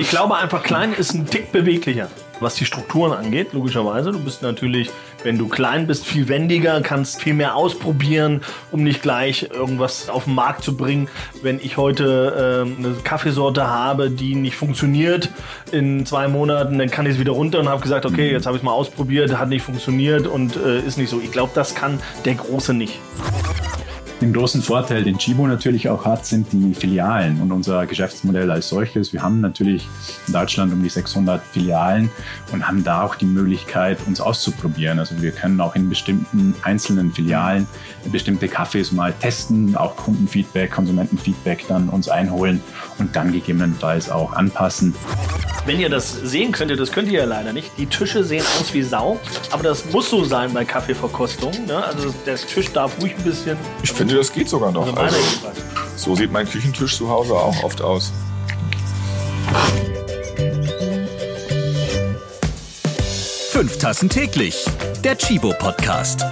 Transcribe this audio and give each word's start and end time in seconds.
Ich 0.00 0.08
glaube 0.08 0.34
einfach, 0.34 0.62
klein 0.62 0.94
ist 0.94 1.12
ein 1.12 1.26
Tick 1.26 1.52
beweglicher, 1.52 2.08
was 2.40 2.54
die 2.54 2.64
Strukturen 2.64 3.12
angeht, 3.12 3.52
logischerweise. 3.52 4.12
Du 4.12 4.18
bist 4.18 4.40
natürlich, 4.40 4.90
wenn 5.24 5.36
du 5.36 5.46
klein 5.46 5.86
bist, 5.86 6.06
viel 6.06 6.26
wendiger, 6.26 6.80
kannst 6.80 7.20
viel 7.20 7.34
mehr 7.34 7.54
ausprobieren, 7.54 8.40
um 8.70 8.82
nicht 8.82 9.02
gleich 9.02 9.50
irgendwas 9.52 10.08
auf 10.08 10.24
den 10.24 10.34
Markt 10.34 10.64
zu 10.64 10.74
bringen. 10.74 11.10
Wenn 11.42 11.60
ich 11.60 11.76
heute 11.76 12.64
äh, 12.66 12.82
eine 12.82 12.94
Kaffeesorte 13.04 13.66
habe, 13.66 14.10
die 14.10 14.36
nicht 14.36 14.56
funktioniert 14.56 15.28
in 15.70 16.06
zwei 16.06 16.28
Monaten, 16.28 16.78
dann 16.78 16.90
kann 16.90 17.04
ich 17.04 17.12
es 17.12 17.20
wieder 17.20 17.32
runter 17.32 17.60
und 17.60 17.68
habe 17.68 17.82
gesagt, 17.82 18.06
okay, 18.06 18.32
jetzt 18.32 18.46
habe 18.46 18.56
ich 18.56 18.62
es 18.62 18.64
mal 18.64 18.72
ausprobiert, 18.72 19.36
hat 19.36 19.50
nicht 19.50 19.62
funktioniert 19.62 20.26
und 20.26 20.56
äh, 20.56 20.80
ist 20.80 20.96
nicht 20.96 21.10
so. 21.10 21.20
Ich 21.20 21.30
glaube, 21.30 21.52
das 21.54 21.74
kann 21.74 22.00
der 22.24 22.36
Große 22.36 22.72
nicht. 22.72 22.98
Den 24.20 24.34
großen 24.34 24.60
Vorteil, 24.60 25.02
den 25.02 25.16
Chibo 25.16 25.46
natürlich 25.46 25.88
auch 25.88 26.04
hat, 26.04 26.26
sind 26.26 26.52
die 26.52 26.74
Filialen 26.74 27.40
und 27.40 27.52
unser 27.52 27.86
Geschäftsmodell 27.86 28.50
als 28.50 28.68
solches. 28.68 29.14
Wir 29.14 29.22
haben 29.22 29.40
natürlich 29.40 29.88
in 30.26 30.34
Deutschland 30.34 30.74
um 30.74 30.82
die 30.82 30.90
600 30.90 31.42
Filialen 31.42 32.10
und 32.52 32.68
haben 32.68 32.84
da 32.84 33.02
auch 33.02 33.14
die 33.14 33.24
Möglichkeit, 33.24 33.96
uns 34.06 34.20
auszuprobieren. 34.20 34.98
Also 34.98 35.22
wir 35.22 35.30
können 35.30 35.58
auch 35.62 35.74
in 35.74 35.88
bestimmten 35.88 36.54
einzelnen 36.60 37.12
Filialen 37.12 37.66
bestimmte 38.12 38.46
Kaffees 38.46 38.92
mal 38.92 39.14
testen, 39.20 39.74
auch 39.74 39.96
Kundenfeedback, 39.96 40.70
Konsumentenfeedback 40.70 41.64
dann 41.68 41.88
uns 41.88 42.10
einholen 42.10 42.62
und 42.98 43.16
dann 43.16 43.32
gegebenenfalls 43.32 44.10
auch 44.10 44.34
anpassen. 44.34 44.94
Wenn 45.66 45.78
ihr 45.78 45.90
das 45.90 46.12
sehen 46.12 46.52
könntet, 46.52 46.80
das 46.80 46.90
könnt 46.90 47.08
ihr 47.08 47.20
ja 47.20 47.26
leider 47.26 47.52
nicht. 47.52 47.70
Die 47.78 47.86
Tische 47.86 48.24
sehen 48.24 48.44
aus 48.58 48.72
wie 48.72 48.82
Sau, 48.82 49.20
aber 49.50 49.62
das 49.62 49.90
muss 49.92 50.08
so 50.10 50.24
sein 50.24 50.52
bei 50.52 50.64
Kaffeeverkostung. 50.64 51.52
Ne? 51.66 51.84
Also 51.84 52.14
der 52.26 52.36
Tisch 52.36 52.72
darf 52.72 53.00
ruhig 53.00 53.14
ein 53.16 53.24
bisschen. 53.24 53.56
Ich 53.82 53.92
finde, 53.92 54.09
das 54.16 54.32
geht 54.32 54.48
sogar 54.48 54.72
noch. 54.72 54.96
Also 54.96 55.16
so 55.96 56.16
sieht 56.16 56.32
mein 56.32 56.48
Küchentisch 56.48 56.96
zu 56.96 57.08
Hause 57.08 57.34
auch 57.34 57.62
oft 57.62 57.82
aus. 57.82 58.12
Fünf 63.50 63.78
Tassen 63.78 64.08
täglich. 64.08 64.64
Der 65.04 65.18
Chibo 65.18 65.52
Podcast. 65.58 66.24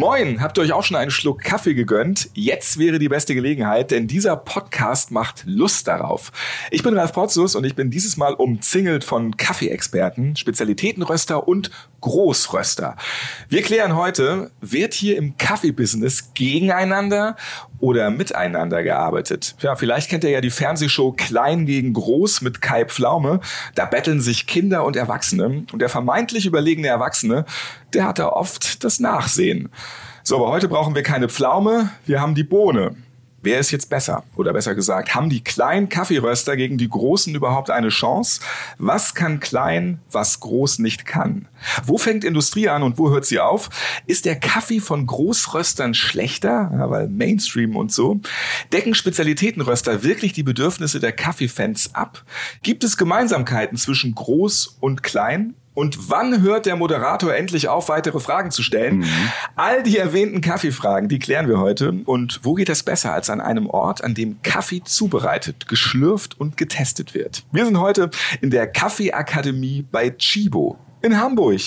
Moin, 0.00 0.40
habt 0.40 0.56
ihr 0.56 0.62
euch 0.62 0.72
auch 0.72 0.82
schon 0.82 0.96
einen 0.96 1.10
Schluck 1.10 1.42
Kaffee 1.42 1.74
gegönnt? 1.74 2.30
Jetzt 2.32 2.78
wäre 2.78 2.98
die 2.98 3.10
beste 3.10 3.34
Gelegenheit, 3.34 3.90
denn 3.90 4.06
dieser 4.06 4.34
Podcast 4.34 5.10
macht 5.10 5.42
Lust 5.44 5.88
darauf. 5.88 6.32
Ich 6.70 6.82
bin 6.82 6.96
Ralf 6.96 7.12
Potzus 7.12 7.54
und 7.54 7.66
ich 7.66 7.74
bin 7.74 7.90
dieses 7.90 8.16
Mal 8.16 8.32
umzingelt 8.32 9.04
von 9.04 9.36
Kaffeeexperten, 9.36 10.36
Spezialitätenröster 10.36 11.46
und 11.46 11.70
Großröster. 12.00 12.96
Wir 13.50 13.60
klären 13.60 13.94
heute, 13.94 14.50
wird 14.62 14.94
hier 14.94 15.18
im 15.18 15.36
Kaffeebusiness 15.36 16.32
gegeneinander 16.32 17.36
oder 17.80 18.10
miteinander 18.10 18.82
gearbeitet? 18.82 19.56
Ja, 19.60 19.74
vielleicht 19.74 20.10
kennt 20.10 20.24
ihr 20.24 20.30
ja 20.30 20.40
die 20.40 20.50
Fernsehshow 20.50 21.12
Klein 21.12 21.66
gegen 21.66 21.92
Groß 21.92 22.42
mit 22.42 22.62
Kai 22.62 22.84
Pflaume. 22.84 23.40
Da 23.74 23.86
betteln 23.86 24.20
sich 24.20 24.46
Kinder 24.46 24.84
und 24.84 24.96
Erwachsene 24.96 25.64
und 25.72 25.78
der 25.80 25.88
vermeintlich 25.88 26.46
überlegene 26.46 26.88
Erwachsene, 26.88 27.44
der 27.94 28.06
hat 28.06 28.18
da 28.18 28.28
oft 28.28 28.84
das 28.84 29.00
Nachsehen. 29.00 29.70
So, 30.22 30.36
aber 30.36 30.52
heute 30.52 30.68
brauchen 30.68 30.94
wir 30.94 31.02
keine 31.02 31.28
Pflaume, 31.28 31.90
wir 32.06 32.20
haben 32.20 32.34
die 32.34 32.44
Bohne. 32.44 32.94
Wer 33.42 33.58
ist 33.58 33.70
jetzt 33.70 33.88
besser? 33.88 34.24
Oder 34.36 34.52
besser 34.52 34.74
gesagt, 34.74 35.14
haben 35.14 35.30
die 35.30 35.42
kleinen 35.42 35.88
Kaffeeröster 35.88 36.56
gegen 36.56 36.76
die 36.76 36.90
großen 36.90 37.34
überhaupt 37.34 37.70
eine 37.70 37.88
Chance? 37.88 38.42
Was 38.76 39.14
kann 39.14 39.40
klein, 39.40 39.98
was 40.10 40.40
groß 40.40 40.78
nicht 40.80 41.06
kann? 41.06 41.48
Wo 41.86 41.96
fängt 41.96 42.22
Industrie 42.22 42.68
an 42.68 42.82
und 42.82 42.98
wo 42.98 43.08
hört 43.08 43.24
sie 43.24 43.40
auf? 43.40 43.70
Ist 44.06 44.26
der 44.26 44.38
Kaffee 44.38 44.80
von 44.80 45.06
Großröstern 45.06 45.94
schlechter? 45.94 46.70
Ja, 46.70 46.90
weil 46.90 47.08
Mainstream 47.08 47.76
und 47.76 47.90
so. 47.90 48.20
Decken 48.74 48.94
Spezialitätenröster 48.94 50.02
wirklich 50.02 50.34
die 50.34 50.42
Bedürfnisse 50.42 51.00
der 51.00 51.12
Kaffeefans 51.12 51.94
ab? 51.94 52.22
Gibt 52.62 52.84
es 52.84 52.98
Gemeinsamkeiten 52.98 53.78
zwischen 53.78 54.14
groß 54.14 54.76
und 54.80 55.02
klein? 55.02 55.54
Und 55.72 56.10
wann 56.10 56.42
hört 56.42 56.66
der 56.66 56.74
Moderator 56.76 57.34
endlich 57.34 57.68
auf, 57.68 57.88
weitere 57.88 58.18
Fragen 58.18 58.50
zu 58.50 58.62
stellen? 58.62 59.04
All 59.54 59.82
die 59.82 59.98
erwähnten 59.98 60.40
Kaffeefragen, 60.40 61.08
die 61.08 61.18
klären 61.20 61.48
wir 61.48 61.58
heute. 61.60 61.92
Und 62.06 62.40
wo 62.42 62.54
geht 62.54 62.68
das 62.68 62.82
besser 62.82 63.12
als 63.12 63.30
an 63.30 63.40
einem 63.40 63.66
Ort, 63.68 64.02
an 64.02 64.14
dem 64.14 64.42
Kaffee 64.42 64.82
zubereitet, 64.84 65.68
geschlürft 65.68 66.38
und 66.40 66.56
getestet 66.56 67.14
wird? 67.14 67.44
Wir 67.52 67.64
sind 67.64 67.78
heute 67.78 68.10
in 68.40 68.50
der 68.50 68.66
Kaffeeakademie 68.66 69.86
bei 69.90 70.10
Chibo 70.10 70.76
in 71.02 71.18
Hamburg. 71.18 71.60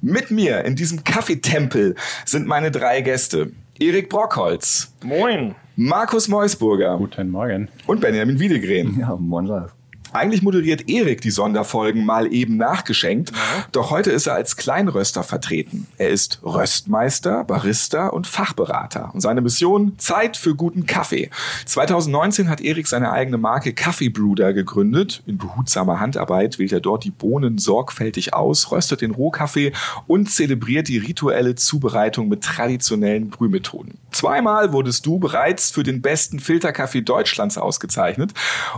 Mit 0.00 0.30
mir 0.30 0.64
in 0.64 0.74
diesem 0.74 1.04
Kaffeetempel 1.04 1.94
sind 2.24 2.46
meine 2.46 2.70
drei 2.70 3.00
Gäste. 3.02 3.52
Erik 3.78 4.08
Brockholz, 4.08 4.94
Moin. 5.04 5.54
Markus 5.76 6.28
Meusburger 6.28 6.96
Guten 6.96 7.28
Morgen. 7.30 7.68
und 7.86 8.00
Benjamin 8.00 8.40
Wiedegren. 8.40 8.98
Ja, 8.98 9.14
moin. 9.14 9.68
Eigentlich 10.16 10.40
moderiert 10.40 10.88
Erik 10.88 11.20
die 11.20 11.30
Sonderfolgen 11.30 12.06
mal 12.06 12.32
eben 12.32 12.56
nachgeschenkt, 12.56 13.32
doch 13.72 13.90
heute 13.90 14.10
ist 14.10 14.26
er 14.26 14.32
als 14.32 14.56
Kleinröster 14.56 15.22
vertreten. 15.22 15.86
Er 15.98 16.08
ist 16.08 16.40
Röstmeister, 16.42 17.44
Barista 17.44 18.06
und 18.06 18.26
Fachberater. 18.26 19.10
Und 19.12 19.20
seine 19.20 19.42
Mission? 19.42 19.92
Zeit 19.98 20.38
für 20.38 20.54
guten 20.54 20.86
Kaffee. 20.86 21.28
2019 21.66 22.48
hat 22.48 22.62
Erik 22.62 22.86
seine 22.86 23.12
eigene 23.12 23.36
Marke 23.36 23.74
Kaffee 23.74 24.08
Brewder 24.08 24.54
gegründet. 24.54 25.22
In 25.26 25.36
behutsamer 25.36 26.00
Handarbeit 26.00 26.58
wählt 26.58 26.72
er 26.72 26.80
dort 26.80 27.04
die 27.04 27.10
Bohnen 27.10 27.58
sorgfältig 27.58 28.32
aus, 28.32 28.72
röstet 28.72 29.02
den 29.02 29.10
Rohkaffee 29.10 29.72
und 30.06 30.30
zelebriert 30.30 30.88
die 30.88 30.96
rituelle 30.96 31.56
Zubereitung 31.56 32.28
mit 32.28 32.42
traditionellen 32.42 33.28
Brühmethoden. 33.28 33.98
Zweimal 34.12 34.72
wurdest 34.72 35.04
du 35.04 35.18
bereits 35.18 35.70
für 35.70 35.82
den 35.82 36.00
besten 36.00 36.40
Filterkaffee 36.40 37.02
Deutschlands 37.02 37.58
ausgezeichnet 37.58 38.32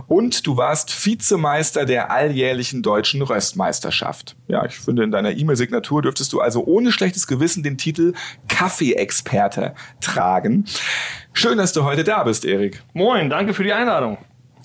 und 0.09 0.45
du 0.45 0.57
warst 0.57 0.91
Vizemeister 1.29 1.85
der 1.85 2.09
alljährlichen 2.09 2.81
deutschen 2.81 3.21
Röstmeisterschaft. 3.21 4.35
Ja, 4.47 4.65
ich 4.65 4.79
finde, 4.79 5.03
in 5.03 5.11
deiner 5.11 5.31
E-Mail-Signatur 5.31 6.01
dürftest 6.01 6.33
du 6.33 6.41
also 6.41 6.65
ohne 6.65 6.91
schlechtes 6.91 7.27
Gewissen 7.27 7.61
den 7.61 7.77
Titel 7.77 8.13
Kaffee-Experte 8.47 9.75
tragen. 10.01 10.65
Schön, 11.33 11.59
dass 11.59 11.71
du 11.71 11.83
heute 11.83 12.03
da 12.03 12.23
bist, 12.23 12.45
Erik. 12.45 12.81
Moin, 12.93 13.29
danke 13.29 13.53
für 13.53 13.63
die 13.63 13.73
Einladung. 13.73 14.17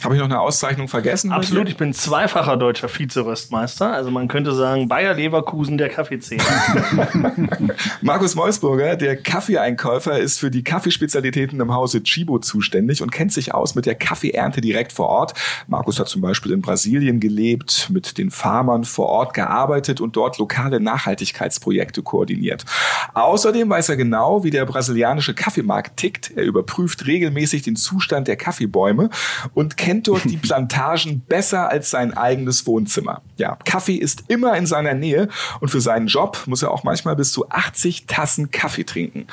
Habe 0.05 0.17
ich 0.17 0.21
noch 0.21 0.29
eine 0.29 0.39
Auszeichnung 0.39 0.87
vergessen? 0.87 1.33
Absolut, 1.33 1.67
ich 1.67 1.79
bin 1.79 1.95
zweifacher 1.95 2.59
deutscher 2.59 2.91
Vize-Röstmeister. 2.91 3.91
Also 3.91 4.11
man 4.11 4.29
könnte 4.29 4.53
sagen, 4.53 4.87
Bayer 4.87 5.15
Leverkusen 5.15 5.79
der 5.79 5.89
Kaffeeszene. 5.89 6.43
Markus 8.03 8.35
Meusburger, 8.35 8.97
der 8.97 9.17
Kaffeeeinkäufer, 9.17 10.19
ist 10.19 10.41
für 10.41 10.51
die 10.51 10.63
Kaffeespezialitäten 10.63 11.59
im 11.59 11.73
Hause 11.73 12.03
Chibo 12.03 12.39
zuständig 12.39 13.01
und 13.01 13.13
kennt 13.13 13.33
sich 13.33 13.55
aus 13.55 13.75
mit 13.77 13.87
der 13.87 13.95
Kaffeeernte 13.95 14.61
direkt 14.61 14.93
vor 14.93 15.07
Ort. 15.09 15.33
Markus 15.69 15.99
hat 15.99 16.09
zum 16.09 16.21
Beispiel 16.21 16.53
in 16.53 16.61
Brasilien 16.61 17.19
gelebt, 17.19 17.89
mit 17.91 18.19
den 18.19 18.31
Farmern 18.31 18.85
vor 18.85 19.07
Ort 19.07 19.33
gearbeitet 19.33 20.03
und 20.03 20.17
dort 20.17 20.37
lokale 20.37 20.81
Nachhaltigkeitsprojekte 20.81 22.03
koordiniert. 22.03 22.67
Außerdem 23.15 23.71
weiß 23.71 23.89
er 23.89 23.97
genau, 23.97 24.45
wie 24.45 24.51
der 24.51 24.67
brasilianische 24.67 25.33
Kaffeemarkt 25.33 25.97
tickt. 25.97 26.33
Er 26.37 26.45
überprüft 26.45 27.07
regelmäßig 27.07 27.63
den 27.63 27.77
Zustand 27.77 28.29
der 28.29 28.37
Kaffeebäume 28.37 29.09
und 29.55 29.79
kennt 29.79 29.94
dort 30.03 30.25
die 30.25 30.37
Plantagen 30.45 31.21
besser 31.21 31.69
als 31.69 31.91
sein 31.91 32.17
eigenes 32.17 32.67
Wohnzimmer. 32.67 33.23
Ja, 33.37 33.57
Kaffee 33.65 33.97
ist 33.97 34.25
immer 34.29 34.57
in 34.57 34.67
seiner 34.67 34.95
Nähe 34.95 35.29
und 35.61 35.69
für 35.69 35.81
seinen 35.81 36.07
Job 36.07 36.43
muss 36.47 36.63
er 36.63 36.71
auch 36.71 36.85
manchmal 36.85 37.17
bis 37.17 37.33
zu 37.33 37.49
80 37.49 38.07
Tassen 38.07 38.51
Kaffee 38.51 38.85
trinken. 38.85 39.27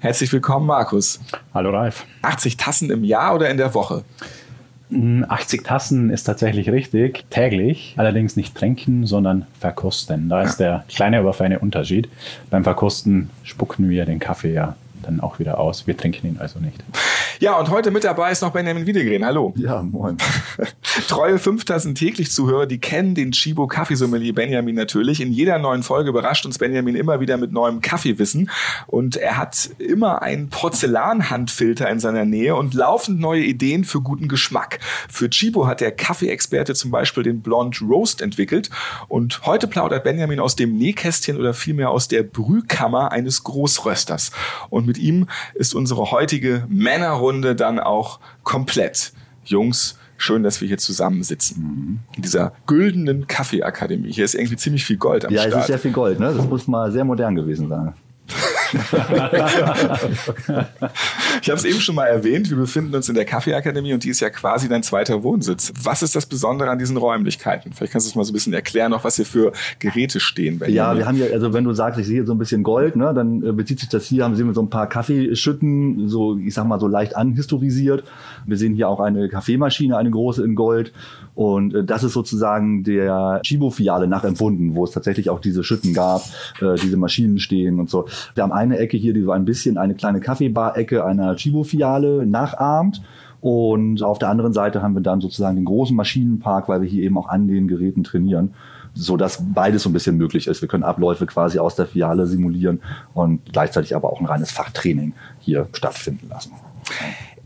Herzlich 0.00 0.32
willkommen, 0.32 0.66
Markus. 0.66 1.20
Hallo 1.54 1.70
Ralf. 1.70 2.04
80 2.22 2.56
Tassen 2.56 2.90
im 2.90 3.04
Jahr 3.04 3.34
oder 3.34 3.50
in 3.50 3.56
der 3.56 3.74
Woche? 3.74 4.04
80 4.90 5.64
Tassen 5.64 6.10
ist 6.10 6.24
tatsächlich 6.24 6.70
richtig, 6.70 7.24
täglich, 7.30 7.94
allerdings 7.96 8.36
nicht 8.36 8.54
trinken, 8.54 9.04
sondern 9.04 9.46
verkosten. 9.58 10.28
Da 10.28 10.42
ist 10.42 10.58
der 10.58 10.84
kleine, 10.88 11.18
aber 11.18 11.32
feine 11.32 11.58
Unterschied. 11.58 12.08
Beim 12.50 12.62
Verkosten 12.62 13.30
spucken 13.42 13.90
wir 13.90 14.04
den 14.04 14.20
Kaffee 14.20 14.52
ja 14.52 14.76
dann 15.06 15.20
auch 15.20 15.38
wieder 15.38 15.58
aus. 15.58 15.86
Wir 15.86 15.96
trinken 15.96 16.26
ihn 16.26 16.36
also 16.38 16.58
nicht. 16.58 16.82
Ja, 17.38 17.58
und 17.58 17.68
heute 17.68 17.90
mit 17.90 18.04
dabei 18.04 18.32
ist 18.32 18.40
noch 18.40 18.52
Benjamin 18.52 18.86
Wiedegren. 18.86 19.24
Hallo. 19.24 19.52
Ja, 19.56 19.82
moin. 19.82 20.16
Treue 21.08 21.38
Fünftassen 21.38 21.94
täglich 21.94 22.30
Zuhörer, 22.30 22.66
die 22.66 22.78
kennen 22.78 23.14
den 23.14 23.32
Chibo 23.32 23.66
Kaffeesommelier 23.66 24.34
Benjamin 24.34 24.74
natürlich. 24.74 25.20
In 25.20 25.32
jeder 25.32 25.58
neuen 25.58 25.82
Folge 25.82 26.08
überrascht 26.08 26.46
uns 26.46 26.56
Benjamin 26.58 26.96
immer 26.96 27.20
wieder 27.20 27.36
mit 27.36 27.52
neuem 27.52 27.82
Kaffeewissen. 27.82 28.50
Und 28.86 29.16
er 29.16 29.36
hat 29.36 29.70
immer 29.78 30.22
einen 30.22 30.48
Porzellanhandfilter 30.48 31.90
in 31.90 32.00
seiner 32.00 32.24
Nähe 32.24 32.56
und 32.56 32.72
laufend 32.72 33.20
neue 33.20 33.42
Ideen 33.42 33.84
für 33.84 34.00
guten 34.00 34.28
Geschmack. 34.28 34.78
Für 35.08 35.28
Chibo 35.28 35.66
hat 35.66 35.82
der 35.82 35.92
Kaffeeexperte 35.92 36.74
zum 36.74 36.90
Beispiel 36.90 37.22
den 37.22 37.42
Blonde 37.42 37.78
Roast 37.82 38.22
entwickelt. 38.22 38.70
Und 39.08 39.44
heute 39.44 39.68
plaudert 39.68 40.04
Benjamin 40.04 40.40
aus 40.40 40.56
dem 40.56 40.78
Nähkästchen 40.78 41.36
oder 41.36 41.52
vielmehr 41.52 41.90
aus 41.90 42.08
der 42.08 42.22
Brühkammer 42.22 43.12
eines 43.12 43.44
Großrösters. 43.44 44.32
Und 44.70 44.86
mit 44.86 44.95
ihm 44.98 45.26
ist 45.54 45.74
unsere 45.74 46.10
heutige 46.10 46.64
Männerrunde 46.68 47.54
dann 47.54 47.78
auch 47.78 48.20
komplett. 48.42 49.12
Jungs, 49.44 49.98
schön, 50.16 50.42
dass 50.42 50.60
wir 50.60 50.68
hier 50.68 50.78
zusammensitzen. 50.78 52.00
In 52.16 52.22
dieser 52.22 52.52
güldenen 52.66 53.26
Kaffeeakademie. 53.26 54.12
Hier 54.12 54.24
ist 54.24 54.34
irgendwie 54.34 54.56
ziemlich 54.56 54.84
viel 54.84 54.96
Gold 54.96 55.24
am 55.24 55.32
Ja, 55.32 55.42
es 55.42 55.48
Start. 55.48 55.60
ist 55.62 55.66
sehr 55.68 55.78
viel 55.78 55.92
Gold, 55.92 56.18
ne? 56.20 56.32
Das 56.34 56.46
muss 56.46 56.66
mal 56.66 56.90
sehr 56.90 57.04
modern 57.04 57.34
gewesen 57.36 57.68
sein. 57.68 57.92
ich 61.40 61.48
habe 61.48 61.58
es 61.58 61.64
eben 61.64 61.80
schon 61.80 61.94
mal 61.94 62.06
erwähnt, 62.06 62.50
wir 62.50 62.56
befinden 62.56 62.94
uns 62.94 63.08
in 63.08 63.14
der 63.14 63.24
Kaffeeakademie 63.24 63.94
und 63.94 64.04
die 64.04 64.08
ist 64.10 64.20
ja 64.20 64.30
quasi 64.30 64.68
dein 64.68 64.82
zweiter 64.82 65.22
Wohnsitz. 65.22 65.72
Was 65.82 66.02
ist 66.02 66.16
das 66.16 66.26
Besondere 66.26 66.70
an 66.70 66.78
diesen 66.78 66.96
Räumlichkeiten? 66.96 67.72
Vielleicht 67.72 67.92
kannst 67.92 68.06
du 68.06 68.10
es 68.10 68.16
mal 68.16 68.24
so 68.24 68.32
ein 68.32 68.34
bisschen 68.34 68.52
erklären, 68.52 68.90
noch 68.90 69.04
was 69.04 69.16
hier 69.16 69.26
für 69.26 69.52
Geräte 69.78 70.20
stehen. 70.20 70.58
Benjamin. 70.58 70.74
Ja, 70.76 70.96
wir 70.96 71.06
haben 71.06 71.16
ja, 71.16 71.26
also 71.32 71.52
wenn 71.52 71.64
du 71.64 71.72
sagst, 71.72 72.00
ich 72.00 72.06
sehe 72.06 72.24
so 72.26 72.32
ein 72.32 72.38
bisschen 72.38 72.62
Gold, 72.62 72.96
ne, 72.96 73.12
dann 73.14 73.42
äh, 73.42 73.52
bezieht 73.52 73.80
sich 73.80 73.88
das 73.88 74.06
hier, 74.06 74.24
haben 74.24 74.34
sehen 74.34 74.46
wir 74.46 74.54
so 74.54 74.62
ein 74.62 74.70
paar 74.70 74.88
Kaffeeschütten, 74.88 76.08
so 76.08 76.36
ich 76.38 76.54
sag 76.54 76.66
mal 76.66 76.80
so 76.80 76.88
leicht 76.88 77.16
anhistorisiert. 77.16 78.04
Wir 78.46 78.56
sehen 78.56 78.74
hier 78.74 78.88
auch 78.88 79.00
eine 79.00 79.28
Kaffeemaschine, 79.28 79.96
eine 79.96 80.10
große 80.10 80.42
in 80.44 80.54
Gold 80.54 80.92
und 81.36 81.74
äh, 81.74 81.84
das 81.84 82.02
ist 82.02 82.14
sozusagen 82.14 82.82
der 82.82 83.40
Chibo-Filiale 83.44 84.08
nachempfunden, 84.08 84.74
wo 84.74 84.84
es 84.84 84.90
tatsächlich 84.90 85.30
auch 85.30 85.38
diese 85.38 85.62
Schütten 85.62 85.92
gab, 85.92 86.22
äh, 86.60 86.74
diese 86.82 86.96
Maschinen 86.96 87.38
stehen 87.38 87.78
und 87.78 87.90
so. 87.90 88.06
Wir 88.34 88.42
haben 88.42 88.52
eine 88.52 88.78
Ecke 88.78 88.96
hier, 88.96 89.12
die 89.12 89.20
so 89.20 89.30
ein 89.30 89.44
bisschen 89.44 89.76
eine 89.76 89.94
kleine 89.94 90.20
Kaffeebar-Ecke 90.20 91.04
einer 91.04 91.36
Chibo-Filiale 91.36 92.26
nachahmt. 92.26 93.02
Und 93.42 94.02
auf 94.02 94.18
der 94.18 94.30
anderen 94.30 94.54
Seite 94.54 94.82
haben 94.82 94.94
wir 94.94 95.02
dann 95.02 95.20
sozusagen 95.20 95.56
den 95.56 95.66
großen 95.66 95.94
Maschinenpark, 95.94 96.70
weil 96.70 96.80
wir 96.80 96.88
hier 96.88 97.04
eben 97.04 97.18
auch 97.18 97.28
an 97.28 97.46
den 97.46 97.68
Geräten 97.68 98.02
trainieren, 98.02 98.54
so 98.94 99.18
dass 99.18 99.44
beides 99.52 99.82
so 99.82 99.90
ein 99.90 99.92
bisschen 99.92 100.16
möglich 100.16 100.46
ist. 100.46 100.62
Wir 100.62 100.68
können 100.68 100.84
Abläufe 100.84 101.26
quasi 101.26 101.58
aus 101.58 101.76
der 101.76 101.86
Filiale 101.86 102.26
simulieren 102.26 102.80
und 103.12 103.40
gleichzeitig 103.52 103.94
aber 103.94 104.10
auch 104.10 104.20
ein 104.20 104.26
reines 104.26 104.50
Fachtraining 104.50 105.12
hier 105.38 105.68
stattfinden 105.74 106.28
lassen. 106.30 106.52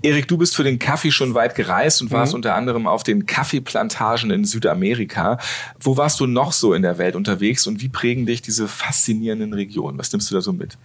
Erik, 0.03 0.29
du 0.29 0.39
bist 0.39 0.57
für 0.57 0.65
den 0.65 0.79
Kaffee 0.79 1.11
schon 1.11 1.35
weit 1.35 1.55
gereist 1.55 2.01
und 2.01 2.11
warst 2.11 2.33
mhm. 2.33 2.37
unter 2.37 2.55
anderem 2.55 2.87
auf 2.87 3.03
den 3.03 3.27
Kaffeeplantagen 3.27 4.31
in 4.31 4.45
Südamerika. 4.45 5.39
Wo 5.79 5.97
warst 5.97 6.21
du 6.21 6.27
noch 6.27 6.53
so 6.53 6.73
in 6.73 6.83
der 6.83 6.97
Welt 6.97 7.17
unterwegs 7.17 7.67
und 7.67 7.83
wie 7.83 7.89
prägen 7.89 8.25
dich 8.25 8.41
diese 8.41 8.67
faszinierenden 8.67 9.53
Regionen? 9.53 9.99
Was 9.99 10.11
nimmst 10.13 10.31
du 10.31 10.35
da 10.35 10.41
so 10.41 10.53
mit? 10.53 10.79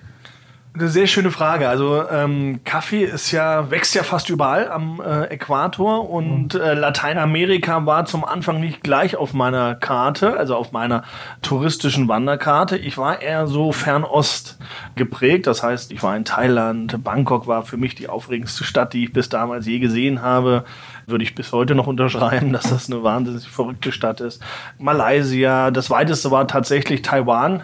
Eine 0.77 0.89
sehr 0.89 1.07
schöne 1.07 1.31
Frage. 1.31 1.69
Also 1.69 2.03
ähm, 2.09 2.59
Kaffee 2.65 3.05
ist 3.05 3.31
ja 3.31 3.71
wächst 3.71 3.95
ja 3.95 4.03
fast 4.03 4.29
überall 4.29 4.67
am 4.67 4.99
äh, 4.99 5.23
Äquator 5.27 6.09
und 6.09 6.53
mhm. 6.53 6.59
äh, 6.59 6.73
Lateinamerika 6.73 7.85
war 7.85 8.03
zum 8.03 8.25
Anfang 8.25 8.59
nicht 8.59 8.83
gleich 8.83 9.15
auf 9.15 9.33
meiner 9.33 9.75
Karte, 9.75 10.35
also 10.35 10.57
auf 10.57 10.73
meiner 10.73 11.03
touristischen 11.41 12.09
Wanderkarte. 12.09 12.77
Ich 12.77 12.97
war 12.97 13.21
eher 13.21 13.47
so 13.47 13.71
Fernost 13.71 14.59
geprägt. 14.95 15.47
Das 15.47 15.63
heißt, 15.63 15.93
ich 15.93 16.03
war 16.03 16.17
in 16.17 16.25
Thailand. 16.25 17.01
Bangkok 17.05 17.47
war 17.47 17.63
für 17.63 17.77
mich 17.77 17.95
die 17.95 18.09
aufregendste 18.09 18.65
Stadt, 18.65 18.91
die 18.91 19.05
ich 19.05 19.13
bis 19.13 19.29
damals 19.29 19.65
je 19.65 19.79
gesehen 19.79 20.21
habe. 20.21 20.65
Würde 21.07 21.23
ich 21.23 21.35
bis 21.35 21.53
heute 21.53 21.73
noch 21.73 21.87
unterschreiben, 21.87 22.51
dass 22.53 22.69
das 22.69 22.91
eine 22.91 23.01
wahnsinnig 23.01 23.47
verrückte 23.47 23.93
Stadt 23.93 24.19
ist. 24.19 24.41
Malaysia. 24.77 25.71
Das 25.71 25.89
weiteste 25.89 26.31
war 26.31 26.49
tatsächlich 26.49 27.01
Taiwan 27.01 27.63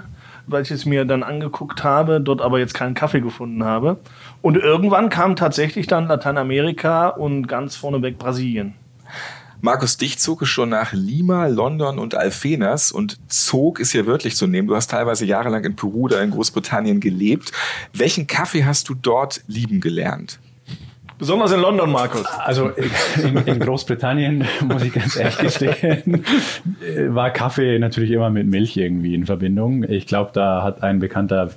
weil 0.52 0.64
ich 0.64 0.72
es 0.72 0.86
mir 0.86 1.06
dann 1.06 1.24
angeguckt 1.24 1.84
habe, 1.84 2.22
dort 2.22 2.42
aber 2.42 2.60
jetzt 2.60 2.74
keinen 2.74 2.94
Kaffee 2.94 3.22
gefunden 3.22 3.64
habe. 3.64 3.98
Und 4.42 4.58
irgendwann 4.58 5.10
kam 5.10 5.36
tatsächlich 5.36 5.88
dann 5.88 6.08
Lateinamerika 6.08 7.10
und 7.10 7.48
ganz 7.48 7.76
vorneweg 7.76 8.18
Brasilien. 8.18 8.76
Markus, 9.64 9.98
dich 9.98 10.18
zog 10.18 10.42
es 10.42 10.50
schon 10.50 10.70
nach 10.70 10.92
Lima, 10.92 11.46
London 11.46 12.00
und 12.00 12.16
Alfenas 12.16 12.92
und 12.92 13.20
Zog 13.32 13.80
ist 13.80 13.92
hier 13.92 14.08
wörtlich 14.08 14.36
zu 14.36 14.48
nehmen. 14.48 14.68
Du 14.68 14.76
hast 14.76 14.90
teilweise 14.90 15.26
jahrelang 15.26 15.64
in 15.64 15.76
Peru 15.76 16.06
oder 16.06 16.24
in 16.24 16.32
Großbritannien 16.32 17.00
gelebt. 17.00 17.52
Welchen 17.94 18.26
Kaffee 18.26 18.66
hast 18.66 18.90
du 18.90 18.96
dort 18.96 19.44
lieben 19.46 19.80
gelernt? 19.80 20.40
Besonders 21.22 21.52
in 21.52 21.60
London, 21.60 21.92
Markus. 21.92 22.26
Also 22.26 22.70
in, 22.70 23.38
in 23.46 23.60
Großbritannien, 23.60 24.44
muss 24.68 24.82
ich 24.82 24.92
ganz 24.92 25.16
ehrlich 25.16 25.38
gestehen, 25.38 26.26
war 27.10 27.30
Kaffee 27.30 27.78
natürlich 27.78 28.10
immer 28.10 28.32
mit 28.32 28.48
Milch 28.48 28.76
irgendwie 28.76 29.14
in 29.14 29.28
Verbindung. 29.28 29.84
Ich 29.84 30.08
glaube, 30.08 30.32
da 30.34 30.64
hat 30.64 30.82
ein 30.82 30.98
bekannter 30.98 31.52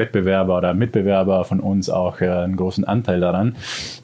Wettbewerber 0.00 0.58
oder 0.58 0.74
Mitbewerber 0.74 1.44
von 1.44 1.60
uns 1.60 1.88
auch 1.88 2.20
äh, 2.20 2.28
einen 2.28 2.56
großen 2.56 2.84
Anteil 2.84 3.20
daran. 3.20 3.54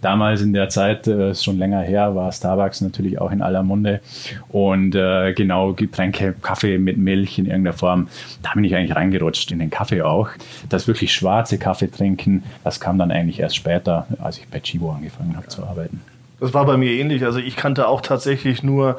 Damals 0.00 0.43
in 0.43 0.52
der 0.52 0.69
Zeit, 0.69 1.08
äh, 1.08 1.32
ist 1.32 1.43
schon 1.43 1.58
länger 1.58 1.81
her, 1.81 2.14
war 2.14 2.31
Starbucks 2.31 2.81
natürlich 2.82 3.20
auch 3.20 3.32
in 3.32 3.43
aller 3.43 3.64
Munde 3.64 4.00
und 4.48 4.94
äh, 4.94 5.32
genau 5.32 5.72
Getränke, 5.72 6.34
Kaffee 6.40 6.78
mit 6.78 6.98
Milch 6.98 7.38
in 7.38 7.46
irgendeiner 7.46 7.76
Form, 7.76 8.08
da 8.43 8.52
bin 8.54 8.62
ich 8.62 8.76
eigentlich 8.76 8.94
reingerutscht 8.94 9.50
in 9.50 9.58
den 9.58 9.70
Kaffee 9.70 10.02
auch. 10.02 10.28
Das 10.69 10.87
wirklich 10.87 11.12
schwarze 11.12 11.58
Kaffee 11.58 11.90
trinken, 11.90 12.44
das 12.62 12.78
kam 12.78 12.99
dann 12.99 13.10
eigentlich 13.10 13.40
erst 13.40 13.56
später, 13.56 14.06
als 14.20 14.38
ich 14.38 14.46
bei 14.49 14.60
Chibo 14.60 14.92
angefangen 14.92 15.37
habe 15.37 15.49
zu 15.49 15.64
arbeiten. 15.64 16.00
Das 16.40 16.54
war 16.54 16.66
bei 16.66 16.76
mir 16.76 16.92
ähnlich. 16.92 17.24
Also 17.24 17.38
ich 17.38 17.56
kannte 17.56 17.88
auch 17.88 18.00
tatsächlich 18.00 18.62
nur 18.62 18.98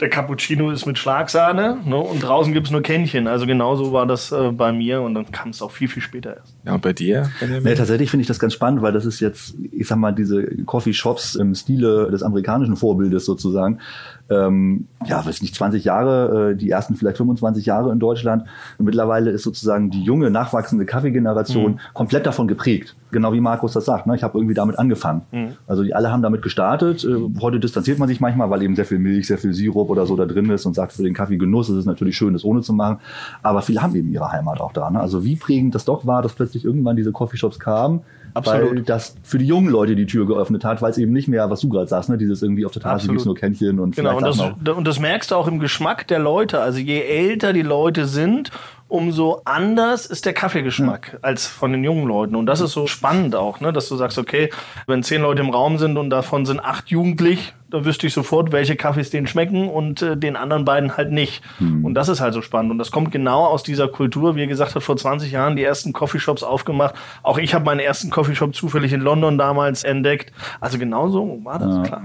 der 0.00 0.10
Cappuccino 0.10 0.70
ist 0.70 0.84
mit 0.84 0.98
Schlagsahne 0.98 1.78
ne? 1.84 1.96
und 1.96 2.22
draußen 2.22 2.52
gibt 2.52 2.66
es 2.66 2.70
nur 2.70 2.82
Kännchen. 2.82 3.26
Also 3.26 3.46
genauso 3.46 3.92
war 3.92 4.06
das 4.06 4.30
äh, 4.30 4.52
bei 4.52 4.72
mir 4.72 5.00
und 5.00 5.14
dann 5.14 5.30
kam 5.32 5.50
es 5.50 5.62
auch 5.62 5.70
viel, 5.70 5.88
viel 5.88 6.02
später 6.02 6.36
erst. 6.36 6.54
Ja, 6.64 6.74
und 6.74 6.82
bei 6.82 6.92
dir? 6.92 7.30
Nee, 7.62 7.74
tatsächlich 7.74 8.10
finde 8.10 8.22
ich 8.22 8.28
das 8.28 8.38
ganz 8.38 8.52
spannend, 8.52 8.82
weil 8.82 8.92
das 8.92 9.06
ist 9.06 9.20
jetzt, 9.20 9.54
ich 9.72 9.86
sag 9.86 9.96
mal, 9.96 10.12
diese 10.12 10.44
Coffeeshops 10.64 11.34
im 11.34 11.54
Stile 11.54 12.10
des 12.10 12.22
amerikanischen 12.22 12.76
Vorbildes 12.76 13.24
sozusagen 13.24 13.80
ähm, 14.28 14.88
ja, 15.06 15.24
weiß 15.24 15.42
nicht, 15.42 15.54
20 15.54 15.84
Jahre, 15.84 16.50
äh, 16.50 16.56
die 16.56 16.70
ersten 16.70 16.96
vielleicht 16.96 17.18
25 17.18 17.66
Jahre 17.66 17.92
in 17.92 17.98
Deutschland. 17.98 18.44
Und 18.78 18.84
mittlerweile 18.84 19.30
ist 19.30 19.44
sozusagen 19.44 19.90
die 19.90 20.02
junge, 20.02 20.30
nachwachsende 20.30 20.84
Kaffeegeneration 20.84 21.72
mhm. 21.72 21.80
komplett 21.94 22.26
davon 22.26 22.48
geprägt. 22.48 22.96
Genau 23.12 23.32
wie 23.32 23.40
Markus 23.40 23.72
das 23.72 23.84
sagt. 23.84 24.06
Ne? 24.06 24.16
Ich 24.16 24.22
habe 24.22 24.36
irgendwie 24.36 24.54
damit 24.54 24.78
angefangen. 24.78 25.22
Mhm. 25.30 25.52
Also 25.66 25.84
die 25.84 25.94
alle 25.94 26.10
haben 26.10 26.22
damit 26.22 26.42
gestartet. 26.42 27.04
Äh, 27.04 27.40
heute 27.40 27.60
distanziert 27.60 27.98
man 27.98 28.08
sich 28.08 28.20
manchmal, 28.20 28.50
weil 28.50 28.62
eben 28.62 28.74
sehr 28.74 28.84
viel 28.84 28.98
Milch, 28.98 29.28
sehr 29.28 29.38
viel 29.38 29.54
Sirup 29.54 29.90
oder 29.90 30.06
so 30.06 30.16
da 30.16 30.26
drin 30.26 30.50
ist 30.50 30.66
und 30.66 30.74
sagt, 30.74 30.92
für 30.92 31.04
den 31.04 31.14
Kaffeegenuss 31.14 31.68
ist 31.68 31.76
es 31.76 31.86
natürlich 31.86 32.16
schön, 32.16 32.32
das 32.32 32.44
ohne 32.44 32.62
zu 32.62 32.72
machen. 32.72 32.98
Aber 33.42 33.62
viele 33.62 33.82
haben 33.82 33.94
eben 33.94 34.10
ihre 34.12 34.32
Heimat 34.32 34.60
auch 34.60 34.72
da. 34.72 34.90
Ne? 34.90 35.00
Also 35.00 35.24
wie 35.24 35.36
prägend 35.36 35.74
das 35.74 35.84
doch 35.84 36.06
war, 36.06 36.22
dass 36.22 36.32
plötzlich 36.32 36.64
irgendwann 36.64 36.96
diese 36.96 37.12
Coffeeshops 37.12 37.60
kamen, 37.60 38.00
Absolut. 38.36 38.76
Weil 38.76 38.82
das 38.82 39.16
für 39.22 39.38
die 39.38 39.46
jungen 39.46 39.70
Leute 39.70 39.96
die 39.96 40.04
Tür 40.04 40.26
geöffnet 40.26 40.62
hat, 40.62 40.82
weil 40.82 40.90
es 40.90 40.98
eben 40.98 41.12
nicht 41.12 41.26
mehr, 41.26 41.48
was 41.48 41.60
du 41.60 41.70
gerade 41.70 41.86
sagst, 41.86 42.10
ne, 42.10 42.18
dieses 42.18 42.42
irgendwie 42.42 42.66
auf 42.66 42.72
der 42.72 42.82
Tasse 42.82 43.08
gibt 43.08 43.20
es 43.20 43.24
nur 43.24 43.34
Kännchen 43.34 43.80
und 43.80 43.96
Genau, 43.96 44.18
und 44.18 44.22
das, 44.22 44.38
und 44.38 44.86
das 44.86 45.00
merkst 45.00 45.30
du 45.30 45.36
auch 45.36 45.48
im 45.48 45.58
Geschmack 45.58 46.06
der 46.06 46.18
Leute. 46.18 46.60
Also 46.60 46.78
je 46.78 47.00
älter 47.00 47.54
die 47.54 47.62
Leute 47.62 48.04
sind, 48.04 48.50
umso 48.88 49.40
anders 49.44 50.06
ist 50.06 50.26
der 50.26 50.32
Kaffeegeschmack 50.32 51.10
ja. 51.14 51.18
als 51.22 51.46
von 51.46 51.72
den 51.72 51.82
jungen 51.82 52.06
Leuten. 52.06 52.36
Und 52.36 52.46
das 52.46 52.60
ist 52.60 52.72
so 52.72 52.86
spannend 52.86 53.34
auch, 53.34 53.60
ne? 53.60 53.72
dass 53.72 53.88
du 53.88 53.96
sagst, 53.96 54.18
okay, 54.18 54.50
wenn 54.86 55.02
zehn 55.02 55.22
Leute 55.22 55.42
im 55.42 55.50
Raum 55.50 55.78
sind 55.78 55.96
und 55.96 56.10
davon 56.10 56.46
sind 56.46 56.60
acht 56.60 56.88
jugendlich, 56.88 57.54
dann 57.68 57.84
wüsste 57.84 58.06
ich 58.06 58.14
sofort, 58.14 58.52
welche 58.52 58.76
Kaffees 58.76 59.10
denen 59.10 59.26
schmecken 59.26 59.68
und 59.68 60.02
äh, 60.02 60.16
den 60.16 60.36
anderen 60.36 60.64
beiden 60.64 60.96
halt 60.96 61.10
nicht. 61.10 61.42
Mhm. 61.58 61.84
Und 61.84 61.94
das 61.94 62.08
ist 62.08 62.20
halt 62.20 62.32
so 62.32 62.42
spannend. 62.42 62.70
Und 62.70 62.78
das 62.78 62.92
kommt 62.92 63.10
genau 63.10 63.44
aus 63.44 63.64
dieser 63.64 63.88
Kultur. 63.88 64.36
Wie 64.36 64.40
ihr 64.40 64.46
gesagt 64.46 64.76
habt, 64.76 64.84
vor 64.84 64.96
20 64.96 65.32
Jahren 65.32 65.56
die 65.56 65.64
ersten 65.64 65.92
Coffeeshops 65.92 66.44
aufgemacht. 66.44 66.94
Auch 67.24 67.38
ich 67.38 67.54
habe 67.54 67.64
meinen 67.64 67.80
ersten 67.80 68.10
Coffeeshop 68.10 68.54
zufällig 68.54 68.92
in 68.92 69.00
London 69.00 69.36
damals 69.36 69.82
entdeckt. 69.82 70.32
Also 70.60 70.78
genau 70.78 71.08
so 71.08 71.40
war 71.42 71.58
das, 71.58 71.76
ja. 71.76 71.82
klar. 71.82 72.02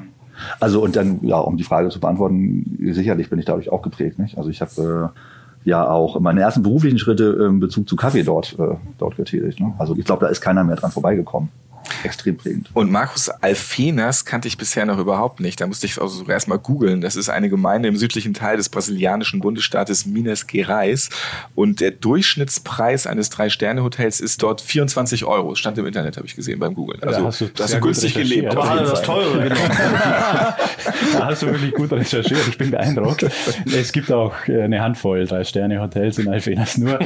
Also 0.60 0.82
und 0.82 0.96
dann, 0.96 1.20
ja, 1.22 1.38
um 1.38 1.58
die 1.58 1.64
Frage 1.64 1.90
zu 1.90 2.00
beantworten, 2.00 2.80
sicherlich 2.94 3.30
bin 3.30 3.38
ich 3.38 3.46
dadurch 3.46 3.72
auch 3.72 3.84
geprägt. 3.84 4.18
Nicht? 4.18 4.40
Also 4.40 4.50
ich 4.50 4.62
habe 4.62 5.12
äh, 5.14 5.20
ja 5.64 5.88
auch 5.90 6.20
meine 6.20 6.42
ersten 6.42 6.64
beruflichen 6.64 7.00
Schritte 7.00 7.48
in 7.50 7.60
Bezug 7.60 7.88
zu 7.88 7.96
Kaffee 7.96 8.24
dort, 8.24 8.58
äh, 8.60 8.76
dort 8.98 9.16
getätigt. 9.16 9.60
Ne? 9.60 9.74
Also 9.78 9.96
ich 9.96 10.06
glaube, 10.06 10.26
da 10.26 10.32
ist 10.32 10.42
keiner 10.42 10.64
mehr 10.64 10.76
dran 10.76 10.92
vorbeigekommen 10.92 11.50
extrem 12.04 12.38
prägend. 12.38 12.70
Und 12.74 12.92
Markus 12.92 13.30
Alfenas 13.30 14.26
kannte 14.26 14.48
ich 14.48 14.58
bisher 14.58 14.86
noch 14.86 14.98
überhaupt 14.98 15.40
nicht. 15.40 15.62
Da 15.62 15.68
musste 15.68 15.86
ich 15.86 16.02
also 16.02 16.16
sogar 16.16 16.34
erstmal 16.34 16.60
googeln. 16.60 17.02
Das 17.02 17.16
ist 17.16 17.30
eine 17.30 17.50
Gemeinde 17.50 17.88
im 17.90 17.98
südlichen 17.98 18.34
Teil 18.34 18.58
des 18.58 18.70
brasilianischen 18.70 19.40
Bundesstaates 19.40 20.06
Minas 20.06 20.48
Gerais. 20.48 21.10
Und 21.56 21.80
der 21.80 21.92
Durchschnittspreis 21.92 23.08
eines 23.08 23.30
Drei-Sterne-Hotels 23.30 24.20
ist 24.20 24.42
dort 24.44 24.62
24 24.62 25.26
Euro. 25.26 25.56
Stand 25.56 25.78
im 25.78 25.86
Internet, 25.86 26.18
habe 26.18 26.28
ich 26.28 26.36
gesehen 26.36 26.60
beim 26.60 26.74
Googlen. 26.74 27.02
Also, 27.04 27.20
da 27.20 27.26
hast 27.26 27.42
du, 27.42 27.48
da 27.48 27.64
hast 27.64 27.74
du 27.74 27.80
günstig 27.80 28.14
gelebt. 28.14 28.52
Aber 28.52 28.70
hat 28.70 28.82
das 28.82 29.02
teure 29.02 29.44
genommen. 29.44 29.72
da 31.14 31.26
hast 31.26 31.42
du 31.42 31.48
wirklich 31.48 31.74
gut 31.74 31.92
recherchiert. 31.92 32.48
Ich 32.48 32.58
bin 32.58 32.72
beeindruckt. 32.72 33.26
Es 33.66 33.92
gibt 33.92 34.12
auch 34.12 34.34
äh, 34.48 34.62
eine 34.62 34.82
Handvoll 34.82 35.26
Drei-Sterne-Hotels 35.26 36.18
in 36.20 36.28
Alfenas 36.28 36.78
nur. 36.78 37.00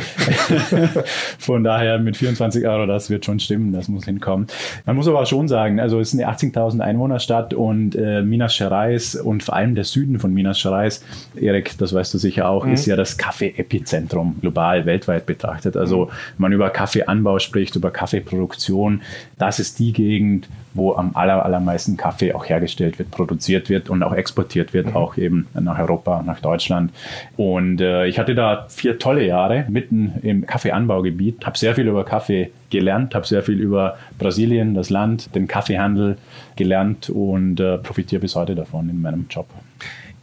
Von 1.40 1.64
daher 1.64 2.00
mit 2.00 2.18
24 2.18 2.66
Euro, 2.68 2.86
das 2.86 3.10
wird 3.10 3.26
schon 3.26 3.40
stimmen. 3.40 3.72
Das 3.72 3.88
muss 3.88 4.06
hinkommen. 4.06 4.48
Man 4.86 4.96
muss 4.96 5.08
aber 5.08 5.22
auch 5.22 5.26
schon 5.26 5.48
sagen, 5.48 5.80
also 5.80 6.00
es 6.00 6.14
ist 6.14 6.20
eine 6.20 6.32
18.000 6.32 6.80
Einwohnerstadt 6.80 7.54
und 7.54 7.96
äh, 7.96 8.22
Minas 8.22 8.58
Gerais 8.58 9.16
und 9.16 9.44
vor 9.44 9.56
allem 9.56 9.76
der 9.76 9.84
Süden 9.84 10.20
von 10.20 10.34
Minas 10.34 10.62
Gerais, 10.62 11.04
Erik, 11.36 11.78
das 11.78 11.94
weißt 11.94 12.14
du 12.14 12.18
sicher 12.18 12.50
auch, 12.50 12.66
mhm. 12.66 12.74
ist 12.74 12.86
ja 12.86 12.96
das 12.96 13.18
Kaffee-Epizentrum 13.18 14.38
global, 14.42 14.86
weltweit 14.86 15.26
betrachtet. 15.26 15.78
Also 15.78 16.06
mhm. 16.06 16.12
man 16.38 16.54
über 16.54 16.70
Kaffeeanbau 16.70 17.40
spricht, 17.40 17.76
über 17.76 17.92
Kaffeeproduktion, 17.92 19.02
das 19.38 19.60
ist 19.60 19.80
die 19.80 19.94
Gegend, 19.94 20.48
wo 20.76 20.94
am 20.94 21.12
aller, 21.16 21.44
allermeisten 21.44 21.98
Kaffee 21.98 22.34
auch 22.34 22.48
hergestellt 22.48 23.00
wird, 23.00 23.10
produziert 23.12 23.70
wird 23.70 23.90
und 23.90 24.04
auch 24.04 24.14
exportiert 24.14 24.74
wird, 24.74 24.88
mhm. 24.88 24.96
auch 24.96 25.18
eben 25.18 25.48
nach 25.54 25.80
Europa, 25.80 26.22
nach 26.24 26.42
Deutschland. 26.42 26.92
Und 27.38 27.82
äh, 27.82 28.06
ich 28.08 28.20
hatte 28.20 28.36
da 28.36 28.66
vier 28.70 29.00
tolle 29.00 29.26
Jahre 29.26 29.66
mitten 29.70 30.16
im 30.22 30.46
Kaffeeanbaugebiet, 30.46 31.46
habe 31.46 31.58
sehr 31.58 31.76
viel 31.76 31.88
über 31.88 32.04
Kaffee 32.04 32.52
gelernt, 32.76 33.16
habe 33.16 33.26
sehr 33.26 33.42
viel 33.42 33.60
über 33.60 33.98
Brasilien, 34.20 34.74
das 34.74 34.90
Land, 34.90 35.34
den 35.36 35.48
Kaffeehandel 35.48 36.18
gelernt 36.56 37.10
und 37.10 37.60
äh, 37.60 37.78
profitiere 37.78 38.22
bis 38.22 38.36
heute 38.36 38.56
davon 38.56 38.90
in 38.90 39.02
meinem 39.02 39.28
Job. 39.30 39.48